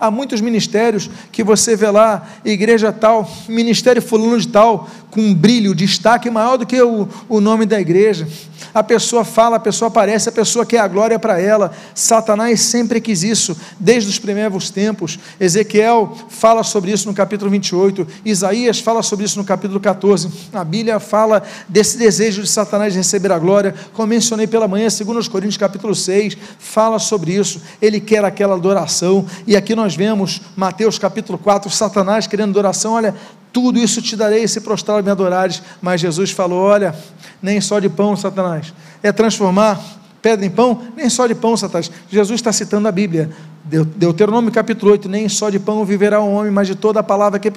Há 0.00 0.10
muitos 0.10 0.40
ministérios 0.40 1.10
que 1.30 1.44
você 1.44 1.76
vê 1.76 1.90
lá, 1.90 2.26
igreja 2.44 2.90
tal, 2.90 3.30
ministério 3.48 4.00
fulano 4.00 4.40
de 4.40 4.48
tal, 4.48 4.88
com 5.10 5.20
um 5.20 5.34
brilho, 5.34 5.74
destaque 5.74 6.30
maior 6.30 6.56
do 6.56 6.66
que 6.66 6.80
o, 6.80 7.06
o 7.28 7.40
nome 7.40 7.66
da 7.66 7.78
igreja. 7.78 8.26
A 8.72 8.82
pessoa 8.82 9.24
fala, 9.24 9.56
a 9.56 9.60
pessoa 9.60 9.88
aparece, 9.88 10.28
a 10.28 10.32
pessoa 10.32 10.64
quer 10.64 10.78
a 10.78 10.88
glória 10.88 11.18
para 11.18 11.40
ela. 11.40 11.72
Satanás 11.94 12.60
sempre 12.60 13.00
quis 13.00 13.22
isso, 13.22 13.56
desde 13.78 14.08
os 14.08 14.18
primeiros 14.18 14.70
tempos. 14.70 15.18
Ezequiel 15.38 16.16
fala 16.28 16.62
sobre 16.62 16.92
isso 16.92 17.08
no 17.08 17.14
capítulo 17.14 17.50
28, 17.50 18.06
Isaías 18.24 18.80
fala 18.80 19.02
sobre 19.02 19.24
isso 19.24 19.38
no 19.38 19.44
capítulo 19.44 19.80
14. 19.80 20.30
A 20.52 20.64
Bíblia 20.64 21.00
fala 21.00 21.42
desse 21.68 21.96
desejo 21.96 22.42
de 22.42 22.48
Satanás 22.48 22.92
de 22.92 22.98
receber 22.98 23.32
a 23.32 23.38
glória. 23.38 23.74
Como 23.92 24.08
mencionei 24.08 24.46
pela 24.46 24.68
manhã, 24.68 24.88
segundo 24.90 25.18
os 25.18 25.28
Coríntios 25.28 25.56
capítulo 25.56 25.94
6, 25.94 26.36
fala 26.58 26.98
sobre 26.98 27.32
isso. 27.32 27.60
Ele 27.80 28.00
quer 28.00 28.24
aquela 28.24 28.54
adoração. 28.54 29.26
E 29.46 29.56
aqui 29.56 29.74
nós 29.74 29.94
vemos 29.94 30.40
Mateus 30.56 30.98
capítulo 30.98 31.38
4, 31.38 31.70
Satanás 31.70 32.26
querendo 32.26 32.50
adoração. 32.50 32.92
Olha, 32.92 33.14
tudo 33.52 33.78
isso 33.78 34.00
te 34.00 34.16
darei 34.16 34.46
se 34.46 34.60
prostrar 34.60 35.02
me 35.02 35.10
adorares. 35.10 35.62
Mas 35.80 36.00
Jesus 36.00 36.30
falou: 36.30 36.60
Olha, 36.60 36.94
nem 37.42 37.60
só 37.60 37.78
de 37.78 37.88
pão, 37.88 38.16
Satanás, 38.16 38.72
é 39.02 39.12
transformar 39.12 39.80
pedra 40.22 40.44
em 40.44 40.50
pão, 40.50 40.82
nem 40.96 41.08
só 41.08 41.26
de 41.26 41.34
pão, 41.34 41.56
Satanás. 41.56 41.90
Jesus 42.10 42.40
está 42.40 42.52
citando 42.52 42.86
a 42.86 42.92
Bíblia. 42.92 43.30
Deuteronômio 43.62 44.50
capítulo 44.50 44.90
8, 44.92 45.06
nem 45.06 45.28
só 45.28 45.50
de 45.50 45.58
pão 45.58 45.84
viverá 45.84 46.18
o 46.18 46.32
homem, 46.32 46.50
mas 46.50 46.66
de 46.66 46.74
toda 46.74 47.00
a 47.00 47.02
palavra 47.02 47.38
que 47.38 47.50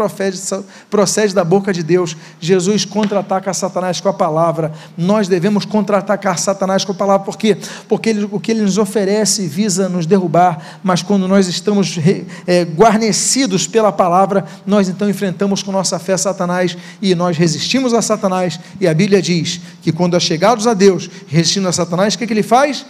procede 0.89 1.33
da 1.33 1.45
boca 1.45 1.71
de 1.71 1.81
Deus. 1.81 2.17
Jesus 2.41 2.83
contra-ataca 2.83 3.53
Satanás 3.53 4.01
com 4.01 4.09
a 4.09 4.13
palavra. 4.13 4.73
Nós 4.97 5.29
devemos 5.29 5.63
contra-atacar 5.63 6.37
Satanás 6.37 6.83
com 6.83 6.91
a 6.91 6.95
palavra, 6.95 7.25
por 7.25 7.37
quê? 7.37 7.57
Porque 7.87 8.09
ele, 8.09 8.27
o 8.29 8.37
que 8.37 8.51
ele 8.51 8.61
nos 8.61 8.77
oferece 8.77 9.47
visa 9.47 9.87
nos 9.87 10.05
derrubar, 10.05 10.79
mas 10.83 11.01
quando 11.01 11.25
nós 11.25 11.47
estamos 11.47 11.97
é, 12.45 12.65
guarnecidos 12.65 13.65
pela 13.65 13.91
palavra, 13.91 14.43
nós 14.67 14.89
então 14.89 15.09
enfrentamos 15.09 15.63
com 15.63 15.71
nossa 15.71 15.97
fé 15.99 16.17
Satanás 16.17 16.77
e 17.01 17.15
nós 17.15 17.37
resistimos 17.37 17.93
a 17.93 18.01
Satanás. 18.01 18.59
E 18.79 18.89
a 18.89 18.93
Bíblia 18.93 19.21
diz 19.21 19.61
que 19.81 19.93
quando 19.93 20.19
chegados 20.19 20.67
a 20.67 20.73
Deus, 20.73 21.09
resistindo 21.27 21.67
a 21.69 21.71
Satanás, 21.71 22.13
o 22.13 22.17
que, 22.17 22.27
que 22.27 22.33
ele 22.33 22.43
faz? 22.43 22.85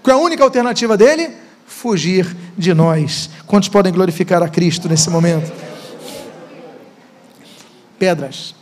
Qual 0.00 0.16
é 0.16 0.20
a 0.20 0.22
única 0.22 0.44
alternativa 0.44 0.96
dele? 0.96 1.45
Fugir 1.86 2.36
de 2.58 2.74
nós. 2.74 3.30
Quantos 3.46 3.68
podem 3.68 3.92
glorificar 3.92 4.42
a 4.42 4.48
Cristo 4.48 4.88
nesse 4.88 5.08
momento? 5.08 5.52
Pedras. 7.96 8.56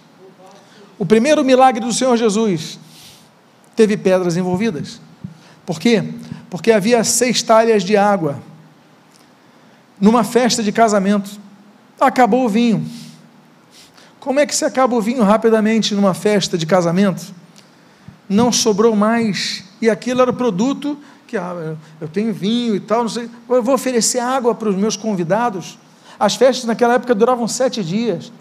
O 0.98 1.06
primeiro 1.06 1.42
milagre 1.42 1.80
do 1.80 1.90
Senhor 1.90 2.18
Jesus 2.18 2.78
teve 3.74 3.96
pedras 3.96 4.36
envolvidas. 4.36 5.00
Por 5.64 5.80
quê? 5.80 6.04
Porque 6.50 6.70
havia 6.70 7.02
seis 7.02 7.42
talhas 7.42 7.82
de 7.82 7.96
água 7.96 8.42
numa 9.98 10.22
festa 10.22 10.62
de 10.62 10.70
casamento. 10.70 11.30
Acabou 11.98 12.44
o 12.44 12.48
vinho. 12.48 12.86
Como 14.20 14.38
é 14.38 14.44
que 14.44 14.54
se 14.54 14.66
acaba 14.66 14.94
o 14.94 15.00
vinho 15.00 15.22
rapidamente 15.22 15.94
numa 15.94 16.12
festa 16.12 16.58
de 16.58 16.66
casamento? 16.66 17.34
Não 18.28 18.52
sobrou 18.52 18.94
mais. 18.94 19.64
E 19.80 19.88
aquilo 19.88 20.20
era 20.20 20.32
produto 20.32 20.98
que 21.26 21.36
ah, 21.36 21.74
eu 22.00 22.08
tenho 22.08 22.32
vinho 22.32 22.74
e 22.74 22.80
tal, 22.80 23.02
não 23.02 23.08
sei, 23.08 23.28
eu 23.48 23.62
vou 23.62 23.74
oferecer 23.74 24.18
água 24.18 24.54
para 24.54 24.68
os 24.68 24.76
meus 24.76 24.96
convidados. 24.96 25.78
As 26.18 26.36
festas 26.36 26.64
naquela 26.64 26.94
época 26.94 27.14
duravam 27.14 27.48
sete 27.48 27.82
dias, 27.82 28.32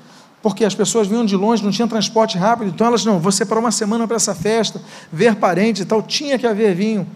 porque 0.42 0.66
as 0.66 0.76
pessoas 0.76 1.08
vinham 1.08 1.26
de 1.26 1.36
longe, 1.36 1.64
não 1.64 1.72
tinha 1.72 1.88
transporte 1.88 2.38
rápido, 2.38 2.70
então 2.70 2.88
elas 2.88 3.06
não, 3.06 3.20
você 3.20 3.46
para 3.46 3.60
uma 3.60 3.72
semana 3.72 4.08
para 4.08 4.18
essa 4.18 4.36
festa, 4.36 4.82
ver 5.12 5.36
parentes 5.36 5.82
e 5.82 5.86
tal, 5.86 6.02
tinha 6.02 6.38
que 6.38 6.46
haver 6.46 6.76
vinho. 6.76 7.08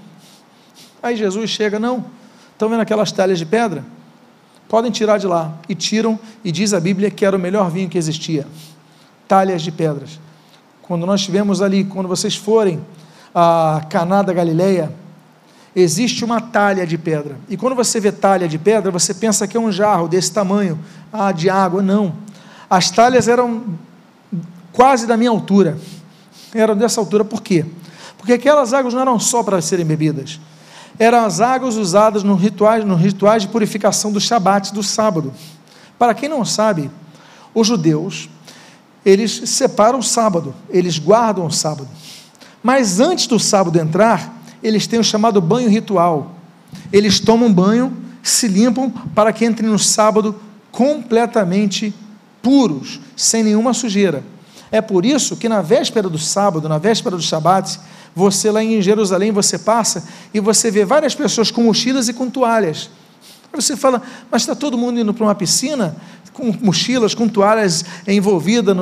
Aí 1.01 1.15
Jesus 1.15 1.49
chega, 1.49 1.78
não, 1.78 2.05
estão 2.53 2.70
vendo 2.70 2.82
aquelas 2.82 3.11
talhas 3.11 3.38
de 3.38 3.45
pedra? 3.45 3.84
Podem 4.68 4.91
tirar 4.91 5.18
de 5.18 5.28
lá. 5.28 5.53
E 5.70 5.76
tiram, 5.76 6.20
e 6.43 6.51
diz 6.51 6.74
a 6.74 6.80
Bíblia 6.80 7.09
que 7.09 7.26
era 7.26 7.36
o 7.36 7.39
melhor 7.39 7.70
vinho 7.72 7.88
que 7.88 7.97
existia. 7.97 8.45
Talhas 9.28 9.61
de 9.61 9.72
pedras. 9.72 10.20
Quando 10.82 11.05
nós 11.05 11.22
estivemos 11.22 11.61
ali, 11.61 11.84
quando 11.84 12.07
vocês 12.07 12.36
forem 12.36 12.84
a 13.34 13.86
Caná 13.89 14.22
da 14.22 14.34
Galileia, 14.34 14.91
existe 15.80 16.25
uma 16.25 16.41
talha 16.41 16.88
de 16.88 16.97
pedra. 16.97 17.38
E 17.47 17.55
quando 17.55 17.75
você 17.75 17.99
vê 17.99 18.11
talha 18.11 18.47
de 18.47 18.57
pedra, 18.57 18.89
você 18.89 19.13
pensa 19.13 19.47
que 19.47 19.55
é 19.55 19.59
um 19.59 19.71
jarro 19.71 20.07
desse 20.07 20.32
tamanho, 20.32 20.80
ah, 21.13 21.32
de 21.32 21.51
água. 21.51 21.84
Não. 21.84 22.15
As 22.67 22.89
talhas 22.89 23.28
eram 23.28 23.63
quase 24.73 25.05
da 25.05 25.15
minha 25.15 25.30
altura. 25.30 25.78
Eram 26.51 26.75
dessa 26.75 26.99
altura, 26.99 27.23
por 27.23 27.43
quê? 27.43 27.63
Porque 28.17 28.34
aquelas 28.34 28.73
águas 28.73 28.95
não 28.95 29.01
eram 29.01 29.19
só 29.19 29.43
para 29.43 29.61
serem 29.61 29.86
bebidas. 29.86 30.39
Eram 30.97 31.23
as 31.23 31.39
águas 31.39 31.75
usadas 31.75 32.23
nos 32.23 32.41
rituais, 32.41 32.84
nos 32.84 32.99
rituais 32.99 33.43
de 33.43 33.47
purificação 33.47 34.11
do 34.11 34.19
Shabat, 34.19 34.73
do 34.73 34.82
sábado. 34.82 35.32
Para 35.99 36.15
quem 36.15 36.28
não 36.28 36.43
sabe, 36.43 36.89
os 37.53 37.67
judeus, 37.67 38.28
eles 39.05 39.43
separam 39.45 39.99
o 39.99 40.03
sábado, 40.03 40.55
eles 40.71 40.97
guardam 40.97 41.45
o 41.45 41.51
sábado. 41.51 41.88
Mas 42.63 42.99
antes 42.99 43.28
do 43.28 43.39
sábado 43.39 43.78
entrar, 43.78 44.37
eles 44.68 44.88
têm 44.88 44.99
o 44.99 45.03
chamado 45.03 45.39
banho 45.41 45.70
ritual. 45.70 46.36
Eles 46.91 47.20
tomam 47.20 47.51
banho, 47.51 47.95
se 48.22 48.47
limpam 48.47 48.89
para 48.89 49.32
que 49.32 49.45
entrem 49.45 49.70
no 49.70 49.80
sábado 49.80 50.36
completamente 50.72 51.93
puros, 52.41 52.99
sem 53.15 53.43
nenhuma 53.43 53.74
sujeira. 53.74 54.24
É 54.72 54.82
por 54.82 55.05
isso 55.05 55.38
que 55.38 55.47
na 55.47 55.61
véspera 55.61 56.09
do 56.09 56.18
sábado, 56.18 56.68
na 56.68 56.78
véspera 56.78 57.15
do 57.15 57.22
Shabat, 57.22 57.80
você 58.13 58.51
lá 58.51 58.63
em 58.63 58.82
Jerusalém, 58.82 59.32
você 59.32 59.57
passa 59.57 60.03
e 60.34 60.39
você 60.39 60.70
vê 60.70 60.84
várias 60.84 61.15
pessoas 61.15 61.51
com 61.51 61.63
mochilas 61.63 62.09
e 62.09 62.13
com 62.13 62.30
toalhas. 62.30 62.89
Você 63.53 63.78
fala, 63.78 64.01
mas 64.30 64.41
está 64.41 64.53
todo 64.53 64.78
mundo 64.78 64.99
indo 64.99 65.13
para 65.13 65.24
uma 65.24 65.36
piscina 65.36 65.95
com 66.34 66.53
mochilas, 66.61 67.15
com 67.15 67.28
toalhas 67.28 67.86
envolvidas 68.07 68.76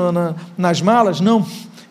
nas 0.58 0.82
malas? 0.82 1.22
Não 1.22 1.46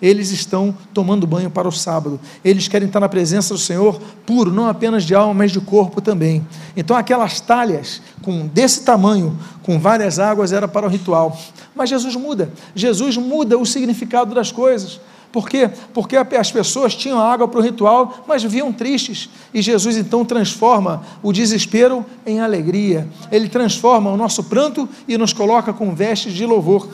eles 0.05 0.31
estão 0.31 0.77
tomando 0.93 1.27
banho 1.27 1.49
para 1.49 1.67
o 1.67 1.73
sábado. 1.73 2.21
Eles 2.45 2.69
querem 2.69 2.87
estar 2.87 3.01
na 3.01 3.09
presença 3.09 3.55
do 3.55 3.59
Senhor 3.59 3.99
puro, 4.27 4.53
não 4.53 4.69
apenas 4.69 5.03
de 5.03 5.15
alma, 5.15 5.33
mas 5.33 5.51
de 5.51 5.61
corpo 5.63 6.03
também. 6.03 6.47
Então, 6.77 6.95
aquelas 6.95 7.41
talhas 7.41 8.03
com 8.21 8.47
desse 8.47 8.85
tamanho, 8.85 9.35
com 9.63 9.79
várias 9.79 10.19
águas, 10.19 10.53
era 10.53 10.69
para 10.69 10.85
o 10.85 10.91
ritual. 10.91 11.35
Mas 11.75 11.89
Jesus 11.89 12.15
muda. 12.17 12.53
Jesus 12.75 13.17
muda 13.17 13.57
o 13.57 13.65
significado 13.65 14.35
das 14.35 14.53
coisas. 14.53 15.01
Por 15.33 15.49
quê? 15.49 15.69
Porque 15.95 16.17
as 16.17 16.53
pessoas 16.53 16.95
tinham 16.95 17.19
água 17.19 17.49
para 17.49 17.59
o 17.59 17.63
ritual, 17.63 18.23
mas 18.29 18.43
viviam 18.43 18.73
tristes. 18.73 19.29
E 19.55 19.61
Jesus 19.63 19.97
então 19.97 20.23
transforma 20.23 21.03
o 21.23 21.33
desespero 21.33 22.05
em 22.27 22.41
alegria. 22.41 23.09
Ele 23.33 23.49
transforma 23.49 24.11
o 24.11 24.17
nosso 24.17 24.45
pranto 24.45 24.89
e 25.09 25.19
nos 25.19 25.33
coloca 25.33 25.73
com 25.73 25.93
vestes 25.93 26.35
de 26.35 26.47
louvor. 26.47 26.89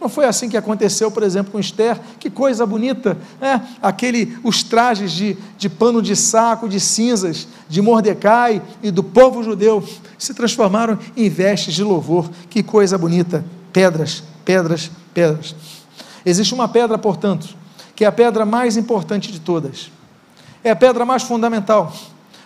Não 0.00 0.08
foi 0.08 0.24
assim 0.24 0.48
que 0.48 0.56
aconteceu, 0.56 1.10
por 1.10 1.22
exemplo, 1.22 1.52
com 1.52 1.60
Esther. 1.60 2.00
Que 2.18 2.30
coisa 2.30 2.64
bonita, 2.64 3.18
né? 3.38 3.68
Aquele, 3.82 4.38
os 4.42 4.62
trajes 4.62 5.12
de, 5.12 5.36
de 5.58 5.68
pano 5.68 6.00
de 6.00 6.16
saco, 6.16 6.68
de 6.68 6.80
cinzas, 6.80 7.46
de 7.68 7.82
Mordecai 7.82 8.62
e 8.82 8.90
do 8.90 9.04
povo 9.04 9.42
judeu 9.42 9.86
se 10.18 10.32
transformaram 10.32 10.98
em 11.14 11.28
vestes 11.28 11.74
de 11.74 11.84
louvor. 11.84 12.30
Que 12.48 12.62
coisa 12.62 12.96
bonita. 12.96 13.44
Pedras, 13.72 14.22
pedras, 14.42 14.90
pedras. 15.12 15.54
Existe 16.24 16.54
uma 16.54 16.66
pedra, 16.66 16.96
portanto, 16.96 17.48
que 17.94 18.04
é 18.04 18.06
a 18.06 18.12
pedra 18.12 18.46
mais 18.46 18.78
importante 18.78 19.30
de 19.30 19.38
todas. 19.38 19.90
É 20.64 20.70
a 20.70 20.76
pedra 20.76 21.04
mais 21.04 21.22
fundamental, 21.22 21.92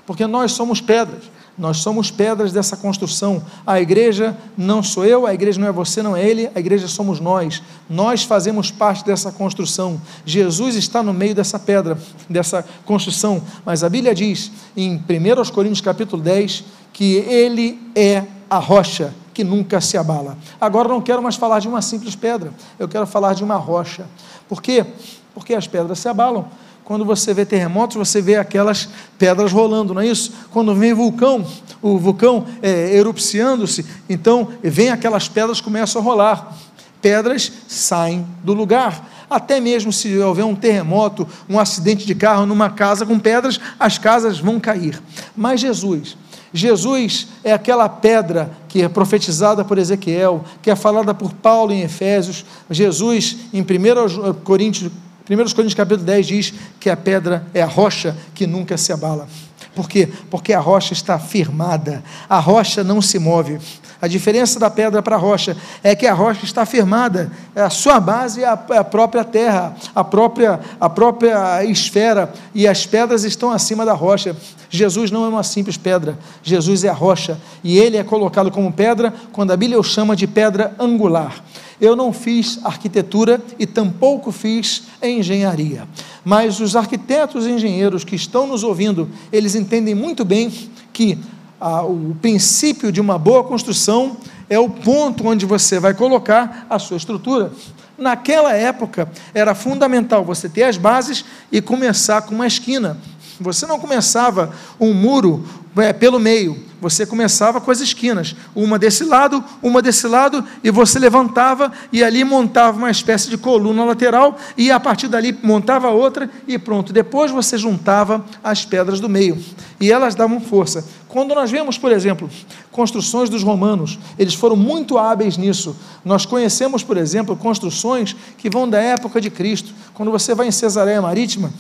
porque 0.05 0.26
nós 0.26 0.52
somos 0.52 0.80
pedras. 0.80 1.34
Nós 1.57 1.78
somos 1.78 2.11
pedras 2.11 2.52
dessa 2.52 2.76
construção. 2.76 3.42
A 3.64 3.80
igreja 3.80 4.36
não 4.57 4.82
sou 4.82 5.05
eu, 5.05 5.26
a 5.26 5.32
igreja 5.32 5.61
não 5.61 5.68
é 5.68 5.72
você, 5.72 6.02
não 6.02 6.16
é 6.16 6.28
ele, 6.28 6.50
a 6.55 6.59
igreja 6.59 6.88
somos 6.88 7.20
nós. 7.20 7.62
Nós 7.88 8.24
fazemos 8.24 8.70
parte 8.70 9.05
dessa 9.05 9.30
construção. 9.30 10.00
Jesus 10.26 10.74
está 10.74 11.02
no 11.02 11.14
meio 11.14 11.34
dessa 11.34 11.59
pedra, 11.59 11.96
dessa 12.28 12.64
construção. 12.84 13.40
Mas 13.64 13.84
a 13.84 13.88
Bíblia 13.88 14.14
diz 14.14 14.50
em 14.76 14.96
1 14.96 15.52
Coríntios 15.52 15.80
capítulo 15.80 16.20
10 16.22 16.64
que 16.92 17.16
ele 17.16 17.80
é 17.94 18.24
a 18.50 18.59
rocha 18.59 19.14
que 19.32 19.44
nunca 19.44 19.80
se 19.80 19.96
abala. 19.96 20.38
Agora 20.61 20.88
não 20.88 21.00
quero 21.00 21.22
mais 21.22 21.36
falar 21.36 21.59
de 21.59 21.68
uma 21.68 21.82
simples 21.82 22.14
pedra, 22.14 22.52
eu 22.78 22.88
quero 22.88 23.07
falar 23.07 23.34
de 23.34 23.42
uma 23.42 23.57
rocha. 23.57 24.07
Por 24.48 24.62
quê? 24.62 24.86
Porque 25.34 25.55
as 25.55 25.66
pedras 25.66 25.98
se 25.98 26.09
abalam. 26.09 26.48
Quando 26.85 27.05
você 27.05 27.32
vê 27.32 27.47
terremotos, 27.47 27.97
você 27.97 28.20
vê 28.20 28.37
aquelas 28.37 28.89
pedras 29.18 29.51
rolando, 29.51 29.95
não 29.95 30.03
é 30.03 30.07
isso? 30.07 30.32
Quando 30.51 30.74
vem 30.74 30.93
vulcão, 30.93 31.47
o 31.80 31.99
vulcão 31.99 32.45
é, 32.62 32.95
erupciando-se, 32.95 33.87
então 34.09 34.49
vem 34.62 34.91
aquelas 34.91 35.26
pedras 35.26 35.62
começam 35.62 36.03
a 36.03 36.05
rolar. 36.05 36.57
Pedras 37.01 37.51
saem 37.66 38.26
do 38.43 38.53
lugar. 38.53 39.11
Até 39.30 39.61
mesmo 39.61 39.93
se 39.93 40.16
houver 40.18 40.45
um 40.45 40.55
terremoto, 40.55 41.26
um 41.49 41.59
acidente 41.59 42.07
de 42.07 42.14
carro 42.14 42.45
numa 42.45 42.68
casa 42.68 43.07
com 43.07 43.18
pedras, 43.18 43.59
as 43.80 43.97
casas 43.97 44.39
vão 44.39 44.61
cair. 44.61 45.03
Mas 45.35 45.61
Jesus, 45.61 46.16
Jesus 46.53 47.28
é 47.43 47.53
aquela 47.53 47.89
pedra 47.89 48.51
que 48.68 48.82
é 48.82 48.89
profetizada 48.89 49.64
por 49.64 49.78
Ezequiel, 49.78 50.45
que 50.62 50.70
é 50.70 50.76
falada 50.76 51.14
por 51.14 51.32
Paulo 51.32 51.72
em 51.72 51.80
Efésios. 51.80 52.45
Jesus, 52.70 53.37
em 53.53 53.62
1 53.62 54.35
Coríntios 54.45 54.93
1 55.29 55.37
Coríntios 55.55 55.75
capítulo 55.75 56.05
10 56.05 56.27
diz 56.27 56.55
que 56.79 56.91
a 56.91 56.97
pedra 56.97 57.47
é 57.55 57.62
a 57.62 57.66
rocha 57.66 58.14
que 58.35 58.47
nunca 58.47 58.77
se 58.77 58.93
abala. 58.93 59.27
Por 59.75 59.89
quê? 59.89 60.09
Porque 60.31 60.53
a 60.53 60.61
rocha 60.61 60.93
está 60.93 61.18
firmada, 61.18 62.05
a 62.29 62.39
rocha 62.39 62.85
não 62.85 63.01
se 63.01 63.18
move. 63.18 63.59
A 64.05 64.07
diferença 64.07 64.61
da 64.61 64.68
pedra 64.68 65.02
para 65.02 65.16
a 65.16 65.18
rocha 65.18 65.57
é 65.82 65.96
que 65.96 66.07
a 66.07 66.12
rocha 66.12 66.44
está 66.44 66.66
firmada, 66.66 67.32
a 67.57 67.70
sua 67.70 67.98
base 67.98 68.42
é 68.42 68.46
a, 68.46 68.66
é 68.72 68.76
a 68.76 68.84
própria 68.84 69.24
terra, 69.24 69.74
a 69.94 70.05
própria, 70.05 70.61
a 70.78 70.90
própria 70.90 71.64
esfera, 71.64 72.30
e 72.55 72.68
as 72.68 72.84
pedras 72.84 73.24
estão 73.24 73.50
acima 73.50 73.82
da 73.82 73.94
rocha. 73.94 74.36
Jesus 74.68 75.11
não 75.11 75.24
é 75.24 75.28
uma 75.28 75.42
simples 75.42 75.78
pedra, 75.78 76.18
Jesus 76.42 76.84
é 76.84 76.90
a 76.90 76.92
rocha, 76.92 77.40
e 77.62 77.78
ele 77.78 77.96
é 77.96 78.05
colocado 78.05 78.50
como 78.50 78.70
pedra 78.70 79.11
quando 79.32 79.52
a 79.52 79.57
Bíblia 79.57 79.80
o 79.80 79.82
chama 79.82 80.14
de 80.14 80.26
pedra 80.26 80.74
angular. 80.78 81.42
Eu 81.80 81.96
não 81.96 82.12
fiz 82.12 82.61
arquitetura 82.62 83.40
e 83.59 83.64
tampouco 83.64 84.30
fiz 84.30 84.82
engenharia. 85.02 85.88
Mas 86.22 86.61
os 86.61 86.76
arquitetos 86.76 87.46
e 87.46 87.52
engenheiros 87.52 88.05
que 88.05 88.16
estão 88.16 88.46
nos 88.46 88.62
ouvindo, 88.62 89.09
eles 89.32 89.55
entendem 89.55 89.94
muito 89.94 90.26
bem 90.26 90.52
que 90.92 91.18
ah, 91.61 91.82
o 91.84 92.16
princípio 92.20 92.92
de 92.92 93.00
uma 93.00 93.18
boa 93.18 93.44
construção 93.44 94.16
é 94.48 94.59
o 94.59 94.68
ponto 94.68 95.26
onde 95.26 95.46
você 95.46 95.78
vai 95.78 95.94
colocar 95.94 96.66
a 96.68 96.78
sua 96.78 96.96
estrutura. 96.96 97.52
Naquela 97.96 98.52
época, 98.52 99.09
era 99.32 99.55
fundamental 99.55 100.24
você 100.24 100.48
ter 100.48 100.64
as 100.64 100.76
bases 100.76 101.24
e 101.50 101.61
começar 101.62 102.22
com 102.22 102.34
uma 102.34 102.46
esquina. 102.46 102.98
Você 103.40 103.66
não 103.66 103.78
começava 103.78 104.52
um 104.78 104.92
muro 104.92 105.44
é, 105.76 105.92
pelo 105.92 106.20
meio, 106.20 106.62
você 106.80 107.05
começava 107.05 107.61
com 107.61 107.70
as 107.70 107.80
esquinas, 107.80 108.36
uma 108.55 108.78
desse 108.78 109.05
lado, 109.05 109.42
uma 109.62 109.80
desse 109.80 110.07
lado, 110.07 110.44
e 110.62 110.70
você 110.70 110.98
levantava 110.98 111.72
e 111.92 112.05
ali 112.05 112.22
montava 112.22 112.76
uma 112.76 112.90
espécie 112.90 113.28
de 113.28 113.38
coluna 113.38 113.84
lateral, 113.84 114.36
e 114.57 114.70
a 114.70 114.78
partir 114.78 115.09
dali 115.09 115.36
montava 115.42 115.88
outra 115.88 116.30
e 116.46 116.59
pronto. 116.59 116.92
Depois 116.92 117.30
você 117.30 117.59
juntava 117.59 118.24
as 118.42 118.64
pedras 118.64 119.00
do 119.00 119.09
meio, 119.09 119.42
e 119.81 119.91
elas 119.91 120.14
davam 120.14 120.41
força. 120.41 120.85
Quando 121.09 121.35
nós 121.35 121.51
vemos, 121.51 121.79
por 121.79 121.93
exemplo, 121.93 122.29
construções 122.70 123.29
dos 123.29 123.43
romanos, 123.43 123.99
eles 124.18 124.35
foram 124.35 124.57
muito 124.57 124.99
hábeis 124.99 125.37
nisso. 125.37 125.77
Nós 126.05 126.27
conhecemos, 126.27 126.83
por 126.83 126.97
exemplo, 126.97 127.37
construções 127.37 128.14
que 128.39 128.51
vão 128.51 128.68
da 128.68 128.81
época 128.81 129.20
de 129.20 129.31
Cristo. 129.31 129.72
Quando 129.95 130.11
você 130.11 130.35
vai 130.35 130.49
em 130.49 130.53
Cesareia 130.53 131.01
Marítima, 131.01 131.53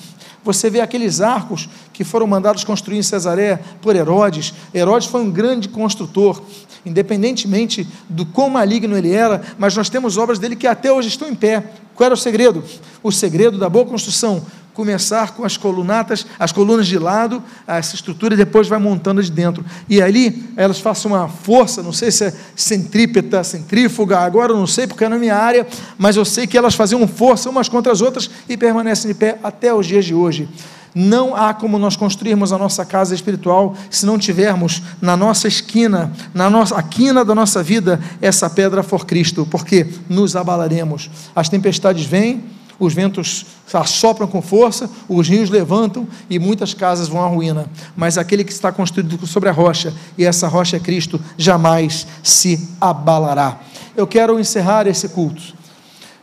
você 0.44 0.68
vê 0.68 0.80
aqueles 0.80 1.20
arcos 1.20 1.68
que 1.92 2.04
foram 2.04 2.26
mandados 2.26 2.64
construir 2.64 2.98
em 2.98 3.02
Cesareia 3.02 3.60
por 3.80 3.96
Herodes. 3.96 4.52
Herodes 4.74 5.08
foi 5.08 5.22
um 5.22 5.30
grande 5.30 5.68
construtor, 5.68 6.42
independentemente 6.84 7.88
do 8.08 8.26
quão 8.26 8.50
maligno 8.50 8.96
ele 8.96 9.12
era, 9.12 9.42
mas 9.58 9.74
nós 9.74 9.88
temos 9.88 10.18
obras 10.18 10.38
dele 10.38 10.54
que 10.54 10.66
até 10.66 10.92
hoje 10.92 11.08
estão 11.08 11.28
em 11.28 11.34
pé. 11.34 11.64
Qual 11.94 12.04
era 12.04 12.14
o 12.14 12.18
segredo? 12.18 12.62
O 13.02 13.10
segredo 13.10 13.56
da 13.56 13.68
boa 13.68 13.86
construção 13.86 14.44
começar 14.74 15.30
com 15.30 15.44
as 15.44 15.56
colunatas, 15.56 16.26
as 16.38 16.52
colunas 16.52 16.86
de 16.86 16.98
lado, 16.98 17.42
essa 17.66 17.94
estrutura 17.94 18.34
e 18.34 18.36
depois 18.36 18.68
vai 18.68 18.78
montando 18.78 19.22
de 19.22 19.30
dentro. 19.30 19.64
E 19.88 20.02
ali 20.02 20.44
elas 20.56 20.80
façam 20.80 21.12
uma 21.12 21.28
força, 21.28 21.82
não 21.82 21.92
sei 21.92 22.10
se 22.10 22.24
é 22.24 22.34
centrípeta, 22.56 23.42
centrífuga, 23.44 24.18
agora 24.18 24.52
eu 24.52 24.56
não 24.56 24.66
sei 24.66 24.86
porque 24.86 25.04
é 25.04 25.08
na 25.08 25.18
minha 25.18 25.36
área, 25.36 25.66
mas 25.96 26.16
eu 26.16 26.24
sei 26.24 26.46
que 26.46 26.58
elas 26.58 26.74
faziam 26.74 27.06
força 27.06 27.48
umas 27.48 27.68
contra 27.68 27.92
as 27.92 28.00
outras 28.00 28.28
e 28.48 28.56
permanecem 28.56 29.08
de 29.08 29.14
pé 29.14 29.38
até 29.42 29.72
os 29.72 29.86
dias 29.86 30.04
de 30.04 30.14
hoje. 30.14 30.48
Não 30.94 31.34
há 31.34 31.52
como 31.52 31.76
nós 31.76 31.96
construirmos 31.96 32.52
a 32.52 32.58
nossa 32.58 32.84
casa 32.84 33.14
espiritual 33.14 33.76
se 33.90 34.06
não 34.06 34.16
tivermos 34.16 34.80
na 35.02 35.16
nossa 35.16 35.48
esquina, 35.48 36.12
na 36.32 36.48
nossa 36.48 36.76
a 36.76 36.82
quina 36.82 37.24
da 37.24 37.34
nossa 37.34 37.62
vida, 37.62 38.00
essa 38.22 38.48
pedra 38.48 38.82
for 38.82 39.04
Cristo, 39.04 39.46
porque 39.50 39.88
nos 40.08 40.36
abalaremos. 40.36 41.10
As 41.34 41.48
tempestades 41.48 42.04
vêm, 42.04 42.44
os 42.78 42.92
ventos 42.92 43.46
assopram 43.72 44.26
com 44.26 44.42
força, 44.42 44.90
os 45.08 45.28
rios 45.28 45.50
levantam 45.50 46.06
e 46.28 46.38
muitas 46.38 46.74
casas 46.74 47.08
vão 47.08 47.22
à 47.22 47.26
ruína. 47.26 47.66
Mas 47.96 48.18
aquele 48.18 48.44
que 48.44 48.52
está 48.52 48.70
construído 48.72 49.26
sobre 49.26 49.48
a 49.48 49.52
rocha, 49.52 49.92
e 50.16 50.24
essa 50.24 50.48
rocha 50.48 50.76
é 50.76 50.80
Cristo, 50.80 51.20
jamais 51.36 52.06
se 52.22 52.68
abalará. 52.80 53.60
Eu 53.96 54.06
quero 54.06 54.38
encerrar 54.38 54.86
esse 54.86 55.08
culto 55.08 55.54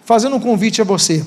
fazendo 0.03 0.35
um 0.35 0.39
convite 0.39 0.81
a 0.81 0.83
você, 0.83 1.25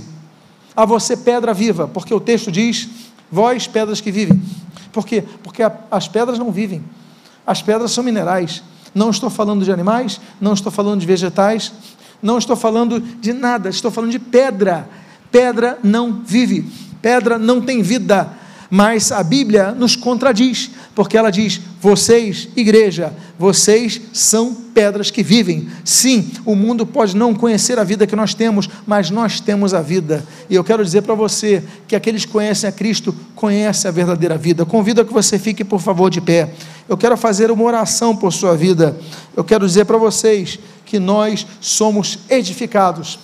a 0.76 0.84
você, 0.84 1.16
pedra 1.16 1.54
viva, 1.54 1.88
porque 1.88 2.12
o 2.12 2.20
texto 2.20 2.52
diz: 2.52 2.88
vós, 3.30 3.66
pedras 3.66 4.00
que 4.00 4.12
vivem. 4.12 4.42
Por 4.92 5.06
quê? 5.06 5.24
Porque 5.42 5.62
as 5.90 6.06
pedras 6.06 6.38
não 6.38 6.52
vivem, 6.52 6.84
as 7.46 7.62
pedras 7.62 7.92
são 7.92 8.04
minerais. 8.04 8.62
Não 8.94 9.10
estou 9.10 9.28
falando 9.28 9.64
de 9.64 9.72
animais, 9.72 10.20
não 10.40 10.52
estou 10.52 10.70
falando 10.70 11.00
de 11.00 11.06
vegetais, 11.06 11.72
não 12.22 12.38
estou 12.38 12.54
falando 12.54 13.00
de 13.00 13.32
nada, 13.32 13.68
estou 13.68 13.90
falando 13.90 14.12
de 14.12 14.20
pedra 14.20 14.88
Pedra 15.34 15.80
não 15.82 16.22
vive, 16.24 16.64
pedra 17.02 17.40
não 17.40 17.60
tem 17.60 17.82
vida. 17.82 18.28
Mas 18.70 19.10
a 19.10 19.20
Bíblia 19.20 19.72
nos 19.72 19.96
contradiz, 19.96 20.70
porque 20.94 21.18
ela 21.18 21.28
diz: 21.28 21.60
vocês, 21.80 22.48
igreja, 22.54 23.12
vocês 23.36 24.00
são 24.12 24.54
pedras 24.72 25.10
que 25.10 25.24
vivem. 25.24 25.68
Sim, 25.84 26.30
o 26.44 26.54
mundo 26.54 26.86
pode 26.86 27.16
não 27.16 27.34
conhecer 27.34 27.80
a 27.80 27.84
vida 27.84 28.06
que 28.06 28.14
nós 28.14 28.32
temos, 28.32 28.68
mas 28.86 29.10
nós 29.10 29.40
temos 29.40 29.74
a 29.74 29.82
vida. 29.82 30.24
E 30.48 30.54
eu 30.54 30.62
quero 30.62 30.84
dizer 30.84 31.02
para 31.02 31.16
você 31.16 31.64
que 31.88 31.96
aqueles 31.96 32.24
que 32.24 32.30
conhecem 32.30 32.68
a 32.68 32.72
Cristo 32.72 33.12
conhecem 33.34 33.88
a 33.88 33.92
verdadeira 33.92 34.38
vida. 34.38 34.64
Convido 34.64 35.00
a 35.00 35.04
que 35.04 35.12
você 35.12 35.36
fique, 35.36 35.64
por 35.64 35.80
favor, 35.80 36.10
de 36.10 36.20
pé. 36.20 36.48
Eu 36.88 36.96
quero 36.96 37.16
fazer 37.16 37.50
uma 37.50 37.64
oração 37.64 38.14
por 38.14 38.32
sua 38.32 38.56
vida. 38.56 38.96
Eu 39.36 39.42
quero 39.42 39.66
dizer 39.66 39.84
para 39.84 39.98
vocês 39.98 40.60
que 40.86 41.00
nós 41.00 41.44
somos 41.60 42.20
edificados. 42.30 43.18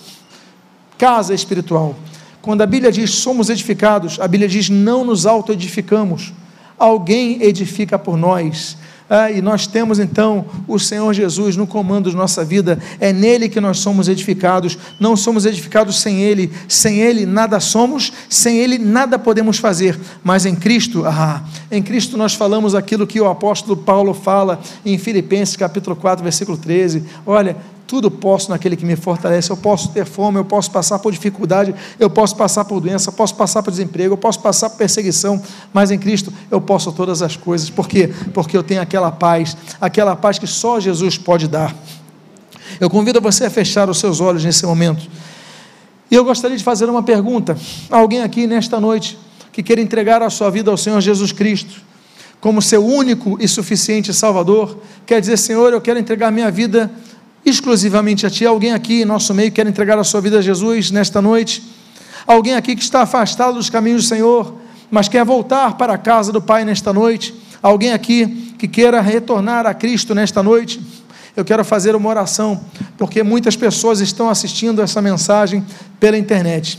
Casa 1.01 1.33
espiritual. 1.33 1.95
Quando 2.43 2.61
a 2.61 2.65
Bíblia 2.67 2.91
diz 2.91 3.09
somos 3.09 3.49
edificados, 3.49 4.19
a 4.19 4.27
Bíblia 4.27 4.47
diz 4.47 4.69
não 4.69 5.03
nos 5.03 5.25
auto-edificamos. 5.25 6.31
Alguém 6.77 7.41
edifica 7.41 7.97
por 7.97 8.15
nós. 8.15 8.77
Ah, 9.09 9.31
e 9.31 9.41
nós 9.41 9.65
temos 9.65 9.97
então 9.97 10.45
o 10.67 10.77
Senhor 10.77 11.11
Jesus 11.11 11.57
no 11.57 11.65
comando 11.65 12.11
de 12.11 12.15
nossa 12.15 12.45
vida, 12.45 12.77
é 12.99 13.11
nele 13.11 13.49
que 13.49 13.59
nós 13.59 13.79
somos 13.79 14.07
edificados, 14.07 14.77
não 14.99 15.17
somos 15.17 15.47
edificados 15.47 15.99
sem 15.99 16.21
ele, 16.21 16.51
sem 16.67 16.99
ele 16.99 17.25
nada 17.25 17.59
somos, 17.59 18.13
sem 18.29 18.59
ele 18.59 18.77
nada 18.77 19.17
podemos 19.17 19.57
fazer, 19.57 19.99
mas 20.23 20.45
em 20.45 20.55
Cristo, 20.55 21.03
ah, 21.05 21.43
em 21.71 21.81
Cristo 21.81 22.15
nós 22.15 22.35
falamos 22.35 22.75
aquilo 22.75 23.07
que 23.07 23.19
o 23.19 23.27
apóstolo 23.27 23.75
Paulo 23.75 24.13
fala 24.13 24.61
em 24.85 24.97
Filipenses 24.99 25.57
capítulo 25.57 25.95
4, 25.95 26.23
versículo 26.23 26.57
13: 26.57 27.03
olha, 27.25 27.57
tudo 27.91 28.09
posso 28.09 28.49
naquele 28.49 28.77
que 28.77 28.85
me 28.85 28.95
fortalece. 28.95 29.51
Eu 29.51 29.57
posso 29.57 29.89
ter 29.89 30.05
fome, 30.05 30.37
eu 30.37 30.45
posso 30.45 30.71
passar 30.71 30.97
por 30.97 31.11
dificuldade, 31.11 31.75
eu 31.99 32.09
posso 32.09 32.37
passar 32.37 32.63
por 32.63 32.79
doença, 32.79 33.09
eu 33.09 33.13
posso 33.13 33.35
passar 33.35 33.61
por 33.61 33.69
desemprego, 33.69 34.13
eu 34.13 34.17
posso 34.17 34.39
passar 34.39 34.69
por 34.69 34.77
perseguição, 34.77 35.43
mas 35.73 35.91
em 35.91 35.99
Cristo 35.99 36.31
eu 36.49 36.61
posso 36.61 36.93
todas 36.93 37.21
as 37.21 37.35
coisas. 37.35 37.69
Por 37.69 37.89
quê? 37.89 38.09
Porque 38.33 38.55
eu 38.55 38.63
tenho 38.63 38.81
aquela 38.81 39.11
paz, 39.11 39.57
aquela 39.81 40.15
paz 40.15 40.39
que 40.39 40.47
só 40.47 40.79
Jesus 40.79 41.17
pode 41.17 41.49
dar. 41.49 41.75
Eu 42.79 42.89
convido 42.89 43.19
você 43.19 43.43
a 43.43 43.49
fechar 43.49 43.89
os 43.89 43.99
seus 43.99 44.21
olhos 44.21 44.45
nesse 44.45 44.65
momento. 44.65 45.05
E 46.09 46.15
eu 46.15 46.23
gostaria 46.23 46.55
de 46.55 46.63
fazer 46.63 46.89
uma 46.89 47.03
pergunta. 47.03 47.57
Alguém 47.89 48.21
aqui 48.21 48.47
nesta 48.47 48.79
noite 48.79 49.19
que 49.51 49.61
quer 49.61 49.77
entregar 49.79 50.21
a 50.23 50.29
sua 50.29 50.49
vida 50.49 50.71
ao 50.71 50.77
Senhor 50.77 51.01
Jesus 51.01 51.33
Cristo 51.33 51.81
como 52.39 52.59
seu 52.61 52.83
único 52.83 53.37
e 53.39 53.47
suficiente 53.47 54.11
Salvador, 54.11 54.77
quer 55.05 55.21
dizer, 55.21 55.37
Senhor, 55.37 55.71
eu 55.71 55.79
quero 55.79 55.99
entregar 55.99 56.31
minha 56.31 56.49
vida 56.49 56.89
exclusivamente 57.45 58.25
a 58.25 58.29
Ti. 58.29 58.45
Alguém 58.45 58.73
aqui 58.73 59.01
em 59.01 59.05
nosso 59.05 59.33
meio 59.33 59.51
quer 59.51 59.65
entregar 59.67 59.97
a 59.97 60.03
sua 60.03 60.21
vida 60.21 60.39
a 60.39 60.41
Jesus 60.41 60.91
nesta 60.91 61.21
noite? 61.21 61.63
Alguém 62.25 62.55
aqui 62.55 62.75
que 62.75 62.83
está 62.83 63.01
afastado 63.01 63.55
dos 63.55 63.69
caminhos 63.69 64.03
do 64.03 64.07
Senhor, 64.09 64.55
mas 64.89 65.07
quer 65.07 65.25
voltar 65.25 65.77
para 65.77 65.93
a 65.93 65.97
casa 65.97 66.31
do 66.31 66.41
Pai 66.41 66.63
nesta 66.63 66.93
noite? 66.93 67.33
Alguém 67.61 67.93
aqui 67.93 68.53
que 68.57 68.67
queira 68.67 69.01
retornar 69.01 69.65
a 69.65 69.73
Cristo 69.73 70.13
nesta 70.13 70.41
noite? 70.43 70.79
Eu 71.35 71.45
quero 71.45 71.63
fazer 71.63 71.95
uma 71.95 72.09
oração, 72.09 72.59
porque 72.97 73.23
muitas 73.23 73.55
pessoas 73.55 74.01
estão 74.01 74.29
assistindo 74.29 74.81
essa 74.81 75.01
mensagem 75.01 75.65
pela 75.99 76.17
internet. 76.17 76.77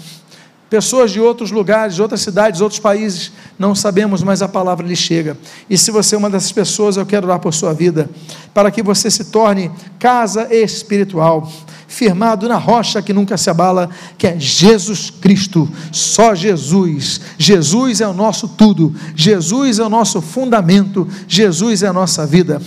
Pessoas 0.69 1.11
de 1.11 1.21
outros 1.21 1.51
lugares, 1.51 1.95
de 1.95 2.03
outras 2.03 2.21
cidades, 2.21 2.61
outros 2.61 2.81
países, 2.81 3.33
não 3.63 3.77
sabemos, 3.77 4.25
mas 4.25 4.43
a 4.43 4.49
palavra 4.49 4.85
lhe 4.85 4.97
chega. 4.97 5.39
E 5.71 5.79
se 5.79 5.93
você 5.93 6.17
é 6.17 6.19
uma 6.19 6.29
dessas 6.29 6.51
pessoas, 6.51 6.97
eu 6.97 7.07
quero 7.07 7.29
orar 7.29 7.39
por 7.39 7.55
sua 7.55 7.73
vida, 7.73 8.11
para 8.53 8.73
que 8.73 8.83
você 8.83 9.09
se 9.09 9.27
torne 9.27 9.71
casa 10.01 10.53
espiritual 10.53 11.49
firmado 11.93 12.49
na 12.49 12.57
rocha 12.57 13.03
que 13.03 13.13
nunca 13.13 13.37
se 13.37 13.51
abala, 13.51 13.91
que 14.17 14.27
é 14.27 14.41
Jesus 14.41 15.11
Cristo, 15.11 15.69
só 15.93 16.35
Jesus. 16.35 17.21
Jesus 17.37 18.01
é 18.01 18.09
o 18.09 18.15
nosso 18.15 18.49
tudo, 18.49 18.95
Jesus 19.15 19.79
é 19.79 19.85
o 19.85 19.91
nosso 19.91 20.23
fundamento, 20.23 21.07
Jesus 21.29 21.83
é 21.83 21.89
a 21.89 21.93
nossa 21.93 22.27
vida. 22.27 22.63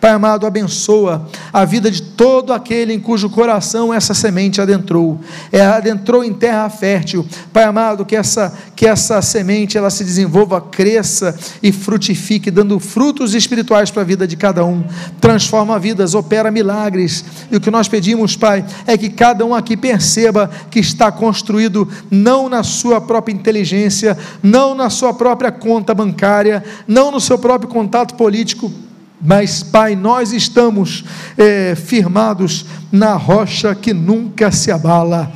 Pai 0.00 0.12
amado, 0.12 0.46
abençoa 0.46 1.28
a 1.52 1.64
vida 1.66 1.90
de 1.90 2.00
todo 2.00 2.54
aquele 2.54 2.94
em 2.94 2.98
cujo 2.98 3.28
coração 3.28 3.92
essa 3.92 4.14
semente 4.14 4.62
adentrou, 4.62 5.20
é, 5.52 5.60
adentrou 5.60 6.24
em 6.24 6.32
terra 6.32 6.68
fértil. 6.70 7.26
Pai 7.52 7.64
amado, 7.64 8.06
que 8.06 8.16
essa, 8.16 8.56
que 8.74 8.86
essa 8.86 9.20
semente 9.20 9.76
ela 9.76 9.90
se 9.90 10.02
desenvolva, 10.02 10.39
cresça 10.60 11.36
e 11.62 11.72
frutifique, 11.72 12.50
dando 12.50 12.78
frutos 12.78 13.34
espirituais 13.34 13.90
para 13.90 14.02
a 14.02 14.04
vida 14.04 14.26
de 14.26 14.36
cada 14.36 14.64
um. 14.64 14.84
Transforma 15.20 15.78
vidas, 15.78 16.14
opera 16.14 16.50
milagres. 16.50 17.24
E 17.50 17.56
o 17.56 17.60
que 17.60 17.70
nós 17.70 17.88
pedimos, 17.88 18.36
Pai, 18.36 18.64
é 18.86 18.96
que 18.96 19.08
cada 19.08 19.44
um 19.44 19.54
aqui 19.54 19.76
perceba 19.76 20.50
que 20.70 20.78
está 20.78 21.10
construído 21.10 21.88
não 22.10 22.48
na 22.48 22.62
sua 22.62 23.00
própria 23.00 23.32
inteligência, 23.32 24.16
não 24.42 24.74
na 24.74 24.90
sua 24.90 25.12
própria 25.12 25.50
conta 25.50 25.94
bancária, 25.94 26.64
não 26.86 27.10
no 27.10 27.20
seu 27.20 27.38
próprio 27.38 27.70
contato 27.70 28.14
político, 28.14 28.72
mas, 29.20 29.62
Pai, 29.62 29.94
nós 29.94 30.32
estamos 30.32 31.04
é, 31.36 31.74
firmados 31.74 32.64
na 32.90 33.14
rocha 33.14 33.74
que 33.74 33.92
nunca 33.92 34.50
se 34.50 34.70
abala. 34.70 35.30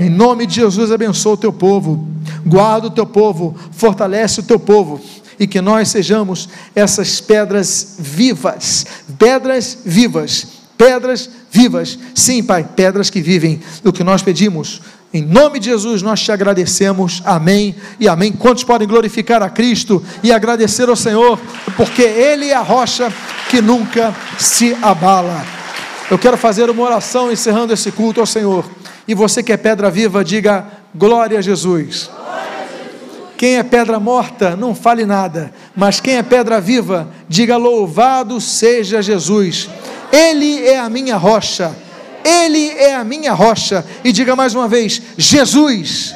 Em 0.00 0.10
nome 0.10 0.46
de 0.46 0.56
Jesus, 0.56 0.90
abençoa 0.90 1.34
o 1.34 1.36
teu 1.36 1.52
povo, 1.52 2.08
guarda 2.44 2.88
o 2.88 2.90
teu 2.90 3.06
povo, 3.06 3.54
fortalece 3.70 4.40
o 4.40 4.42
teu 4.42 4.58
povo 4.58 5.00
e 5.38 5.46
que 5.46 5.60
nós 5.60 5.90
sejamos 5.90 6.48
essas 6.74 7.20
pedras 7.20 7.96
vivas, 8.00 8.84
pedras 9.16 9.78
vivas 9.84 10.60
pedras 10.80 11.28
vivas. 11.50 11.98
Sim, 12.14 12.42
Pai, 12.42 12.66
pedras 12.74 13.10
que 13.10 13.20
vivem. 13.20 13.60
O 13.84 13.92
que 13.92 14.02
nós 14.02 14.22
pedimos, 14.22 14.80
em 15.12 15.20
nome 15.20 15.58
de 15.58 15.66
Jesus, 15.66 16.00
nós 16.00 16.22
te 16.22 16.32
agradecemos. 16.32 17.20
Amém 17.22 17.74
e 17.98 18.08
amém. 18.08 18.32
Quantos 18.32 18.64
podem 18.64 18.88
glorificar 18.88 19.42
a 19.42 19.50
Cristo 19.50 20.02
e 20.22 20.32
agradecer 20.32 20.88
ao 20.88 20.96
Senhor, 20.96 21.38
porque 21.76 22.00
Ele 22.00 22.46
é 22.46 22.54
a 22.54 22.62
rocha 22.62 23.12
que 23.50 23.60
nunca 23.60 24.16
se 24.38 24.74
abala. 24.80 25.44
Eu 26.10 26.18
quero 26.18 26.38
fazer 26.38 26.70
uma 26.70 26.82
oração 26.82 27.30
encerrando 27.30 27.74
esse 27.74 27.92
culto 27.92 28.20
ao 28.20 28.26
Senhor. 28.26 28.64
E 29.10 29.14
você 29.14 29.42
que 29.42 29.52
é 29.52 29.56
pedra 29.56 29.90
viva, 29.90 30.24
diga 30.24 30.68
glória 30.94 31.40
a 31.40 31.42
Jesus. 31.42 32.08
Quem 33.36 33.56
é 33.56 33.62
pedra 33.64 33.98
morta, 33.98 34.54
não 34.54 34.72
fale 34.72 35.04
nada, 35.04 35.52
mas 35.74 35.98
quem 35.98 36.14
é 36.14 36.22
pedra 36.22 36.60
viva, 36.60 37.08
diga 37.28 37.56
louvado 37.56 38.40
seja 38.40 39.02
Jesus. 39.02 39.68
Ele 40.12 40.64
é 40.64 40.78
a 40.78 40.88
minha 40.88 41.16
rocha. 41.16 41.74
Ele 42.24 42.68
é 42.68 42.94
a 42.94 43.02
minha 43.02 43.32
rocha. 43.32 43.84
E 44.04 44.12
diga 44.12 44.36
mais 44.36 44.54
uma 44.54 44.68
vez: 44.68 45.02
Jesus 45.18 46.14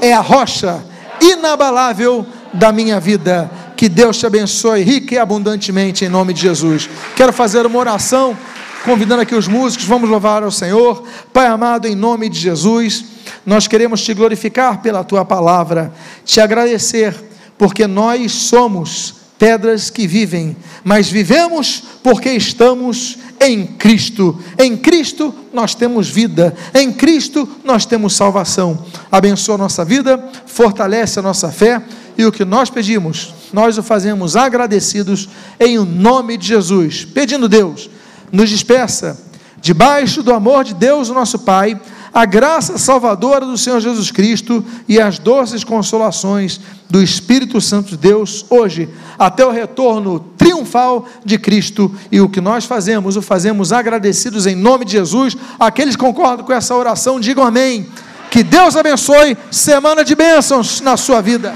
é 0.00 0.12
a 0.12 0.20
rocha 0.20 0.84
inabalável 1.20 2.24
da 2.52 2.70
minha 2.70 3.00
vida. 3.00 3.50
Que 3.76 3.88
Deus 3.88 4.18
te 4.18 4.26
abençoe 4.26 4.84
rica 4.84 5.16
e 5.16 5.18
abundantemente 5.18 6.04
em 6.04 6.08
nome 6.08 6.32
de 6.32 6.42
Jesus. 6.42 6.88
Quero 7.16 7.32
fazer 7.32 7.66
uma 7.66 7.80
oração, 7.80 8.38
convidando 8.86 9.22
aqui 9.22 9.34
os 9.34 9.48
músicos, 9.48 9.84
vamos 9.84 10.08
louvar 10.08 10.44
ao 10.44 10.50
Senhor. 10.52 11.02
Pai 11.32 11.48
amado, 11.48 11.88
em 11.88 11.96
nome 11.96 12.28
de 12.28 12.38
Jesus, 12.38 13.04
nós 13.44 13.66
queremos 13.66 14.00
te 14.00 14.14
glorificar 14.14 14.80
pela 14.80 15.02
tua 15.02 15.24
palavra, 15.24 15.92
te 16.24 16.40
agradecer, 16.40 17.12
porque 17.58 17.84
nós 17.88 18.30
somos 18.30 19.16
pedras 19.36 19.90
que 19.90 20.06
vivem, 20.06 20.56
mas 20.84 21.10
vivemos 21.10 21.82
porque 22.00 22.30
estamos 22.30 23.18
em 23.40 23.66
Cristo. 23.66 24.40
Em 24.56 24.76
Cristo 24.76 25.34
nós 25.52 25.74
temos 25.74 26.08
vida, 26.08 26.54
em 26.72 26.92
Cristo 26.92 27.48
nós 27.64 27.84
temos 27.84 28.14
salvação. 28.14 28.86
Abençoa 29.10 29.56
a 29.56 29.58
nossa 29.58 29.84
vida, 29.84 30.30
fortalece 30.46 31.18
a 31.18 31.22
nossa 31.22 31.50
fé 31.50 31.82
e 32.16 32.24
o 32.24 32.30
que 32.30 32.44
nós 32.44 32.70
pedimos, 32.70 33.34
nós 33.52 33.76
o 33.76 33.82
fazemos 33.82 34.36
agradecidos 34.36 35.28
em 35.58 35.76
o 35.76 35.84
nome 35.84 36.36
de 36.36 36.46
Jesus. 36.46 37.04
Pedindo 37.04 37.48
Deus, 37.48 37.90
nos 38.32 38.50
despeça 38.50 39.18
debaixo 39.60 40.22
do 40.22 40.32
amor 40.32 40.64
de 40.64 40.74
Deus, 40.74 41.08
nosso 41.08 41.38
Pai 41.40 41.80
a 42.16 42.24
graça 42.24 42.78
salvadora 42.78 43.44
do 43.44 43.58
Senhor 43.58 43.78
Jesus 43.78 44.10
Cristo 44.10 44.64
e 44.88 44.98
as 44.98 45.18
doces 45.18 45.62
consolações 45.62 46.58
do 46.88 47.02
Espírito 47.02 47.60
Santo 47.60 47.90
de 47.90 47.98
Deus 47.98 48.46
hoje, 48.48 48.88
até 49.18 49.44
o 49.44 49.50
retorno 49.50 50.20
triunfal 50.38 51.06
de 51.22 51.38
Cristo. 51.38 51.94
E 52.10 52.18
o 52.18 52.28
que 52.30 52.40
nós 52.40 52.64
fazemos, 52.64 53.18
o 53.18 53.22
fazemos 53.22 53.70
agradecidos 53.70 54.46
em 54.46 54.54
nome 54.56 54.86
de 54.86 54.92
Jesus. 54.92 55.36
Aqueles 55.60 55.94
que 55.94 56.02
concordam 56.02 56.46
com 56.46 56.54
essa 56.54 56.74
oração, 56.74 57.20
digam 57.20 57.44
amém. 57.44 57.86
Que 58.30 58.42
Deus 58.42 58.76
abençoe. 58.76 59.36
Semana 59.50 60.02
de 60.02 60.14
bênçãos 60.14 60.80
na 60.80 60.96
sua 60.96 61.20
vida. 61.20 61.54